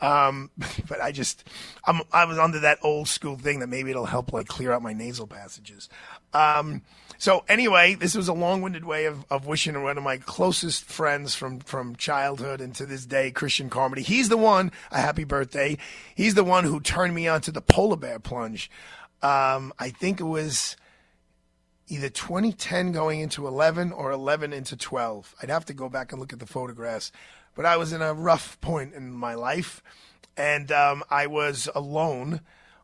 Um, 0.00 0.50
but 0.88 1.00
I 1.00 1.12
just, 1.12 1.44
I'm, 1.84 2.00
I 2.12 2.24
was 2.24 2.38
under 2.38 2.60
that 2.60 2.78
old 2.82 3.08
school 3.08 3.36
thing 3.36 3.60
that 3.60 3.68
maybe 3.68 3.90
it'll 3.90 4.06
help 4.06 4.32
like 4.32 4.46
clear 4.46 4.72
out 4.72 4.82
my 4.82 4.92
nasal 4.92 5.26
passages. 5.26 5.88
Um, 6.32 6.82
so 7.18 7.44
anyway, 7.48 7.96
this 7.96 8.14
was 8.14 8.28
a 8.28 8.32
long-winded 8.32 8.84
way 8.84 9.04
of, 9.04 9.26
of 9.30 9.46
wishing 9.46 9.80
one 9.82 9.98
of 9.98 10.04
my 10.04 10.16
closest 10.16 10.84
friends 10.84 11.34
from, 11.34 11.60
from 11.60 11.96
childhood 11.96 12.60
and 12.60 12.74
to 12.76 12.86
this 12.86 13.04
day, 13.04 13.30
Christian 13.30 13.68
Carmody. 13.68 14.02
He's 14.02 14.30
the 14.30 14.38
one, 14.38 14.72
a 14.90 15.00
happy 15.00 15.24
birthday. 15.24 15.76
He's 16.14 16.34
the 16.34 16.44
one 16.44 16.64
who 16.64 16.80
turned 16.80 17.14
me 17.14 17.28
on 17.28 17.42
to 17.42 17.52
the 17.52 17.60
polar 17.60 17.96
bear 17.96 18.18
plunge. 18.18 18.70
Um, 19.22 19.74
I 19.78 19.90
think 19.90 20.20
it 20.20 20.24
was 20.24 20.76
either 21.88 22.08
2010 22.08 22.92
going 22.92 23.20
into 23.20 23.46
11 23.46 23.92
or 23.92 24.12
11 24.12 24.52
into 24.52 24.76
12. 24.76 25.34
I'd 25.42 25.50
have 25.50 25.66
to 25.66 25.74
go 25.74 25.88
back 25.88 26.12
and 26.12 26.20
look 26.20 26.32
at 26.32 26.38
the 26.38 26.46
photographs 26.46 27.12
but 27.60 27.66
I 27.66 27.76
was 27.76 27.92
in 27.92 28.00
a 28.00 28.14
rough 28.14 28.58
point 28.62 28.94
in 28.94 29.12
my 29.12 29.34
life, 29.34 29.82
and 30.34 30.72
um, 30.72 31.04
I 31.10 31.26
was 31.26 31.68
alone, 31.74 32.40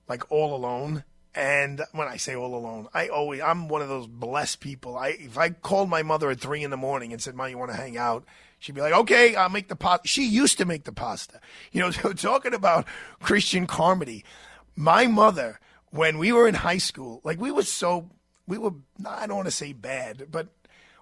like 0.06 0.30
all 0.30 0.54
alone. 0.54 1.02
And 1.34 1.80
when 1.92 2.08
I 2.08 2.18
say 2.18 2.36
all 2.36 2.54
alone, 2.54 2.86
I 2.92 3.08
always 3.08 3.40
I'm 3.40 3.68
one 3.68 3.80
of 3.80 3.88
those 3.88 4.06
blessed 4.06 4.60
people. 4.60 4.98
I 4.98 5.16
if 5.18 5.38
I 5.38 5.48
called 5.48 5.88
my 5.88 6.02
mother 6.02 6.28
at 6.28 6.40
three 6.40 6.62
in 6.62 6.70
the 6.70 6.76
morning 6.76 7.14
and 7.14 7.22
said, 7.22 7.34
"Mom, 7.34 7.48
you 7.48 7.56
want 7.56 7.70
to 7.70 7.76
hang 7.78 7.96
out?" 7.96 8.26
She'd 8.58 8.74
be 8.74 8.82
like, 8.82 8.92
"Okay, 8.92 9.34
I'll 9.34 9.48
make 9.48 9.68
the 9.68 9.76
pasta." 9.76 10.06
She 10.06 10.26
used 10.26 10.58
to 10.58 10.66
make 10.66 10.84
the 10.84 10.92
pasta. 10.92 11.40
You 11.72 11.80
know, 11.80 11.90
so 11.92 12.12
talking 12.12 12.52
about 12.52 12.84
Christian 13.22 13.66
Carmody, 13.66 14.26
my 14.74 15.06
mother 15.06 15.58
when 15.88 16.18
we 16.18 16.32
were 16.32 16.46
in 16.46 16.54
high 16.54 16.76
school, 16.76 17.22
like 17.24 17.40
we 17.40 17.50
were 17.50 17.62
so 17.62 18.10
we 18.46 18.58
were 18.58 18.74
I 19.08 19.26
don't 19.26 19.36
want 19.36 19.48
to 19.48 19.52
say 19.52 19.72
bad, 19.72 20.26
but 20.30 20.48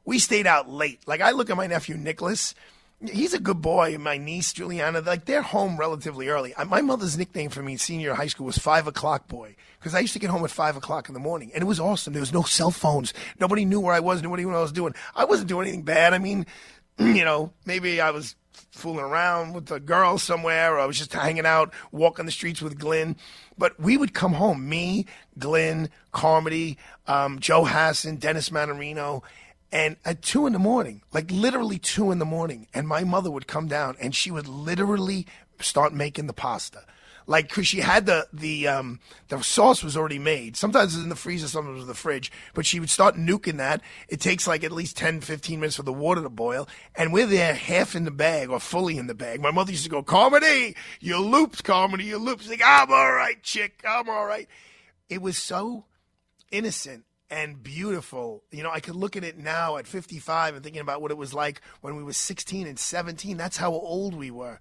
we 0.04 0.20
stayed 0.20 0.46
out 0.46 0.70
late. 0.70 1.00
Like 1.08 1.20
I 1.20 1.32
look 1.32 1.50
at 1.50 1.56
my 1.56 1.66
nephew 1.66 1.96
Nicholas 1.96 2.54
he's 3.08 3.34
a 3.34 3.40
good 3.40 3.60
boy. 3.60 3.96
My 3.98 4.18
niece 4.18 4.52
Juliana, 4.52 5.00
like 5.00 5.24
they're 5.24 5.42
home 5.42 5.76
relatively 5.76 6.28
early. 6.28 6.54
My 6.66 6.80
mother's 6.80 7.18
nickname 7.18 7.50
for 7.50 7.62
me 7.62 7.72
in 7.72 7.78
senior 7.78 8.14
high 8.14 8.26
school 8.26 8.46
was 8.46 8.58
Five 8.58 8.86
O'clock 8.86 9.28
Boy 9.28 9.56
because 9.84 9.94
I 9.94 10.00
used 10.00 10.14
to 10.14 10.18
get 10.18 10.30
home 10.30 10.42
at 10.44 10.50
five 10.50 10.78
o'clock 10.78 11.08
in 11.10 11.14
the 11.14 11.20
morning, 11.20 11.50
and 11.52 11.62
it 11.62 11.66
was 11.66 11.78
awesome. 11.78 12.14
There 12.14 12.20
was 12.22 12.32
no 12.32 12.42
cell 12.42 12.70
phones. 12.70 13.12
Nobody 13.38 13.66
knew 13.66 13.80
where 13.80 13.94
I 13.94 14.00
was. 14.00 14.22
Nobody 14.22 14.42
knew 14.42 14.48
what 14.48 14.56
I 14.56 14.62
was 14.62 14.72
doing. 14.72 14.94
I 15.14 15.26
wasn't 15.26 15.50
doing 15.50 15.66
anything 15.66 15.82
bad. 15.82 16.14
I 16.14 16.18
mean, 16.18 16.46
you 16.98 17.22
know, 17.22 17.52
maybe 17.66 18.00
I 18.00 18.10
was 18.10 18.34
fooling 18.70 19.04
around 19.04 19.52
with 19.52 19.70
a 19.70 19.78
girl 19.78 20.16
somewhere, 20.16 20.74
or 20.74 20.80
I 20.80 20.86
was 20.86 20.96
just 20.96 21.12
hanging 21.12 21.44
out, 21.44 21.74
walking 21.92 22.24
the 22.24 22.32
streets 22.32 22.62
with 22.62 22.78
Glenn. 22.78 23.16
But 23.58 23.78
we 23.78 23.98
would 23.98 24.14
come 24.14 24.32
home, 24.32 24.66
me, 24.66 25.04
Glenn, 25.38 25.90
Carmody, 26.12 26.78
um, 27.06 27.38
Joe 27.38 27.66
Hassan, 27.66 28.16
Dennis 28.16 28.48
Manarino, 28.48 29.22
and 29.74 29.96
at 30.04 30.22
two 30.22 30.46
in 30.46 30.52
the 30.52 30.58
morning, 30.60 31.02
like 31.12 31.32
literally 31.32 31.78
two 31.78 32.12
in 32.12 32.20
the 32.20 32.24
morning, 32.24 32.68
and 32.72 32.86
my 32.86 33.02
mother 33.02 33.28
would 33.28 33.48
come 33.48 33.66
down 33.66 33.96
and 34.00 34.14
she 34.14 34.30
would 34.30 34.46
literally 34.46 35.26
start 35.58 35.92
making 35.92 36.28
the 36.28 36.32
pasta. 36.32 36.84
Like, 37.26 37.48
cause 37.48 37.66
she 37.66 37.80
had 37.80 38.06
the, 38.06 38.28
the, 38.32 38.68
um, 38.68 39.00
the 39.28 39.42
sauce 39.42 39.82
was 39.82 39.96
already 39.96 40.18
made. 40.18 40.56
Sometimes 40.56 40.94
it's 40.94 41.02
in 41.02 41.08
the 41.08 41.16
freezer, 41.16 41.48
sometimes 41.48 41.80
in 41.80 41.88
the 41.88 41.94
fridge, 41.94 42.30
but 42.52 42.66
she 42.66 42.78
would 42.78 42.90
start 42.90 43.16
nuking 43.16 43.56
that. 43.56 43.80
It 44.08 44.20
takes 44.20 44.46
like 44.46 44.62
at 44.62 44.70
least 44.70 44.96
10, 44.96 45.22
15 45.22 45.58
minutes 45.58 45.76
for 45.76 45.82
the 45.82 45.92
water 45.92 46.22
to 46.22 46.28
boil. 46.28 46.68
And 46.94 47.12
we're 47.12 47.26
there 47.26 47.54
half 47.54 47.96
in 47.96 48.04
the 48.04 48.10
bag 48.12 48.50
or 48.50 48.60
fully 48.60 48.96
in 48.96 49.08
the 49.08 49.14
bag. 49.14 49.40
My 49.40 49.50
mother 49.50 49.72
used 49.72 49.84
to 49.84 49.90
go, 49.90 50.04
Carmody, 50.04 50.76
you 51.00 51.18
looped, 51.18 51.64
Carmody, 51.64 52.04
you 52.04 52.18
looped. 52.18 52.42
She's 52.42 52.50
like, 52.50 52.62
I'm 52.64 52.92
all 52.92 53.12
right, 53.12 53.42
chick. 53.42 53.82
I'm 53.88 54.08
all 54.08 54.26
right. 54.26 54.46
It 55.08 55.20
was 55.20 55.36
so 55.36 55.86
innocent 56.52 57.04
and 57.30 57.62
beautiful. 57.62 58.44
You 58.50 58.62
know, 58.62 58.70
I 58.70 58.80
could 58.80 58.96
look 58.96 59.16
at 59.16 59.24
it 59.24 59.38
now 59.38 59.76
at 59.76 59.86
55 59.86 60.54
and 60.54 60.62
thinking 60.62 60.80
about 60.80 61.02
what 61.02 61.10
it 61.10 61.16
was 61.16 61.34
like 61.34 61.60
when 61.80 61.96
we 61.96 62.02
were 62.02 62.12
16 62.12 62.66
and 62.66 62.78
17. 62.78 63.36
That's 63.36 63.56
how 63.56 63.72
old 63.72 64.14
we 64.14 64.30
were. 64.30 64.60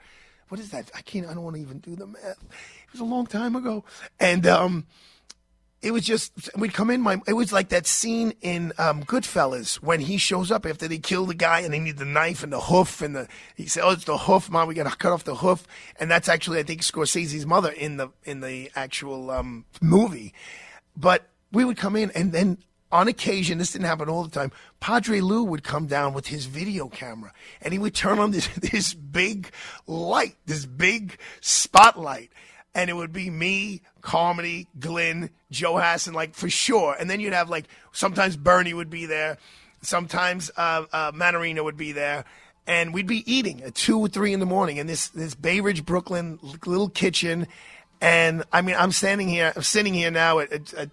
What 0.49 0.59
is 0.59 0.69
that? 0.71 0.91
I 0.93 1.01
can't. 1.01 1.27
I 1.27 1.33
don't 1.33 1.43
want 1.43 1.55
to 1.55 1.61
even 1.61 1.79
do 1.79 1.95
the 1.95 2.07
math. 2.07 2.23
It 2.23 2.91
was 2.91 3.01
a 3.01 3.05
long 3.05 3.25
time 3.25 3.55
ago, 3.55 3.85
and 4.19 4.45
um, 4.45 4.85
it 5.81 5.91
was 5.91 6.05
just 6.05 6.31
we'd 6.55 6.73
come 6.73 6.89
in. 6.89 7.01
My 7.01 7.21
it 7.27 7.33
was 7.33 7.51
like 7.51 7.69
that 7.69 7.87
scene 7.87 8.33
in 8.41 8.71
um, 8.77 9.03
Goodfellas 9.03 9.75
when 9.75 9.99
he 9.99 10.17
shows 10.17 10.51
up 10.51 10.65
after 10.65 10.87
they 10.87 10.97
kill 10.97 11.25
the 11.25 11.33
guy 11.33 11.61
and 11.61 11.73
they 11.73 11.79
need 11.79 11.97
the 11.97 12.05
knife 12.05 12.43
and 12.43 12.53
the 12.53 12.59
hoof 12.59 13.01
and 13.01 13.15
the 13.15 13.27
he 13.55 13.65
said, 13.65 13.83
"Oh, 13.83 13.91
it's 13.91 14.05
the 14.05 14.17
hoof, 14.17 14.49
mom. 14.49 14.67
We 14.67 14.75
got 14.75 14.89
to 14.89 14.95
cut 14.95 15.11
off 15.11 15.23
the 15.23 15.35
hoof." 15.35 15.65
And 15.99 16.11
that's 16.11 16.29
actually 16.29 16.59
I 16.59 16.63
think 16.63 16.81
Scorsese's 16.81 17.45
mother 17.45 17.71
in 17.71 17.97
the 17.97 18.09
in 18.23 18.39
the 18.41 18.71
actual 18.75 19.31
um, 19.31 19.65
movie. 19.81 20.33
But 20.95 21.27
we 21.53 21.63
would 21.63 21.77
come 21.77 21.95
in 21.95 22.11
and 22.11 22.33
then 22.33 22.57
on 22.93 23.07
occasion, 23.07 23.57
this 23.57 23.71
didn't 23.71 23.87
happen 23.87 24.07
all 24.07 24.23
the 24.23 24.29
time. 24.29 24.51
Padre 24.79 25.19
Lou 25.19 25.43
would 25.45 25.63
come 25.63 25.87
down 25.87 26.13
with 26.13 26.27
his 26.27 26.45
video 26.45 26.87
camera 26.87 27.33
and 27.59 27.73
he 27.73 27.79
would 27.79 27.95
turn 27.95 28.19
on 28.19 28.29
this 28.29 28.47
this 28.61 28.93
big 28.93 29.49
light, 29.87 30.35
this 30.45 30.65
big 30.65 31.17
spotlight, 31.41 32.29
and 32.75 32.89
it 32.89 32.93
would 32.93 33.11
be 33.11 33.31
me, 33.31 33.81
Carmody, 34.01 34.67
Glenn, 34.79 35.31
Joe 35.49 35.77
Hassan, 35.77 36.13
like 36.13 36.35
for 36.35 36.49
sure. 36.49 36.95
And 36.99 37.09
then 37.09 37.19
you'd 37.19 37.33
have 37.33 37.49
like 37.49 37.65
sometimes 37.91 38.37
Bernie 38.37 38.75
would 38.75 38.91
be 38.91 39.07
there, 39.07 39.39
sometimes 39.81 40.51
uh, 40.55 40.85
uh, 40.93 41.11
Manarino 41.13 41.63
would 41.63 41.77
be 41.77 41.93
there, 41.93 42.25
and 42.67 42.93
we'd 42.93 43.07
be 43.07 43.29
eating 43.31 43.63
at 43.63 43.73
two 43.73 43.99
or 43.99 44.07
three 44.07 44.33
in 44.33 44.39
the 44.39 44.45
morning 44.45 44.77
in 44.77 44.85
this 44.85 45.07
this 45.09 45.33
Bay 45.33 45.61
Ridge, 45.61 45.83
Brooklyn 45.83 46.37
little 46.65 46.89
kitchen. 46.89 47.47
And 48.03 48.43
I 48.51 48.61
mean, 48.61 48.75
I'm 48.77 48.91
standing 48.91 49.29
here, 49.29 49.53
I'm 49.55 49.61
sitting 49.61 49.93
here 49.93 50.11
now 50.11 50.39
at, 50.39 50.51
at, 50.51 50.73
at 50.73 50.89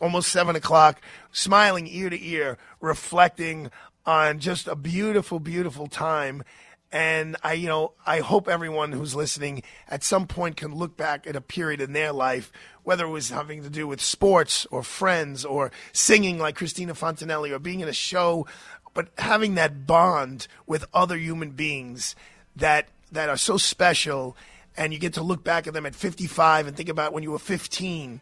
almost 0.00 0.32
seven 0.32 0.56
o'clock, 0.56 1.00
smiling 1.30 1.86
ear 1.86 2.10
to 2.10 2.20
ear, 2.20 2.58
reflecting 2.80 3.70
on 4.04 4.40
just 4.40 4.66
a 4.66 4.74
beautiful, 4.74 5.38
beautiful 5.38 5.86
time. 5.86 6.42
And 6.90 7.36
I, 7.44 7.52
you 7.52 7.68
know, 7.68 7.92
I 8.04 8.18
hope 8.18 8.48
everyone 8.48 8.90
who's 8.90 9.14
listening 9.14 9.62
at 9.88 10.02
some 10.02 10.26
point 10.26 10.56
can 10.56 10.74
look 10.74 10.96
back 10.96 11.28
at 11.28 11.36
a 11.36 11.40
period 11.40 11.80
in 11.80 11.92
their 11.92 12.10
life, 12.10 12.50
whether 12.82 13.04
it 13.04 13.10
was 13.10 13.30
having 13.30 13.62
to 13.62 13.70
do 13.70 13.86
with 13.86 14.00
sports 14.00 14.66
or 14.72 14.82
friends 14.82 15.44
or 15.44 15.70
singing 15.92 16.38
like 16.40 16.56
Cristina 16.56 16.94
Fontanelli 16.94 17.52
or 17.52 17.60
being 17.60 17.80
in 17.80 17.88
a 17.88 17.92
show, 17.92 18.48
but 18.94 19.10
having 19.18 19.54
that 19.54 19.86
bond 19.86 20.48
with 20.66 20.86
other 20.92 21.16
human 21.16 21.50
beings 21.50 22.16
that 22.56 22.88
that 23.12 23.28
are 23.28 23.36
so 23.36 23.56
special 23.56 24.36
and 24.78 24.92
you 24.92 24.98
get 24.98 25.14
to 25.14 25.22
look 25.22 25.44
back 25.44 25.66
at 25.66 25.74
them 25.74 25.84
at 25.84 25.94
55 25.94 26.68
and 26.68 26.76
think 26.76 26.88
about 26.88 27.12
when 27.12 27.22
you 27.22 27.32
were 27.32 27.38
15 27.38 28.20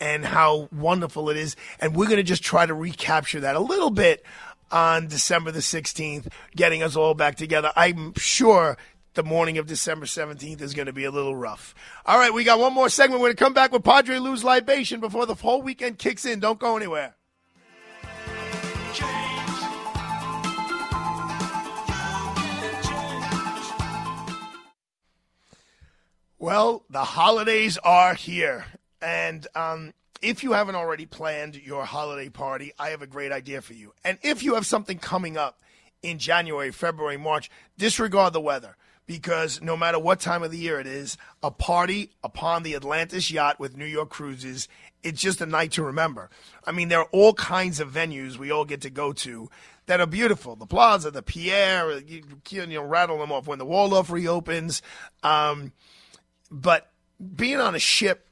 and 0.00 0.24
how 0.24 0.68
wonderful 0.72 1.28
it 1.28 1.36
is. 1.36 1.54
And 1.78 1.94
we're 1.94 2.06
going 2.06 2.16
to 2.16 2.22
just 2.22 2.42
try 2.42 2.64
to 2.64 2.74
recapture 2.74 3.40
that 3.40 3.54
a 3.54 3.60
little 3.60 3.90
bit 3.90 4.24
on 4.72 5.08
December 5.08 5.50
the 5.50 5.60
16th, 5.60 6.28
getting 6.56 6.82
us 6.82 6.96
all 6.96 7.14
back 7.14 7.36
together. 7.36 7.70
I'm 7.76 8.14
sure 8.14 8.78
the 9.14 9.22
morning 9.22 9.58
of 9.58 9.66
December 9.66 10.06
17th 10.06 10.62
is 10.62 10.72
going 10.72 10.86
to 10.86 10.92
be 10.92 11.04
a 11.04 11.10
little 11.10 11.36
rough. 11.36 11.74
All 12.06 12.18
right, 12.18 12.32
we 12.32 12.44
got 12.44 12.58
one 12.58 12.72
more 12.72 12.88
segment. 12.88 13.20
We're 13.20 13.28
going 13.28 13.36
to 13.36 13.44
come 13.44 13.54
back 13.54 13.72
with 13.72 13.84
Padre 13.84 14.18
Lou's 14.18 14.42
libation 14.42 15.00
before 15.00 15.26
the 15.26 15.34
whole 15.34 15.60
weekend 15.60 15.98
kicks 15.98 16.24
in. 16.24 16.40
Don't 16.40 16.58
go 16.58 16.76
anywhere. 16.76 17.14
Well, 26.40 26.84
the 26.88 27.04
holidays 27.04 27.76
are 27.84 28.14
here. 28.14 28.64
And 29.02 29.46
um, 29.54 29.92
if 30.22 30.42
you 30.42 30.52
haven't 30.52 30.74
already 30.74 31.04
planned 31.04 31.54
your 31.54 31.84
holiday 31.84 32.30
party, 32.30 32.72
I 32.78 32.88
have 32.88 33.02
a 33.02 33.06
great 33.06 33.30
idea 33.30 33.60
for 33.60 33.74
you. 33.74 33.92
And 34.06 34.16
if 34.22 34.42
you 34.42 34.54
have 34.54 34.64
something 34.64 34.98
coming 34.98 35.36
up 35.36 35.60
in 36.02 36.18
January, 36.18 36.70
February, 36.70 37.18
March, 37.18 37.50
disregard 37.76 38.32
the 38.32 38.40
weather 38.40 38.78
because 39.06 39.60
no 39.60 39.76
matter 39.76 39.98
what 39.98 40.18
time 40.18 40.42
of 40.42 40.50
the 40.50 40.56
year 40.56 40.80
it 40.80 40.86
is, 40.86 41.18
a 41.42 41.50
party 41.50 42.12
upon 42.24 42.62
the 42.62 42.74
Atlantis 42.74 43.30
yacht 43.30 43.60
with 43.60 43.76
New 43.76 43.84
York 43.84 44.08
Cruises, 44.08 44.66
it's 45.02 45.20
just 45.20 45.42
a 45.42 45.46
night 45.46 45.72
to 45.72 45.82
remember. 45.82 46.30
I 46.66 46.72
mean, 46.72 46.88
there 46.88 47.00
are 47.00 47.08
all 47.12 47.34
kinds 47.34 47.80
of 47.80 47.92
venues 47.92 48.38
we 48.38 48.50
all 48.50 48.64
get 48.64 48.80
to 48.80 48.90
go 48.90 49.12
to 49.12 49.50
that 49.84 50.00
are 50.00 50.06
beautiful. 50.06 50.56
The 50.56 50.64
Plaza, 50.64 51.10
the 51.10 51.20
Pierre, 51.20 51.98
you, 51.98 52.22
can 52.46 52.70
you 52.70 52.78
know, 52.78 52.84
rattle 52.84 53.18
them 53.18 53.30
off 53.30 53.46
when 53.46 53.58
the 53.58 53.66
Waldorf 53.66 54.10
reopens. 54.10 54.80
Um, 55.22 55.72
but 56.50 56.90
being 57.34 57.60
on 57.60 57.74
a 57.74 57.78
ship, 57.78 58.26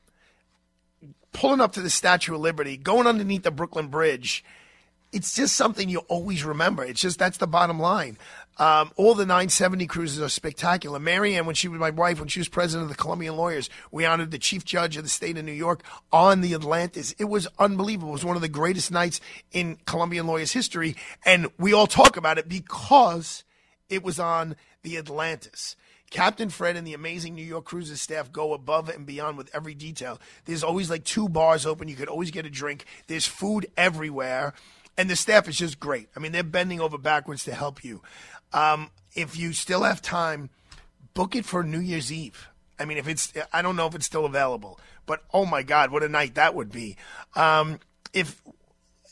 pulling 1.33 1.61
up 1.61 1.73
to 1.73 1.81
the 1.81 1.91
Statue 1.91 2.35
of 2.35 2.41
Liberty, 2.41 2.77
going 2.77 3.07
underneath 3.07 3.43
the 3.43 3.51
Brooklyn 3.51 3.89
Bridge, 3.89 4.45
it's 5.12 5.35
just 5.35 5.57
something 5.57 5.89
you 5.89 6.01
always 6.01 6.45
remember. 6.45 6.85
It's 6.85 7.01
just 7.01 7.19
that's 7.19 7.39
the 7.39 7.47
bottom 7.47 7.79
line. 7.79 8.19
Um, 8.59 8.91
all 8.97 9.14
the 9.14 9.25
970 9.25 9.87
cruises 9.87 10.21
are 10.21 10.29
spectacular. 10.29 10.99
Marianne, 10.99 11.47
when 11.47 11.55
she 11.55 11.69
was 11.69 11.79
my 11.79 11.91
wife, 11.91 12.19
when 12.19 12.29
she 12.29 12.41
was 12.41 12.49
president 12.49 12.91
of 12.91 12.97
the 12.97 13.01
Columbian 13.01 13.37
Lawyers, 13.37 13.71
we 13.93 14.05
honored 14.05 14.33
the 14.33 14.39
chief 14.39 14.64
judge 14.64 14.97
of 14.97 15.05
the 15.05 15.09
state 15.09 15.39
of 15.39 15.45
New 15.45 15.53
York 15.53 15.83
on 16.12 16.41
the 16.41 16.55
Atlantis. 16.55 17.14
It 17.19 17.27
was 17.27 17.47
unbelievable. 17.59 18.11
It 18.11 18.12
was 18.12 18.25
one 18.25 18.37
of 18.37 18.43
the 18.43 18.49
greatest 18.49 18.91
nights 18.91 19.21
in 19.53 19.79
Columbian 19.87 20.27
Lawyers 20.27 20.53
history. 20.53 20.97
And 21.25 21.51
we 21.57 21.73
all 21.73 21.87
talk 21.87 22.16
about 22.16 22.37
it 22.37 22.49
because 22.49 23.45
it 23.89 24.03
was 24.03 24.19
on 24.19 24.57
the 24.83 24.99
Atlantis. 24.99 25.77
Captain 26.11 26.49
Fred 26.49 26.77
and 26.77 26.87
the 26.87 26.95
amazing 26.95 27.35
New 27.35 27.45
York 27.45 27.65
Cruises 27.65 28.01
staff 28.01 28.33
go 28.33 28.55
above 28.55 28.89
and 28.89 29.05
beyond 29.05 29.37
with 29.37 29.51
every 29.55 29.75
detail. 29.75 30.19
There's 30.47 30.65
always 30.65 30.89
like 30.89 31.05
two 31.05 31.29
bars 31.29 31.67
open. 31.67 31.89
You 31.89 31.97
could 31.97 32.09
always 32.09 32.31
get 32.31 32.47
a 32.47 32.51
drink. 32.51 32.85
There's 33.07 33.27
food 33.27 33.67
everywhere. 33.77 34.55
And 34.97 35.09
the 35.09 35.17
staff 35.17 35.49
is 35.49 35.57
just 35.57 35.79
great. 35.79 36.09
I 36.17 36.21
mean, 36.21 36.33
they're 36.33 36.43
bending 36.43 36.81
over 36.81 36.99
backwards 36.99 37.45
to 37.45 37.55
help 37.55 37.85
you. 37.85 38.03
Um, 38.53 38.91
if 39.15 39.39
you 39.39 39.53
still 39.53 39.83
have 39.83 40.03
time, 40.03 40.51
book 41.15 41.37
it 41.37 41.45
for 41.45 41.63
New 41.63 41.81
Year's 41.81 42.13
Eve. 42.13 42.49
I 42.79 42.85
mean, 42.85 42.99
if 42.99 43.07
it's, 43.07 43.33
I 43.53 43.63
don't 43.63 43.77
know 43.77 43.87
if 43.87 43.95
it's 43.95 44.07
still 44.07 44.25
available, 44.25 44.81
but 45.07 45.23
oh 45.33 45.45
my 45.45 45.63
God, 45.63 45.91
what 45.91 46.03
a 46.03 46.09
night 46.09 46.35
that 46.37 46.55
would 46.55 46.73
be. 46.73 46.97
Um, 47.35 47.81
if 48.13 48.41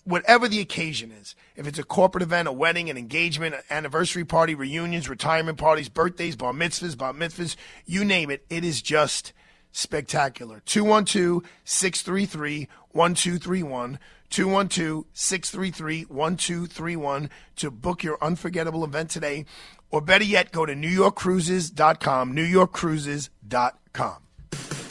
whatever 0.07 0.49
the 0.49 0.61
occasion 0.61 1.11
is, 1.11 1.35
if 1.57 1.67
it's 1.67 1.79
a 1.79 1.85
corporate 1.85 2.23
event, 2.23 2.49
a 2.49 2.53
wedding, 2.53 2.89
an 2.89 2.97
engagement, 2.97 3.55
an 3.55 3.63
anniversary 3.71 4.25
party, 4.25 4.55
reunions, 4.55 5.09
retirement 5.09 5.59
parties, 5.59 5.89
birthdays, 5.89 6.37
bar 6.37 6.53
mitzvahs, 6.53 6.97
bar 6.97 7.13
mitzvahs, 7.13 7.57
you 7.85 8.05
name 8.05 8.31
it, 8.31 8.47
it 8.49 8.65
is 8.65 8.81
just 8.81 9.33
spectacular. 9.73 10.63
212 10.65 11.43
633 11.65 12.69
1231. 12.93 13.99
212 14.31 15.05
633 15.13 16.03
1231 16.05 17.31
to 17.57 17.71
book 17.71 18.03
your 18.03 18.19
unforgettable 18.23 18.85
event 18.85 19.11
today. 19.11 19.45
Or 19.91 20.01
better 20.01 20.25
yet, 20.25 20.51
go 20.53 20.67
to 20.67 20.75
NewYorkCruises.com, 20.75 22.35
NewYorkCruises.com. 22.35 24.26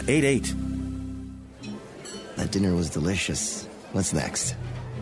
2788. 0.00 0.54
That 2.36 2.50
dinner 2.50 2.74
was 2.74 2.90
delicious. 2.90 3.66
What's 3.92 4.12
next? 4.12 4.54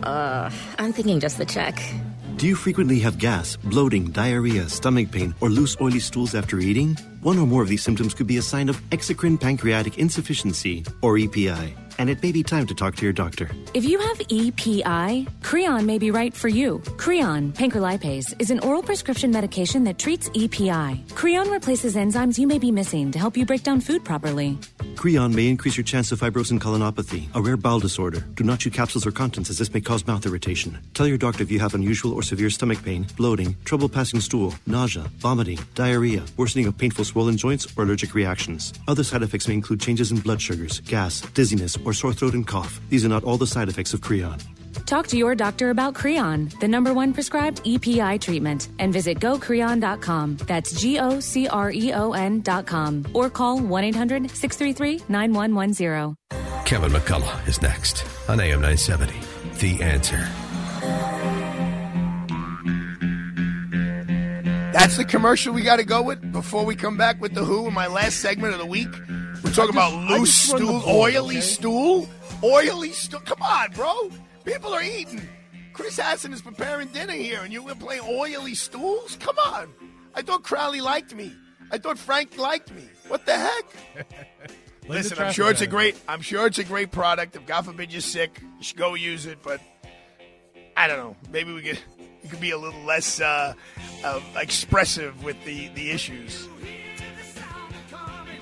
Uh, 0.03 0.49
I'm 0.77 0.93
thinking 0.93 1.19
just 1.19 1.37
the 1.37 1.45
check. 1.45 1.81
Do 2.37 2.47
you 2.47 2.55
frequently 2.55 2.99
have 2.99 3.17
gas, 3.17 3.55
bloating, 3.55 4.11
diarrhea, 4.11 4.67
stomach 4.67 5.09
pain, 5.09 5.33
or 5.39 5.49
loose, 5.49 5.77
oily 5.79 5.99
stools 5.99 6.35
after 6.35 6.59
eating? 6.59 6.95
One 7.21 7.39
or 7.39 7.47
more 7.47 7.61
of 7.61 7.69
these 7.69 7.81
symptoms 7.81 8.13
could 8.13 8.27
be 8.27 8.37
a 8.37 8.41
sign 8.41 8.67
of 8.67 8.81
exocrine 8.89 9.39
pancreatic 9.39 9.97
insufficiency, 9.97 10.83
or 11.01 11.17
EPI, 11.17 11.75
and 11.97 12.09
it 12.09 12.21
may 12.21 12.33
be 12.33 12.43
time 12.43 12.67
to 12.67 12.75
talk 12.75 12.95
to 12.97 13.03
your 13.03 13.13
doctor. 13.13 13.49
If 13.73 13.85
you 13.85 13.99
have 13.99 14.21
EPI, 14.29 15.27
Creon 15.43 15.85
may 15.85 15.97
be 15.97 16.11
right 16.11 16.33
for 16.33 16.49
you. 16.49 16.79
Creon, 16.97 17.53
pancrelipase, 17.53 18.35
is 18.37 18.51
an 18.51 18.59
oral 18.59 18.83
prescription 18.83 19.31
medication 19.31 19.85
that 19.85 19.97
treats 19.97 20.29
EPI. 20.35 21.05
Creon 21.15 21.49
replaces 21.49 21.95
enzymes 21.95 22.37
you 22.37 22.47
may 22.47 22.59
be 22.59 22.71
missing 22.71 23.11
to 23.11 23.19
help 23.19 23.37
you 23.37 23.45
break 23.45 23.63
down 23.63 23.79
food 23.79 24.03
properly. 24.03 24.59
Creon 24.95 25.35
may 25.35 25.47
increase 25.47 25.77
your 25.77 25.83
chance 25.83 26.11
of 26.11 26.19
fibrosing 26.19 26.59
colonopathy, 26.59 27.27
a 27.35 27.41
rare 27.41 27.57
bowel 27.57 27.79
disorder. 27.79 28.21
Do 28.35 28.43
not 28.43 28.59
chew 28.59 28.71
capsules 28.71 29.05
or 29.05 29.11
contents 29.11 29.49
as 29.49 29.57
this 29.57 29.73
may 29.73 29.81
cause 29.81 30.07
mouth 30.07 30.25
irritation. 30.25 30.79
Tell 30.93 31.07
your 31.07 31.17
doctor 31.17 31.43
if 31.43 31.51
you 31.51 31.59
have 31.59 31.75
unusual 31.75 32.13
or 32.13 32.23
severe 32.23 32.49
stomach 32.49 32.81
pain, 32.83 33.05
bloating, 33.17 33.55
trouble 33.65 33.89
passing 33.89 34.19
stool, 34.19 34.53
nausea, 34.65 35.03
vomiting, 35.17 35.59
diarrhea, 35.75 36.23
worsening 36.37 36.65
of 36.65 36.77
painful 36.77 37.05
swollen 37.05 37.37
joints, 37.37 37.67
or 37.77 37.83
allergic 37.83 38.15
reactions. 38.15 38.73
Other 38.87 39.03
side 39.03 39.21
effects 39.21 39.47
may 39.47 39.53
include 39.53 39.81
changes 39.81 40.11
in 40.11 40.19
blood 40.19 40.41
sugars, 40.41 40.79
gas, 40.79 41.21
dizziness, 41.33 41.77
or 41.85 41.93
sore 41.93 42.13
throat 42.13 42.33
and 42.33 42.47
cough. 42.47 42.79
These 42.89 43.05
are 43.05 43.09
not 43.09 43.23
all 43.23 43.37
the 43.37 43.47
side 43.47 43.69
effects 43.69 43.93
of 43.93 44.01
Creon. 44.01 44.39
Talk 44.85 45.07
to 45.07 45.17
your 45.17 45.33
doctor 45.33 45.71
about 45.71 45.95
Creon, 45.95 46.51
the 46.59 46.67
number 46.67 46.93
one 46.93 47.11
prescribed 47.11 47.61
EPI 47.65 48.19
treatment, 48.19 48.69
and 48.77 48.93
visit 48.93 49.19
gocreon.com. 49.19 50.37
That's 50.45 50.79
G 50.79 50.99
O 50.99 51.19
C 51.19 51.47
R 51.47 51.71
E 51.71 51.91
O 51.93 52.11
N.com. 52.11 53.05
Or 53.13 53.29
call 53.29 53.59
1 53.59 53.83
800 53.83 54.29
633 54.29 55.01
9110. 55.09 56.15
Kevin 56.65 56.91
McCullough 56.91 57.47
is 57.47 57.61
next 57.61 58.05
on 58.29 58.39
AM 58.39 58.61
970. 58.61 59.13
The 59.59 59.83
answer. 59.83 60.27
That's 64.71 64.97
the 64.97 65.05
commercial 65.05 65.53
we 65.53 65.61
got 65.63 65.77
to 65.77 65.85
go 65.85 66.01
with 66.03 66.31
before 66.31 66.65
we 66.65 66.75
come 66.75 66.97
back 66.97 67.19
with 67.21 67.33
the 67.33 67.43
Who 67.43 67.67
in 67.67 67.73
my 67.73 67.87
last 67.87 68.17
segment 68.17 68.53
of 68.53 68.59
the 68.59 68.65
week. 68.65 68.89
We're 69.43 69.51
talking 69.51 69.73
about 69.73 69.93
loose 70.09 70.49
just 70.49 70.53
run 70.53 70.61
the 70.61 70.67
stool, 70.67 70.81
board, 70.81 71.15
oily 71.15 71.37
okay? 71.37 71.41
stool, 71.41 72.09
oily 72.43 72.91
stool. 72.91 73.19
Come 73.21 73.41
on, 73.41 73.71
bro. 73.71 74.11
People 74.45 74.73
are 74.73 74.83
eating. 74.83 75.21
Chris 75.73 75.99
Hassan 76.01 76.31
is 76.31 76.41
preparing 76.41 76.87
dinner 76.89 77.13
here, 77.13 77.41
and 77.43 77.51
you 77.51 77.61
were 77.61 77.75
playing 77.75 78.03
oily 78.07 78.55
stools. 78.55 79.17
Come 79.19 79.37
on. 79.37 79.73
I 80.13 80.21
thought 80.21 80.43
Crowley 80.43 80.79
liked 80.79 81.13
me. 81.13 81.33
I 81.71 81.77
thought 81.77 81.97
Frank 81.97 82.37
liked 82.37 82.73
me. 82.73 82.87
What 83.07 83.25
the 83.25 83.33
heck? 83.33 83.65
Listen, 84.87 85.17
I'm 85.19 85.33
sure 85.33 85.49
it's 85.49 85.61
a 85.61 85.67
great. 85.67 85.99
I'm 86.07 86.21
sure 86.21 86.45
it's 86.45 86.59
a 86.59 86.63
great 86.63 86.91
product. 86.91 87.35
If 87.35 87.45
God 87.45 87.65
forbid 87.65 87.91
you're 87.91 88.01
sick, 88.01 88.39
you 88.57 88.63
should 88.63 88.77
go 88.77 88.93
use 88.93 89.25
it. 89.25 89.39
But 89.41 89.59
I 90.77 90.87
don't 90.87 90.97
know. 90.97 91.15
Maybe 91.31 91.51
we 91.51 91.61
could 91.63 91.79
we 92.23 92.29
could 92.29 92.39
be 92.39 92.51
a 92.51 92.57
little 92.57 92.81
less 92.81 93.19
uh, 93.19 93.55
uh, 94.03 94.21
expressive 94.39 95.23
with 95.23 95.43
the 95.43 95.69
the 95.69 95.89
issues. 95.89 96.47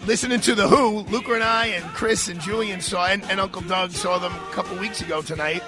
Listening 0.05 0.41
to 0.41 0.53
the 0.53 0.67
Who, 0.67 0.99
Luca 0.99 1.33
and 1.33 1.43
I 1.43 1.67
and 1.67 1.85
Chris 1.93 2.27
and 2.27 2.41
Julian 2.41 2.81
saw, 2.81 3.05
and, 3.05 3.23
and 3.31 3.39
Uncle 3.39 3.61
Doug 3.61 3.91
saw 3.91 4.17
them 4.17 4.33
a 4.33 4.51
couple 4.51 4.77
weeks 4.77 4.99
ago 4.99 5.21
tonight. 5.21 5.63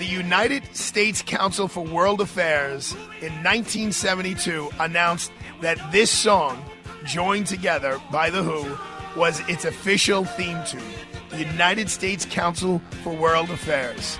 The 0.00 0.06
United 0.06 0.74
States 0.74 1.20
Council 1.20 1.68
for 1.68 1.84
World 1.84 2.22
Affairs 2.22 2.94
in 3.20 3.34
1972 3.44 4.70
announced 4.80 5.30
that 5.60 5.78
this 5.92 6.10
song, 6.10 6.64
joined 7.04 7.46
together 7.46 8.00
by 8.10 8.30
The 8.30 8.42
Who, 8.42 8.78
was 9.14 9.46
its 9.46 9.66
official 9.66 10.24
theme 10.24 10.56
tune. 10.64 10.80
The 11.28 11.44
United 11.44 11.90
States 11.90 12.24
Council 12.24 12.80
for 13.02 13.12
World 13.12 13.50
Affairs. 13.50 14.18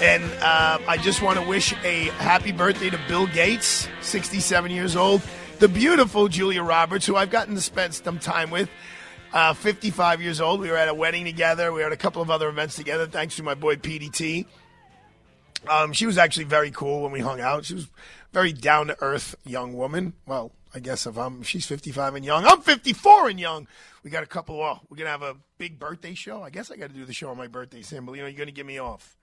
And 0.00 0.24
uh, 0.42 0.80
I 0.88 0.96
just 0.96 1.22
want 1.22 1.38
to 1.38 1.46
wish 1.46 1.72
a 1.84 2.06
happy 2.18 2.50
birthday 2.50 2.90
to 2.90 2.98
Bill 3.06 3.28
Gates, 3.28 3.88
67 4.00 4.72
years 4.72 4.96
old. 4.96 5.22
The 5.60 5.68
beautiful 5.68 6.26
Julia 6.26 6.64
Roberts, 6.64 7.06
who 7.06 7.14
I've 7.14 7.30
gotten 7.30 7.54
to 7.54 7.60
spend 7.60 7.94
some 7.94 8.18
time 8.18 8.50
with, 8.50 8.68
uh, 9.32 9.54
55 9.54 10.20
years 10.20 10.40
old. 10.40 10.58
We 10.58 10.70
were 10.70 10.76
at 10.76 10.88
a 10.88 10.94
wedding 10.94 11.24
together. 11.24 11.72
We 11.72 11.82
were 11.82 11.86
at 11.86 11.92
a 11.92 11.96
couple 11.96 12.20
of 12.20 12.30
other 12.30 12.48
events 12.48 12.74
together, 12.74 13.06
thanks 13.06 13.36
to 13.36 13.44
my 13.44 13.54
boy 13.54 13.76
PDT. 13.76 14.46
Um, 15.68 15.92
she 15.92 16.06
was 16.06 16.18
actually 16.18 16.44
very 16.44 16.70
cool 16.70 17.02
when 17.02 17.12
we 17.12 17.20
hung 17.20 17.40
out. 17.40 17.64
She 17.64 17.74
was 17.74 17.88
very 18.32 18.52
down 18.52 18.88
to 18.88 18.96
earth 19.00 19.34
young 19.44 19.74
woman. 19.74 20.14
Well, 20.26 20.52
I 20.74 20.80
guess 20.80 21.06
if 21.06 21.16
I'm 21.18 21.42
if 21.42 21.48
she's 21.48 21.66
55 21.66 22.14
and 22.16 22.24
young, 22.24 22.44
I'm 22.44 22.60
54 22.60 23.28
and 23.28 23.38
young. 23.38 23.68
We 24.02 24.10
got 24.10 24.22
a 24.22 24.26
couple. 24.26 24.58
Well, 24.58 24.80
we're 24.88 24.96
gonna 24.96 25.10
have 25.10 25.22
a 25.22 25.36
big 25.58 25.78
birthday 25.78 26.14
show. 26.14 26.42
I 26.42 26.50
guess 26.50 26.70
I 26.70 26.76
got 26.76 26.88
to 26.90 26.94
do 26.94 27.04
the 27.04 27.12
show 27.12 27.30
on 27.30 27.36
my 27.36 27.46
birthday, 27.46 27.82
Sam. 27.82 28.06
But 28.06 28.14
you 28.14 28.22
know, 28.22 28.26
you're 28.28 28.38
gonna 28.38 28.50
give 28.50 28.66
me 28.66 28.78
off. 28.78 29.16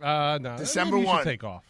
Uh, 0.00 0.38
no. 0.40 0.56
December 0.56 0.96
maybe 0.96 1.06
you 1.06 1.12
should 1.12 1.16
1. 1.18 1.24
Take 1.24 1.44
off. 1.44 1.64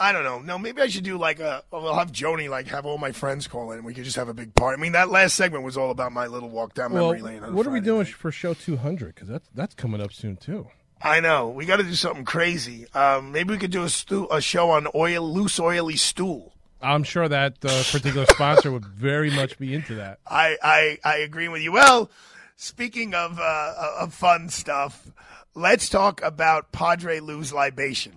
I 0.00 0.10
don't 0.10 0.24
know. 0.24 0.40
No, 0.40 0.58
maybe 0.58 0.80
I 0.82 0.88
should 0.88 1.04
do 1.04 1.16
like 1.18 1.38
a. 1.38 1.62
Well, 1.70 1.82
we'll 1.82 1.94
have 1.94 2.10
Joni 2.10 2.48
like 2.48 2.66
have 2.68 2.86
all 2.86 2.98
my 2.98 3.12
friends 3.12 3.46
call 3.46 3.70
in, 3.72 3.78
and 3.78 3.86
we 3.86 3.94
could 3.94 4.04
just 4.04 4.16
have 4.16 4.28
a 4.28 4.34
big 4.34 4.54
party. 4.54 4.78
I 4.78 4.82
mean, 4.82 4.92
that 4.92 5.10
last 5.10 5.36
segment 5.36 5.62
was 5.64 5.76
all 5.76 5.90
about 5.90 6.12
my 6.12 6.26
little 6.26 6.48
walk 6.48 6.74
down 6.74 6.92
Well, 6.92 7.12
memory 7.12 7.38
lane. 7.40 7.54
what 7.54 7.66
are 7.66 7.70
we 7.70 7.80
doing 7.80 8.04
night. 8.04 8.14
for 8.14 8.32
show 8.32 8.54
200? 8.54 9.14
Because 9.14 9.28
that's 9.28 9.48
that's 9.54 9.74
coming 9.74 10.00
up 10.00 10.12
soon 10.12 10.36
too. 10.36 10.66
I 11.04 11.20
know 11.20 11.48
we 11.48 11.66
got 11.66 11.76
to 11.76 11.82
do 11.82 11.94
something 11.94 12.24
crazy. 12.24 12.86
Um, 12.94 13.32
maybe 13.32 13.52
we 13.52 13.58
could 13.58 13.70
do 13.70 13.82
a, 13.82 13.88
stu- 13.88 14.28
a 14.30 14.40
show 14.40 14.70
on 14.70 14.86
oil, 14.94 15.32
loose, 15.32 15.58
oily 15.58 15.96
stool. 15.96 16.52
I'm 16.80 17.04
sure 17.04 17.28
that 17.28 17.64
uh, 17.64 17.82
particular 17.90 18.26
sponsor 18.26 18.72
would 18.72 18.84
very 18.84 19.30
much 19.30 19.58
be 19.58 19.74
into 19.74 19.96
that. 19.96 20.18
I, 20.26 20.56
I, 20.62 20.98
I 21.04 21.16
agree 21.18 21.48
with 21.48 21.62
you. 21.62 21.72
Well, 21.72 22.10
speaking 22.56 23.14
of, 23.14 23.38
uh, 23.40 23.74
of 24.00 24.14
fun 24.14 24.48
stuff, 24.48 25.10
let's 25.54 25.88
talk 25.88 26.22
about 26.22 26.72
Padre 26.72 27.20
Lou's 27.20 27.52
libation. 27.52 28.12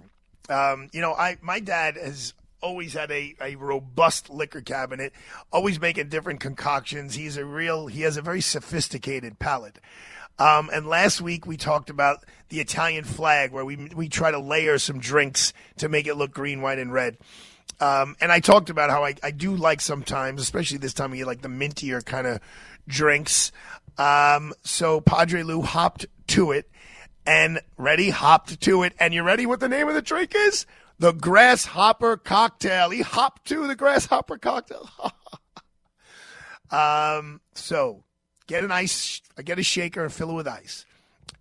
Um, 0.49 0.89
you 0.93 1.01
know, 1.01 1.13
I 1.13 1.38
my 1.41 1.59
dad 1.59 1.95
has 1.97 2.33
always 2.61 2.93
had 2.93 3.11
a, 3.11 3.36
a 3.41 3.55
robust 3.55 4.29
liquor 4.29 4.61
cabinet, 4.61 5.13
always 5.51 5.79
making 5.79 6.09
different 6.09 6.39
concoctions. 6.39 7.15
He's 7.15 7.38
a 7.38 7.45
real 7.45 7.88
he 7.88 8.01
has 8.01 8.17
a 8.17 8.21
very 8.21 8.41
sophisticated 8.41 9.39
palate. 9.39 9.79
Um, 10.38 10.69
and 10.73 10.88
last 10.88 11.21
week 11.21 11.45
we 11.45 11.57
talked 11.57 11.89
about 11.89 12.23
the 12.49 12.59
Italian 12.59 13.03
flag, 13.03 13.51
where 13.51 13.65
we 13.65 13.89
we 13.95 14.09
try 14.09 14.31
to 14.31 14.39
layer 14.39 14.77
some 14.77 14.99
drinks 14.99 15.53
to 15.77 15.89
make 15.89 16.07
it 16.07 16.15
look 16.15 16.31
green, 16.31 16.61
white, 16.61 16.79
and 16.79 16.91
red. 16.91 17.17
Um, 17.79 18.15
and 18.21 18.31
I 18.31 18.39
talked 18.39 18.69
about 18.69 18.89
how 18.89 19.03
I, 19.03 19.15
I 19.21 19.31
do 19.31 19.55
like 19.55 19.81
sometimes, 19.81 20.41
especially 20.41 20.77
this 20.77 20.93
time 20.93 21.11
of 21.11 21.17
year, 21.17 21.25
like 21.25 21.41
the 21.41 21.49
mintier 21.49 22.03
kind 22.03 22.27
of 22.27 22.39
drinks. 22.88 23.51
Um, 23.97 24.53
so 24.63 25.01
Padre 25.01 25.43
Lou 25.43 25.61
hopped 25.61 26.05
to 26.27 26.51
it 26.51 26.69
and 27.25 27.59
ready, 27.77 28.09
hopped 28.11 28.61
to 28.61 28.83
it. 28.83 28.93
And 28.99 29.13
you 29.13 29.23
ready 29.23 29.45
what 29.45 29.59
the 29.59 29.67
name 29.67 29.88
of 29.88 29.93
the 29.93 30.01
drink 30.01 30.33
is? 30.36 30.65
The 30.99 31.11
Grasshopper 31.11 32.15
Cocktail. 32.17 32.89
He 32.91 33.01
hopped 33.01 33.45
to 33.49 33.67
the 33.67 33.75
Grasshopper 33.75 34.38
Cocktail. 34.38 34.89
um, 36.71 37.41
so 37.53 38.05
get 38.47 38.63
an 38.63 38.71
ice, 38.71 39.21
get 39.43 39.59
a 39.59 39.63
shaker 39.63 40.03
and 40.03 40.13
fill 40.13 40.31
it 40.31 40.35
with 40.35 40.47
ice. 40.47 40.85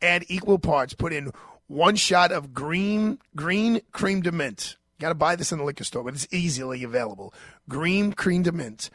Add 0.02 0.24
equal 0.28 0.58
parts. 0.58 0.94
Put 0.94 1.12
in 1.12 1.32
one 1.66 1.96
shot 1.96 2.32
of 2.32 2.52
green, 2.52 3.18
green 3.34 3.80
cream 3.92 4.22
de 4.22 4.32
mint. 4.32 4.76
Got 5.00 5.08
to 5.08 5.14
buy 5.14 5.36
this 5.36 5.52
in 5.52 5.58
the 5.58 5.64
liquor 5.64 5.84
store, 5.84 6.04
but 6.04 6.14
it's 6.14 6.28
easily 6.32 6.84
available. 6.84 7.34
Green 7.68 8.12
cream 8.12 8.42
de 8.42 8.52
mint, 8.52 8.90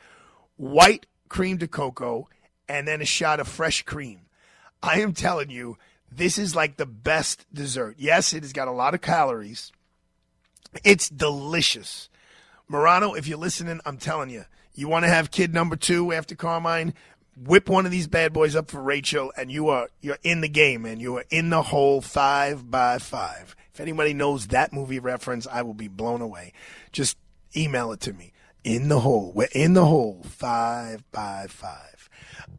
white 0.55 1.05
cream 1.27 1.57
de 1.57 1.67
cocoa, 1.67 2.29
and 2.67 2.87
then 2.87 3.01
a 3.01 3.05
shot 3.05 3.39
of 3.39 3.47
fresh 3.47 3.83
cream. 3.83 4.21
I 4.81 5.01
am 5.01 5.13
telling 5.13 5.49
you, 5.49 5.77
this 6.11 6.37
is 6.37 6.55
like 6.55 6.77
the 6.77 6.85
best 6.85 7.45
dessert. 7.53 7.95
Yes, 7.97 8.33
it 8.33 8.43
has 8.43 8.53
got 8.53 8.67
a 8.67 8.71
lot 8.71 8.93
of 8.93 9.01
calories. 9.01 9.71
It's 10.83 11.09
delicious. 11.09 12.09
Morano, 12.67 13.13
if 13.13 13.27
you're 13.27 13.37
listening, 13.37 13.81
I'm 13.85 13.97
telling 13.97 14.29
you, 14.29 14.45
you 14.73 14.87
want 14.87 15.03
to 15.03 15.09
have 15.09 15.31
kid 15.31 15.53
number 15.53 15.75
two 15.75 16.13
after 16.13 16.35
Carmine, 16.35 16.93
whip 17.43 17.69
one 17.69 17.85
of 17.85 17.91
these 17.91 18.07
bad 18.07 18.33
boys 18.33 18.55
up 18.55 18.69
for 18.69 18.81
Rachel, 18.81 19.31
and 19.37 19.51
you 19.51 19.69
are 19.69 19.89
you're 20.01 20.19
in 20.23 20.41
the 20.41 20.49
game, 20.49 20.85
and 20.85 21.01
you 21.01 21.17
are 21.17 21.25
in 21.29 21.49
the 21.49 21.61
hole 21.61 22.01
five 22.01 22.69
by 22.69 22.97
five. 22.97 23.55
If 23.73 23.79
anybody 23.79 24.13
knows 24.13 24.47
that 24.47 24.73
movie 24.73 24.99
reference, 24.99 25.47
I 25.47 25.61
will 25.61 25.73
be 25.73 25.87
blown 25.87 26.21
away. 26.21 26.53
Just 26.91 27.17
email 27.55 27.91
it 27.91 28.01
to 28.01 28.13
me. 28.13 28.33
In 28.65 28.89
the 28.89 28.99
hole. 28.99 29.31
We're 29.33 29.47
in 29.53 29.73
the 29.73 29.85
hole 29.85 30.21
five 30.23 31.09
by 31.11 31.47
five. 31.47 32.09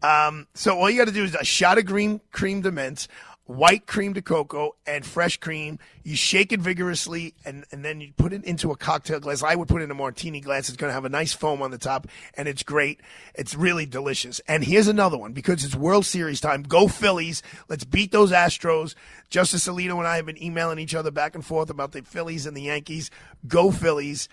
Um, 0.03 0.47
so 0.55 0.78
all 0.78 0.89
you 0.89 0.97
got 0.97 1.09
to 1.09 1.12
do 1.12 1.24
is 1.24 1.35
a 1.35 1.45
shot 1.45 1.76
of 1.76 1.85
green 1.85 2.22
cream 2.33 2.62
de 2.62 2.72
mint, 2.72 3.07
white 3.51 3.86
cream 3.86 4.12
de 4.12 4.22
cocoa, 4.22 4.76
and 4.86 5.05
fresh 5.05 5.36
cream. 5.38 5.78
You 6.05 6.16
shake 6.16 6.53
it 6.53 6.61
vigorously, 6.61 7.34
and, 7.44 7.64
and 7.72 7.84
then 7.84 8.01
you 8.01 8.12
put 8.16 8.32
it 8.32 8.44
into 8.44 8.70
a 8.70 8.76
cocktail 8.76 9.20
glass. 9.20 9.42
I 9.42 9.55
would 9.55 9.68
put 9.68 9.82
it 9.82 9.84
in 9.84 9.90
a 9.90 9.94
martini 9.94 10.40
glass. 10.40 10.68
It's 10.68 10.76
going 10.76 10.90
to 10.90 10.94
have 10.94 11.05
a 11.05 11.11
nice 11.11 11.32
foam 11.32 11.61
on 11.61 11.70
the 11.70 11.78
top, 11.78 12.07
and 12.34 12.48
it's 12.48 12.62
great. 12.62 13.01
It's 13.34 13.55
really 13.55 13.86
delicious. 13.86 14.40
And 14.46 14.64
here's 14.64 14.88
another 14.88 15.18
one 15.18 15.32
because 15.32 15.64
it's 15.64 15.74
World 15.74 16.07
Series 16.07 16.40
time. 16.40 16.62
Go 16.62 16.88
Phillies! 16.88 17.42
Let's 17.68 17.84
beat 17.84 18.12
those 18.12 18.32
Astros. 18.32 18.94
Justice 19.28 19.66
Alito 19.66 19.98
and 19.98 20.07
I 20.07 20.16
have 20.16 20.26
been 20.26 20.42
emailing 20.42 20.78
each 20.78 20.94
other 20.94 21.11
back 21.11 21.34
and 21.34 21.44
forth 21.44 21.70
about 21.70 21.92
the 21.92 22.03
Phillies 22.03 22.46
and 22.46 22.57
the 22.57 22.62
Yankees. 22.62 23.11
Go 23.46 23.70
Phillies! 23.70 24.28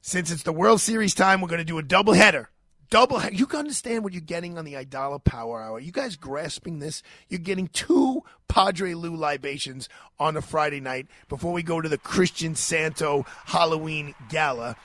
Since 0.00 0.30
it's 0.30 0.42
the 0.42 0.52
World 0.52 0.80
Series 0.80 1.14
time, 1.14 1.40
we're 1.40 1.48
going 1.48 1.58
to 1.58 1.64
do 1.64 1.78
a 1.78 1.82
double 1.82 2.12
header. 2.12 2.50
Double. 2.90 3.22
You 3.30 3.46
can 3.46 3.60
understand 3.60 4.02
what 4.02 4.14
you're 4.14 4.22
getting 4.22 4.56
on 4.56 4.64
the 4.64 4.74
Aidala 4.74 5.22
Power 5.22 5.62
Hour. 5.62 5.78
You 5.78 5.92
guys 5.92 6.16
grasping 6.16 6.78
this? 6.78 7.02
You're 7.28 7.38
getting 7.38 7.68
two 7.68 8.22
Padre 8.48 8.94
Lou 8.94 9.14
libations 9.14 9.88
on 10.18 10.36
a 10.36 10.42
Friday 10.42 10.80
night 10.80 11.06
before 11.28 11.52
we 11.52 11.62
go 11.62 11.80
to 11.80 11.88
the 11.88 11.98
Christian 11.98 12.54
Santo 12.54 13.26
Halloween 13.46 14.14
Gala. 14.30 14.76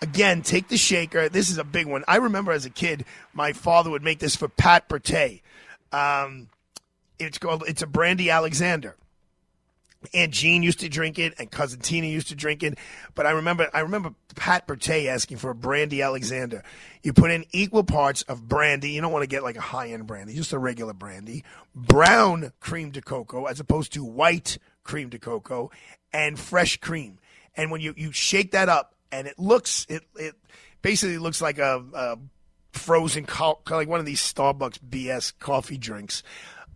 Again, 0.00 0.42
take 0.42 0.68
the 0.68 0.78
shaker. 0.78 1.28
This 1.28 1.50
is 1.50 1.58
a 1.58 1.64
big 1.64 1.86
one. 1.86 2.04
I 2.08 2.16
remember 2.16 2.52
as 2.52 2.64
a 2.64 2.70
kid, 2.70 3.04
my 3.34 3.52
father 3.52 3.90
would 3.90 4.02
make 4.02 4.18
this 4.18 4.36
for 4.36 4.48
Pat 4.48 4.88
Bertay. 4.88 5.42
Um, 5.92 6.48
it's 7.18 7.38
called. 7.38 7.64
It's 7.66 7.82
a 7.82 7.86
Brandy 7.86 8.30
Alexander. 8.30 8.96
Aunt 10.14 10.32
Jean 10.32 10.62
used 10.62 10.80
to 10.80 10.88
drink 10.88 11.18
it, 11.18 11.34
and 11.38 11.50
cousin 11.50 11.80
Tina 11.80 12.06
used 12.06 12.28
to 12.28 12.34
drink 12.34 12.62
it. 12.62 12.78
But 13.14 13.26
I 13.26 13.30
remember, 13.30 13.68
I 13.72 13.80
remember 13.80 14.14
Pat 14.34 14.66
Bertay 14.66 15.06
asking 15.06 15.38
for 15.38 15.50
a 15.50 15.54
brandy 15.54 16.02
Alexander. 16.02 16.62
You 17.02 17.12
put 17.12 17.30
in 17.30 17.44
equal 17.52 17.84
parts 17.84 18.22
of 18.22 18.48
brandy. 18.48 18.90
You 18.90 19.00
don't 19.00 19.12
want 19.12 19.22
to 19.22 19.28
get 19.28 19.42
like 19.42 19.56
a 19.56 19.60
high 19.60 19.88
end 19.88 20.06
brandy, 20.06 20.34
just 20.34 20.52
a 20.52 20.58
regular 20.58 20.92
brandy. 20.92 21.44
Brown 21.74 22.52
cream 22.60 22.90
de 22.90 23.02
cocoa, 23.02 23.46
as 23.46 23.60
opposed 23.60 23.92
to 23.94 24.04
white 24.04 24.58
cream 24.84 25.08
de 25.08 25.18
cocoa, 25.18 25.70
and 26.12 26.38
fresh 26.38 26.78
cream. 26.78 27.18
And 27.56 27.70
when 27.70 27.80
you 27.80 27.94
you 27.96 28.12
shake 28.12 28.52
that 28.52 28.68
up, 28.68 28.94
and 29.12 29.26
it 29.26 29.38
looks 29.38 29.86
it 29.88 30.02
it 30.16 30.34
basically 30.82 31.18
looks 31.18 31.40
like 31.40 31.58
a, 31.58 31.84
a 31.94 32.18
frozen 32.72 33.24
co- 33.24 33.60
like 33.70 33.88
one 33.88 34.00
of 34.00 34.06
these 34.06 34.20
Starbucks 34.20 34.78
BS 34.78 35.32
coffee 35.38 35.78
drinks. 35.78 36.22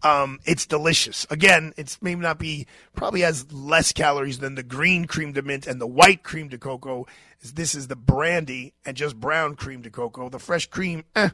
Um, 0.03 0.41
it's 0.45 0.67
delicious. 0.67 1.27
Again, 1.31 1.75
it's 1.77 2.01
maybe 2.01 2.21
not 2.21 2.39
be 2.39 2.67
probably 2.95 3.21
has 3.21 3.53
less 3.53 3.93
calories 3.93 4.39
than 4.39 4.55
the 4.55 4.63
green 4.63 5.07
cream 5.07 5.33
de 5.33 5.43
mint 5.43 5.67
and 5.67 5.81
the 5.81 5.87
white 5.87 6.23
cream 6.23 6.49
de 6.49 6.59
cocoa. 6.59 7.07
This 7.43 7.75
is 7.75 7.89
the 7.89 7.97
brandy 7.97 8.73
and 8.85 8.97
just 8.97 9.19
brown 9.19 9.57
cream 9.57 9.83
de 9.83 9.91
cocoa. 9.91 10.29
The 10.29 10.39
fresh 10.39 10.67
cream, 10.67 11.05
eh, 11.17 11.31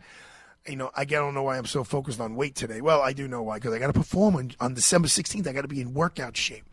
you 0.67 0.77
know, 0.77 0.91
I 0.95 1.05
don't 1.05 1.35
know 1.35 1.45
why 1.45 1.59
I'm 1.59 1.67
so 1.67 1.85
focused 1.85 2.21
on 2.21 2.35
weight 2.35 2.55
today. 2.55 2.81
Well, 2.81 3.03
I 3.03 3.13
do 3.13 3.29
know 3.29 3.43
why 3.43 3.59
because 3.59 3.73
I 3.73 3.79
got 3.79 3.89
to 3.89 3.93
perform 3.93 4.37
on, 4.37 4.51
on 4.59 4.75
December 4.75 5.09
16th. 5.09 5.47
I 5.47 5.53
got 5.53 5.63
to 5.63 5.69
be 5.69 5.81
in 5.81 5.95
workout 5.95 6.37
shape. 6.37 6.65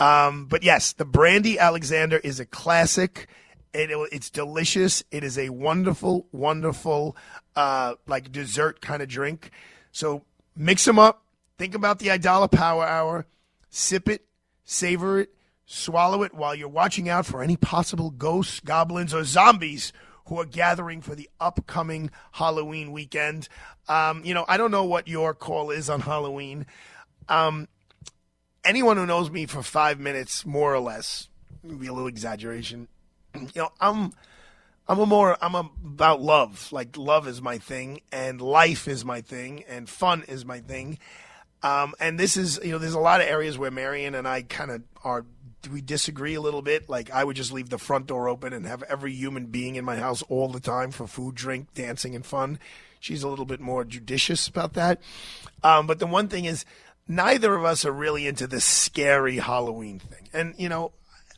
Um, 0.00 0.46
but 0.46 0.62
yes, 0.62 0.92
the 0.92 1.04
brandy 1.04 1.58
Alexander 1.58 2.18
is 2.18 2.40
a 2.40 2.46
classic. 2.46 3.28
It, 3.74 3.90
it's 4.12 4.30
delicious. 4.30 5.04
It 5.10 5.24
is 5.24 5.38
a 5.38 5.50
wonderful, 5.50 6.26
wonderful, 6.32 7.16
uh, 7.54 7.94
like 8.06 8.32
dessert 8.32 8.80
kind 8.80 9.02
of 9.02 9.08
drink. 9.08 9.50
So 9.92 10.24
mix 10.56 10.84
them 10.84 10.98
up. 10.98 11.24
Think 11.58 11.74
about 11.74 11.98
the 11.98 12.08
Aidala 12.08 12.50
Power 12.50 12.84
Hour. 12.84 13.26
Sip 13.70 14.08
it, 14.08 14.26
savor 14.64 15.20
it, 15.20 15.34
swallow 15.64 16.22
it 16.22 16.34
while 16.34 16.54
you're 16.54 16.68
watching 16.68 17.08
out 17.08 17.24
for 17.24 17.42
any 17.42 17.56
possible 17.56 18.10
ghosts, 18.10 18.60
goblins, 18.60 19.14
or 19.14 19.24
zombies 19.24 19.92
who 20.26 20.38
are 20.38 20.44
gathering 20.44 21.00
for 21.00 21.14
the 21.14 21.28
upcoming 21.40 22.10
Halloween 22.32 22.92
weekend. 22.92 23.48
Um, 23.88 24.24
you 24.24 24.34
know, 24.34 24.44
I 24.48 24.56
don't 24.56 24.70
know 24.70 24.84
what 24.84 25.08
your 25.08 25.34
call 25.34 25.70
is 25.70 25.90
on 25.90 26.00
Halloween. 26.00 26.66
Um, 27.28 27.68
anyone 28.64 28.96
who 28.96 29.06
knows 29.06 29.30
me 29.30 29.46
for 29.46 29.62
five 29.62 29.98
minutes, 29.98 30.46
more 30.46 30.74
or 30.74 30.80
less, 30.80 31.28
maybe 31.62 31.86
a 31.86 31.92
little 31.92 32.08
exaggeration, 32.08 32.88
you 33.34 33.48
know, 33.56 33.72
I'm. 33.80 34.12
I'm 34.92 34.98
a 34.98 35.06
more 35.06 35.38
I'm 35.40 35.54
about 35.54 36.20
love. 36.20 36.70
Like 36.70 36.98
love 36.98 37.26
is 37.26 37.40
my 37.40 37.56
thing, 37.56 38.02
and 38.12 38.42
life 38.42 38.86
is 38.86 39.06
my 39.06 39.22
thing, 39.22 39.64
and 39.66 39.88
fun 39.88 40.22
is 40.28 40.44
my 40.44 40.60
thing. 40.60 40.98
Um, 41.62 41.94
and 41.98 42.20
this 42.20 42.36
is 42.36 42.60
you 42.62 42.72
know 42.72 42.78
there's 42.78 42.92
a 42.92 43.00
lot 43.00 43.22
of 43.22 43.26
areas 43.26 43.56
where 43.56 43.70
Marion 43.70 44.14
and 44.14 44.28
I 44.28 44.42
kind 44.42 44.70
of 44.70 44.82
are 45.02 45.24
we 45.70 45.80
disagree 45.80 46.34
a 46.34 46.42
little 46.42 46.60
bit. 46.60 46.90
Like 46.90 47.10
I 47.10 47.24
would 47.24 47.36
just 47.36 47.52
leave 47.52 47.70
the 47.70 47.78
front 47.78 48.06
door 48.06 48.28
open 48.28 48.52
and 48.52 48.66
have 48.66 48.82
every 48.82 49.14
human 49.14 49.46
being 49.46 49.76
in 49.76 49.84
my 49.86 49.96
house 49.96 50.20
all 50.28 50.48
the 50.48 50.60
time 50.60 50.90
for 50.90 51.06
food, 51.06 51.36
drink, 51.36 51.72
dancing, 51.72 52.14
and 52.14 52.26
fun. 52.26 52.58
She's 53.00 53.22
a 53.22 53.28
little 53.28 53.46
bit 53.46 53.60
more 53.60 53.86
judicious 53.86 54.46
about 54.46 54.74
that. 54.74 55.00
Um, 55.62 55.86
but 55.86 56.00
the 56.00 56.06
one 56.06 56.28
thing 56.28 56.44
is, 56.44 56.66
neither 57.08 57.54
of 57.54 57.64
us 57.64 57.86
are 57.86 57.92
really 57.92 58.26
into 58.26 58.46
this 58.46 58.66
scary 58.66 59.38
Halloween 59.38 60.00
thing. 60.00 60.28
And 60.34 60.54
you 60.58 60.68
know, 60.68 60.92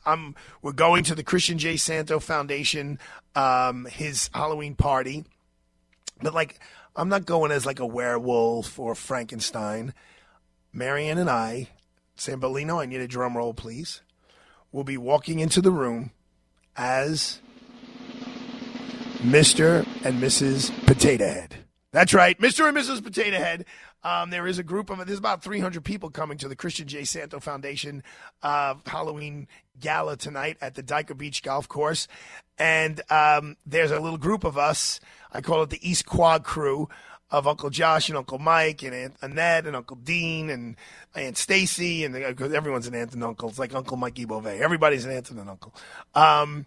I'm 0.06 0.34
we're 0.62 0.72
going 0.72 1.04
to 1.04 1.14
the 1.14 1.22
Christian 1.22 1.58
J. 1.58 1.76
Santo 1.76 2.18
Foundation, 2.18 2.98
um, 3.34 3.86
his 3.86 4.30
Halloween 4.34 4.74
party, 4.74 5.24
but 6.20 6.34
like 6.34 6.58
I'm 6.96 7.08
not 7.08 7.26
going 7.26 7.50
as 7.50 7.66
like 7.66 7.80
a 7.80 7.86
werewolf 7.86 8.78
or 8.78 8.94
Frankenstein. 8.94 9.94
Marianne 10.72 11.18
and 11.18 11.30
I, 11.30 11.68
Sambolino, 12.16 12.80
I 12.82 12.86
need 12.86 13.00
a 13.00 13.08
drum 13.08 13.36
roll, 13.36 13.54
please. 13.54 14.00
We'll 14.72 14.84
be 14.84 14.96
walking 14.96 15.38
into 15.38 15.60
the 15.60 15.70
room 15.70 16.10
as 16.76 17.40
Mr. 19.18 19.86
and 20.04 20.20
Mrs. 20.20 20.70
Potato 20.86 21.26
Head. 21.26 21.56
That's 21.92 22.12
right, 22.12 22.38
Mr. 22.40 22.68
and 22.68 22.76
Mrs. 22.76 23.02
Potato 23.02 23.38
Head. 23.38 23.66
Um, 24.04 24.30
there 24.30 24.46
is 24.46 24.58
a 24.58 24.62
group 24.62 24.90
of 24.90 25.04
there's 25.06 25.18
about 25.18 25.42
300 25.42 25.82
people 25.82 26.10
coming 26.10 26.38
to 26.38 26.48
the 26.48 26.54
Christian 26.56 26.86
J. 26.86 27.04
Santo 27.04 27.40
Foundation 27.40 28.02
uh, 28.42 28.74
Halloween 28.86 29.48
gala 29.80 30.16
tonight 30.16 30.58
at 30.60 30.74
the 30.74 30.82
Dyker 30.82 31.16
Beach 31.16 31.42
Golf 31.42 31.68
Course, 31.68 32.06
and 32.58 33.00
um, 33.10 33.56
there's 33.64 33.90
a 33.90 33.98
little 34.00 34.18
group 34.18 34.44
of 34.44 34.58
us. 34.58 35.00
I 35.32 35.40
call 35.40 35.62
it 35.62 35.70
the 35.70 35.88
East 35.88 36.06
Quad 36.06 36.44
crew 36.44 36.88
of 37.30 37.48
Uncle 37.48 37.70
Josh 37.70 38.08
and 38.08 38.16
Uncle 38.18 38.38
Mike 38.38 38.82
and 38.82 38.94
Aunt 38.94 39.16
Annette 39.20 39.66
and 39.66 39.74
Uncle 39.74 39.96
Dean 39.96 40.50
and 40.50 40.76
Aunt 41.16 41.36
Stacy 41.36 42.04
and 42.04 42.14
because 42.14 42.52
everyone's 42.52 42.86
an 42.86 42.94
aunt 42.94 43.12
and 43.14 43.24
uncle. 43.24 43.48
It's 43.48 43.58
like 43.58 43.74
Uncle 43.74 43.96
Mikey 43.96 44.24
Beauvais. 44.26 44.60
Everybody's 44.60 45.04
an 45.04 45.10
aunt 45.10 45.30
and 45.30 45.40
an 45.40 45.48
uncle. 45.48 45.74
Um, 46.14 46.66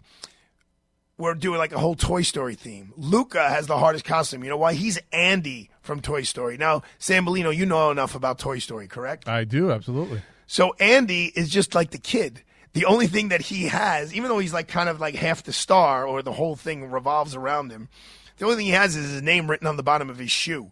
we're 1.18 1.34
doing 1.34 1.58
like 1.58 1.72
a 1.72 1.78
whole 1.78 1.94
Toy 1.96 2.22
Story 2.22 2.54
theme. 2.54 2.92
Luca 2.96 3.48
has 3.48 3.66
the 3.66 3.76
hardest 3.76 4.04
costume. 4.04 4.44
You 4.44 4.50
know 4.50 4.56
why? 4.56 4.72
He's 4.74 4.98
Andy 5.12 5.70
from 5.82 6.00
Toy 6.00 6.22
Story. 6.22 6.56
Now, 6.56 6.82
Sam 6.98 7.26
Bellino, 7.26 7.54
you 7.54 7.66
know 7.66 7.90
enough 7.90 8.14
about 8.14 8.38
Toy 8.38 8.58
Story, 8.60 8.86
correct? 8.86 9.28
I 9.28 9.44
do, 9.44 9.70
absolutely. 9.70 10.22
So 10.46 10.74
Andy 10.78 11.26
is 11.34 11.50
just 11.50 11.74
like 11.74 11.90
the 11.90 11.98
kid. 11.98 12.42
The 12.72 12.84
only 12.84 13.08
thing 13.08 13.28
that 13.28 13.40
he 13.42 13.64
has, 13.66 14.14
even 14.14 14.28
though 14.28 14.38
he's 14.38 14.54
like 14.54 14.68
kind 14.68 14.88
of 14.88 15.00
like 15.00 15.16
half 15.16 15.42
the 15.42 15.52
star 15.52 16.06
or 16.06 16.22
the 16.22 16.32
whole 16.32 16.54
thing 16.54 16.90
revolves 16.90 17.34
around 17.34 17.70
him, 17.72 17.88
the 18.36 18.44
only 18.44 18.56
thing 18.56 18.66
he 18.66 18.72
has 18.72 18.94
is 18.94 19.10
his 19.10 19.22
name 19.22 19.50
written 19.50 19.66
on 19.66 19.76
the 19.76 19.82
bottom 19.82 20.08
of 20.08 20.18
his 20.18 20.30
shoe. 20.30 20.70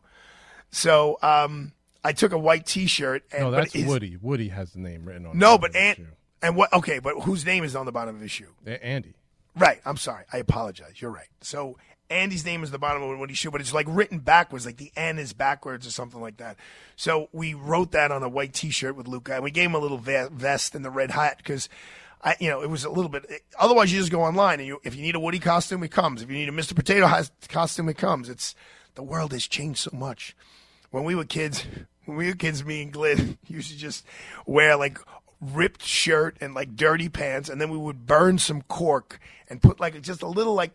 So 0.70 1.18
um, 1.22 1.72
I 2.05 2.12
took 2.12 2.32
a 2.32 2.38
white 2.38 2.66
T-shirt. 2.66 3.24
And, 3.32 3.44
no, 3.44 3.51
that's 3.51 3.72
his- 3.72 3.86
Woody. 3.86 4.16
Woody 4.20 4.49
has 4.49 4.72
the 4.72 4.80
name 4.80 5.05
written 5.05 5.26
on. 5.26 5.32
It. 5.32 5.38
No, 5.38 5.59
but 5.59 5.74
Ant 5.74 6.01
and 6.42 6.55
what? 6.55 6.72
Okay, 6.72 7.01
but 7.01 7.22
whose 7.22 7.44
name 7.44 7.64
is 7.64 7.74
on 7.74 7.86
the 7.86 7.92
bottom 7.92 8.14
of 8.14 8.20
his 8.20 8.30
shoe? 8.30 8.55
Andy. 8.66 9.14
Right. 9.57 9.80
I'm 9.84 9.96
sorry. 9.96 10.24
I 10.32 10.38
apologize. 10.38 11.00
You're 11.00 11.11
right. 11.11 11.28
So 11.40 11.76
Andy's 12.11 12.44
name 12.44 12.62
is 12.62 12.70
the 12.70 12.78
bottom 12.78 13.02
of 13.02 13.18
Woody's 13.18 13.38
shoe, 13.38 13.50
but 13.50 13.61
it's 13.61 13.74
like 13.74 13.86
written 13.88 14.18
backwards, 14.18 14.66
like 14.66 14.76
the 14.76 14.92
N 14.96 15.18
is 15.18 15.32
backwards 15.32 15.86
or 15.86 15.90
something 15.90 16.20
like 16.20 16.36
that. 16.36 16.57
So 16.94 17.28
we 17.32 17.54
wrote 17.54 17.92
that 17.92 18.12
on 18.12 18.22
a 18.22 18.28
white 18.28 18.52
T-shirt 18.52 18.94
with 18.96 19.09
Luca, 19.09 19.34
and 19.34 19.42
we 19.42 19.50
gave 19.50 19.66
him 19.66 19.74
a 19.74 19.78
little 19.78 19.98
vest 19.98 20.74
and 20.74 20.84
the 20.84 20.90
red 20.90 21.11
hat 21.11 21.38
because. 21.38 21.68
I, 22.24 22.34
you 22.40 22.48
know, 22.48 22.62
it 22.62 22.70
was 22.70 22.82
a 22.82 22.90
little 22.90 23.11
bit. 23.11 23.26
Otherwise, 23.59 23.92
you 23.92 24.00
just 24.00 24.11
go 24.11 24.22
online 24.22 24.59
and 24.59 24.66
you, 24.66 24.80
if 24.82 24.96
you 24.96 25.02
need 25.02 25.14
a 25.14 25.20
Woody 25.20 25.38
costume, 25.38 25.84
it 25.84 25.90
comes. 25.90 26.22
If 26.22 26.30
you 26.30 26.36
need 26.36 26.48
a 26.48 26.52
Mr. 26.52 26.74
Potato 26.74 27.07
costume, 27.48 27.90
it 27.90 27.98
comes. 27.98 28.30
It's 28.30 28.54
the 28.94 29.02
world 29.02 29.32
has 29.32 29.46
changed 29.46 29.80
so 29.80 29.90
much. 29.92 30.34
When 30.90 31.04
we 31.04 31.14
were 31.14 31.26
kids, 31.26 31.66
when 32.07 32.16
we 32.16 32.26
were 32.26 32.34
kids, 32.34 32.64
me 32.64 32.82
and 32.82 32.92
Glenn 32.92 33.38
used 33.46 33.70
to 33.70 33.76
just 33.76 34.04
wear 34.46 34.76
like 34.76 34.98
ripped 35.41 35.82
shirt 35.82 36.37
and 36.41 36.55
like 36.55 36.76
dirty 36.76 37.09
pants, 37.09 37.49
and 37.49 37.61
then 37.61 37.70
we 37.70 37.78
would 37.78 38.07
burn 38.07 38.39
some 38.39 38.62
cork 38.62 39.20
and 39.49 39.61
put 39.62 39.80
like 39.80 40.01
just 40.03 40.22
a 40.22 40.28
little 40.28 40.55
like 40.55 40.72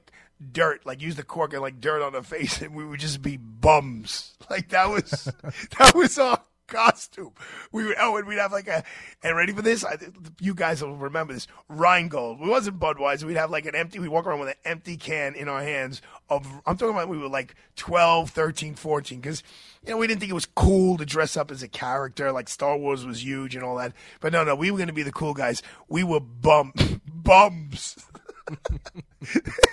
dirt, 0.52 0.86
like 0.86 1.02
use 1.02 1.16
the 1.16 1.24
cork 1.24 1.54
and 1.54 1.62
like 1.62 1.80
dirt 1.80 2.02
on 2.02 2.14
the 2.14 2.24
face, 2.24 2.62
and 2.62 2.76
we 2.76 2.86
would 2.86 3.00
just 3.00 3.22
be 3.22 3.38
bums. 3.38 4.36
Like 4.50 4.70
that 4.70 4.90
was 4.90 5.32
that 5.80 5.96
was 5.96 6.20
our 6.20 6.42
costume. 6.72 7.34
We 7.72 7.86
would 7.86 7.98
oh, 8.00 8.18
and 8.18 8.28
we'd 8.28 8.40
have 8.40 8.52
like 8.52 8.68
a 8.68 8.84
and 9.22 9.36
ready 9.36 9.54
for 9.54 9.62
this? 9.62 9.86
I, 9.86 9.98
you 10.40 10.56
guys 10.56 10.82
will 10.82 10.96
remember 10.96 11.34
this. 11.34 11.48
Rheingold. 11.68 12.40
We 12.40 12.50
wasn't 12.50 12.80
Budweiser. 12.80 13.26
We'd 13.26 13.38
have 13.38 13.52
like 13.52 13.66
an 13.66 13.76
empty. 13.76 14.00
We 14.00 14.08
walk 14.08 14.26
around 14.26 14.40
with 14.40 14.50
an 14.50 14.56
empty 14.66 14.98
can 14.98 15.36
in 15.36 15.48
our 15.48 15.62
hands 15.62 16.02
of. 16.30 16.48
I'm 16.66 16.78
talking 16.78 16.96
about 16.96 17.10
we 17.10 17.18
were 17.18 17.30
like 17.30 17.56
12, 17.76 18.32
13, 18.32 18.76
14 18.76 19.20
because 19.20 19.44
you 19.86 19.92
know 19.92 19.98
we 19.98 20.08
didn't 20.08 20.20
think 20.20 20.32
it 20.32 20.36
was 20.36 20.48
cool 20.48 20.98
to 20.98 21.06
dress 21.06 21.38
up 21.38 21.52
as 21.52 21.62
a 21.62 21.68
character. 21.68 22.32
Like 22.32 22.50
Star 22.50 22.78
Wars 22.78 23.06
was 23.06 23.24
huge 23.24 23.56
and 23.56 23.64
all 23.64 23.76
that. 23.76 23.94
But 24.22 24.34
no, 24.34 24.44
no, 24.44 24.56
we 24.56 24.72
were 24.72 24.78
going 24.78 24.88
to 24.88 24.94
be 24.94 25.04
the 25.04 25.12
cool 25.12 25.34
guys. 25.34 25.62
We 25.88 26.04
were 26.04 26.22
bum 26.22 26.74
bums. 27.14 27.98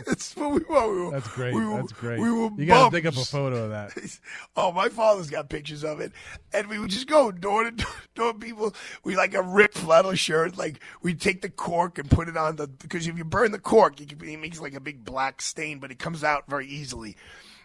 That's 0.07 0.35
what 0.37 0.51
we 0.53 0.61
were. 0.69 0.93
We 0.95 1.05
were- 1.07 1.11
That's 1.13 1.29
great. 1.29 1.55
we 1.55 1.65
were- 1.67 1.77
That's 1.77 1.93
great. 1.93 2.21
We 2.21 2.31
were 2.31 2.51
you 2.57 2.67
gotta 2.67 2.95
dig 2.95 3.07
up 3.07 3.17
a 3.17 3.25
photo 3.25 3.65
of 3.65 3.71
that. 3.71 4.19
Oh, 4.57 4.73
my 4.73 4.89
father's 4.89 5.31
got 5.31 5.49
pictures 5.49 5.85
of 5.85 6.01
it, 6.01 6.13
and 6.53 6.69
we 6.69 6.79
would 6.79 6.91
just 6.91 7.07
go 7.07 7.31
door 7.31 7.65
to 7.65 7.71
door, 7.71 7.87
door 8.15 8.35
people. 8.35 8.75
We 9.05 9.17
like 9.17 9.35
a 9.35 9.43
ripped 9.43 9.79
flannel 9.79 10.15
shirt, 10.15 10.57
like 10.59 10.81
we 11.03 11.15
take 11.15 11.43
the 11.43 11.49
cork 11.51 11.99
and 11.99 12.11
put 12.11 12.29
it 12.29 12.37
on 12.37 12.57
the 12.57 12.67
because 12.67 13.07
if 13.07 13.17
you 13.17 13.25
burn 13.25 13.53
the 13.53 13.59
cork, 13.59 14.01
it, 14.01 14.13
it 14.21 14.41
makes 14.41 14.61
like 14.61 14.75
a 14.75 14.81
big 14.81 15.05
black 15.05 15.41
stain, 15.41 15.79
but 15.79 15.91
it 15.91 15.99
comes 15.99 16.25
out 16.25 16.45
very 16.49 16.67
easily. 16.67 17.17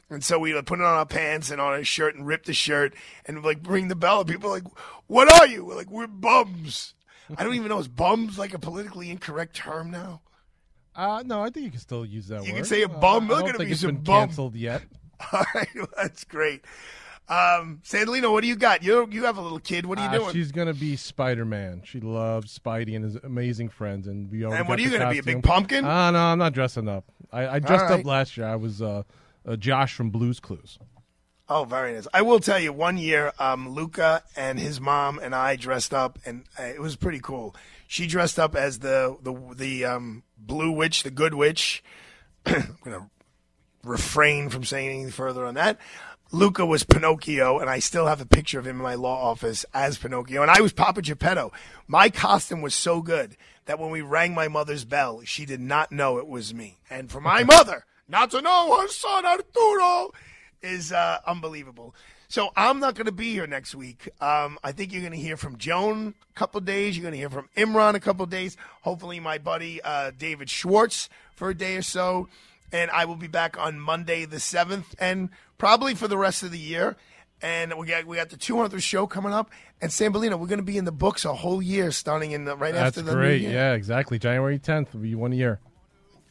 And 0.10 0.24
so 0.24 0.38
we 0.38 0.54
would 0.54 0.68
put 0.68 0.80
it 0.80 0.86
on 0.86 0.94
our 0.98 1.06
pants 1.06 1.50
and 1.50 1.60
on 1.60 1.74
our 1.74 1.84
shirt 1.84 2.14
and 2.16 2.28
rip 2.28 2.44
the 2.46 2.54
shirt 2.54 2.94
and 3.26 3.44
like 3.44 3.60
ring 3.66 3.88
the 3.88 3.96
bell. 3.96 4.20
And 4.20 4.30
people 4.30 4.50
are 4.50 4.54
like, 4.54 4.68
"What 5.08 5.32
are 5.32 5.48
you?" 5.48 5.66
We're 5.66 5.76
like, 5.76 5.90
"We're 5.90 6.08
bums." 6.08 6.94
I 7.36 7.44
don't 7.44 7.56
even 7.56 7.70
know 7.70 7.80
is 7.80 7.88
bums 7.88 8.38
like 8.38 8.54
a 8.54 8.60
politically 8.60 9.10
incorrect 9.10 9.56
term 9.56 9.90
now. 9.90 10.22
Uh, 10.96 11.24
no, 11.26 11.42
I 11.42 11.50
think 11.50 11.66
you 11.66 11.72
can 11.72 11.80
still 11.80 12.06
use 12.06 12.28
that 12.28 12.44
You 12.46 12.52
word. 12.54 12.58
can 12.58 12.66
say 12.66 12.82
a 12.84 12.86
Uh, 12.88 13.00
bum. 13.00 13.26
I 13.26 13.28
Look 13.28 13.40
don't 13.40 13.40
at 13.50 13.56
him, 13.56 13.58
think 13.60 13.68
he's 13.70 13.78
it's 13.78 13.84
a 13.84 13.88
been 13.88 14.04
bum. 14.04 14.28
canceled 14.28 14.56
yet. 14.56 14.84
All 15.34 15.44
right, 15.56 15.68
well, 15.76 15.88
that's 15.98 16.24
great. 16.24 16.64
Um, 17.30 17.80
Sandalino, 17.86 18.32
what 18.34 18.42
do 18.42 18.48
you 18.48 18.56
got? 18.58 18.84
You 18.84 19.08
you 19.10 19.24
have 19.24 19.38
a 19.38 19.42
little 19.42 19.60
kid. 19.60 19.86
What 19.86 19.98
are 19.98 20.02
you 20.04 20.10
Uh, 20.10 20.18
doing? 20.20 20.34
She's 20.34 20.52
gonna 20.52 20.74
be 20.74 20.98
Spider 20.98 21.46
Man. 21.46 21.82
She 21.86 22.02
loves 22.02 22.58
Spidey 22.60 22.96
and 22.98 23.06
his 23.06 23.16
amazing 23.24 23.70
friends. 23.70 24.08
And 24.08 24.30
we 24.30 24.44
already 24.44 24.60
And 24.60 24.68
what 24.70 24.78
are 24.78 24.82
you 24.82 24.90
gonna 24.92 25.10
be, 25.10 25.20
a 25.20 25.24
big 25.24 25.42
pumpkin? 25.42 25.86
Ah, 25.86 26.12
no, 26.12 26.20
I'm 26.20 26.38
not 26.38 26.52
dressing 26.54 26.90
up. 26.90 27.06
I, 27.32 27.48
I 27.48 27.60
dressed 27.60 27.86
right. 27.86 28.00
up 28.02 28.06
last 28.06 28.36
year. 28.36 28.46
I 28.46 28.58
was 28.58 28.82
uh, 28.82 29.04
uh, 29.48 29.56
Josh 29.56 29.94
from 29.94 30.10
Blues 30.10 30.42
Clues. 30.42 30.78
Oh, 31.56 31.66
very 31.66 31.94
nice. 31.94 32.08
I 32.12 32.24
will 32.24 32.40
tell 32.40 32.58
you, 32.58 32.74
one 32.74 32.98
year, 32.98 33.32
um, 33.38 33.70
Luca 33.70 34.24
and 34.36 34.60
his 34.60 34.82
mom 34.82 35.20
and 35.20 35.36
I 35.36 35.56
dressed 35.56 35.94
up, 35.94 36.18
and 36.26 36.46
uh, 36.60 36.64
it 36.64 36.82
was 36.82 36.96
pretty 36.96 37.20
cool. 37.20 37.56
She 37.88 38.08
dressed 38.08 38.40
up 38.40 38.56
as 38.56 38.80
the 38.80 39.16
the 39.22 39.36
the 39.54 39.86
um, 39.86 40.24
blue 40.36 40.72
witch, 40.72 41.04
the 41.04 41.12
good 41.12 41.36
witch. 41.36 41.84
I'm 42.48 42.76
gonna 42.84 43.08
refrain 43.84 44.50
from 44.50 44.64
saying 44.64 44.90
anything 44.90 45.12
further 45.12 45.46
on 45.46 45.54
that. 45.54 45.78
Luca 46.32 46.66
was 46.66 46.84
Pinocchio, 46.84 47.60
and 47.60 47.70
I 47.70 47.78
still 47.78 48.08
have 48.08 48.20
a 48.20 48.26
picture 48.26 48.58
of 48.58 48.66
him 48.66 48.78
in 48.78 48.82
my 48.82 48.96
law 48.96 49.30
office 49.30 49.64
as 49.76 50.00
Pinocchio, 50.00 50.42
and 50.42 50.50
I 50.50 50.60
was 50.62 50.74
Papa 50.74 51.04
Geppetto. 51.04 51.52
My 51.86 52.10
costume 52.10 52.64
was 52.64 52.74
so 52.74 53.00
good 53.00 53.38
that 53.66 53.78
when 53.78 53.92
we 53.92 54.02
rang 54.02 54.34
my 54.34 54.48
mother's 54.48 54.86
bell, 54.86 55.22
she 55.24 55.46
did 55.46 55.62
not 55.62 55.92
know 55.92 56.18
it 56.18 56.28
was 56.28 56.52
me. 56.52 56.80
And 56.90 57.12
for 57.12 57.22
my 57.22 57.44
mother 57.44 57.86
not 58.08 58.32
to 58.32 58.42
know 58.42 58.76
her 58.82 58.88
son 58.88 59.24
Arturo 59.24 60.14
is 60.64 60.92
uh, 60.92 61.20
unbelievable. 61.28 61.94
So 62.28 62.50
I'm 62.56 62.80
not 62.80 62.96
going 62.96 63.06
to 63.06 63.12
be 63.12 63.32
here 63.32 63.46
next 63.46 63.76
week. 63.76 64.10
Um, 64.20 64.58
I 64.64 64.72
think 64.72 64.92
you're 64.92 65.02
going 65.02 65.14
to 65.14 65.20
hear 65.20 65.38
from 65.38 65.58
Joan 65.58 66.16
a 66.32 66.34
couple 66.34 66.60
days. 66.62 66.98
You're 66.98 67.04
going 67.04 67.12
to 67.12 67.20
hear 67.20 67.30
from 67.30 67.48
Imran 67.56 67.94
a 67.94 68.00
couple 68.00 68.26
days. 68.26 68.58
Hopefully, 68.82 69.20
my 69.20 69.38
buddy 69.38 69.82
uh, 69.84 70.12
David 70.18 70.50
Schwartz 70.50 71.10
for 71.36 71.50
a 71.52 71.54
day 71.54 71.76
or 71.76 71.84
so. 71.84 72.28
And 72.72 72.90
I 72.90 73.06
will 73.06 73.18
be 73.18 73.28
back 73.28 73.56
on 73.60 73.80
Monday 73.80 74.26
the 74.26 74.38
7th 74.38 74.86
and 74.98 75.30
probably 75.60 75.94
for 75.94 76.08
the 76.08 76.18
rest 76.18 76.42
of 76.42 76.50
the 76.52 76.58
year. 76.58 76.96
And 77.40 77.78
we 77.78 77.86
got 77.86 78.06
we 78.06 78.18
got 78.18 78.30
the 78.30 78.38
200th 78.38 78.82
show 78.82 79.06
coming 79.06 79.32
up. 79.34 79.52
And 79.80 79.92
Sambolino, 79.92 80.40
we're 80.40 80.48
going 80.48 80.58
to 80.58 80.64
be 80.64 80.78
in 80.78 80.86
the 80.86 80.92
books 80.92 81.26
a 81.26 81.34
whole 81.36 81.62
year 81.62 81.92
starting 81.92 82.32
in 82.32 82.46
the, 82.46 82.56
right 82.56 82.74
That's 82.74 82.98
after 82.98 83.02
the 83.04 83.14
great. 83.14 83.42
New 83.42 83.50
year. 83.50 83.58
Yeah, 83.58 83.74
exactly. 83.74 84.18
January 84.18 84.58
10th 84.58 84.94
will 84.94 85.02
be 85.02 85.14
one 85.14 85.34
year. 85.34 85.60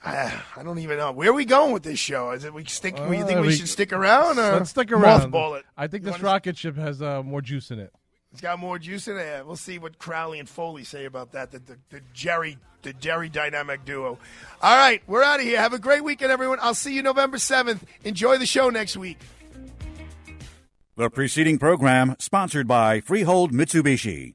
I, 0.04 0.32
I 0.56 0.62
don't 0.62 0.78
even 0.80 0.98
know 0.98 1.12
where 1.12 1.30
are 1.30 1.32
we 1.32 1.44
going 1.44 1.72
with 1.72 1.84
this 1.84 1.98
show. 1.98 2.32
Is 2.32 2.44
it 2.44 2.52
we 2.52 2.64
stick? 2.64 2.98
you 2.98 3.24
think 3.24 3.38
Uh, 3.38 3.42
we, 3.42 3.52
should 3.52 3.68
stick 3.68 3.92
around 3.92 4.38
or 4.38 4.52
Let's 4.58 4.70
stick 4.70 4.90
around. 4.90 5.32
Mothball 5.32 5.58
it. 5.58 5.64
I 5.76 5.86
think 5.86 6.02
You 6.02 6.06
this 6.10 6.20
wanna- 6.20 6.32
rocket 6.32 6.58
ship 6.58 6.76
has 6.76 7.00
uh, 7.00 7.22
more 7.22 7.40
juice 7.40 7.70
in 7.70 7.78
it. 7.78 7.92
It's 8.32 8.40
got 8.40 8.58
more 8.58 8.78
juice 8.78 9.08
in 9.08 9.16
it. 9.18 9.46
We'll 9.46 9.56
see 9.56 9.78
what 9.78 9.98
Crowley 9.98 10.38
and 10.38 10.48
Foley 10.48 10.84
say 10.84 11.04
about 11.04 11.32
that. 11.32 11.50
The, 11.50 11.58
the, 11.58 11.76
the 11.90 12.00
Jerry, 12.14 12.56
the 12.80 12.94
Jerry 12.94 13.28
dynamic 13.28 13.84
duo. 13.84 14.18
All 14.62 14.76
right, 14.76 15.02
we're 15.06 15.22
out 15.22 15.38
of 15.38 15.44
here. 15.44 15.58
Have 15.58 15.74
a 15.74 15.78
great 15.78 16.02
weekend, 16.02 16.32
everyone. 16.32 16.58
I'll 16.62 16.74
see 16.74 16.94
you 16.94 17.02
November 17.02 17.36
seventh. 17.36 17.84
Enjoy 18.04 18.38
the 18.38 18.46
show 18.46 18.70
next 18.70 18.96
week. 18.96 19.18
The 20.96 21.10
preceding 21.10 21.58
program 21.58 22.16
sponsored 22.18 22.66
by 22.66 23.00
Freehold 23.00 23.52
Mitsubishi. 23.52 24.34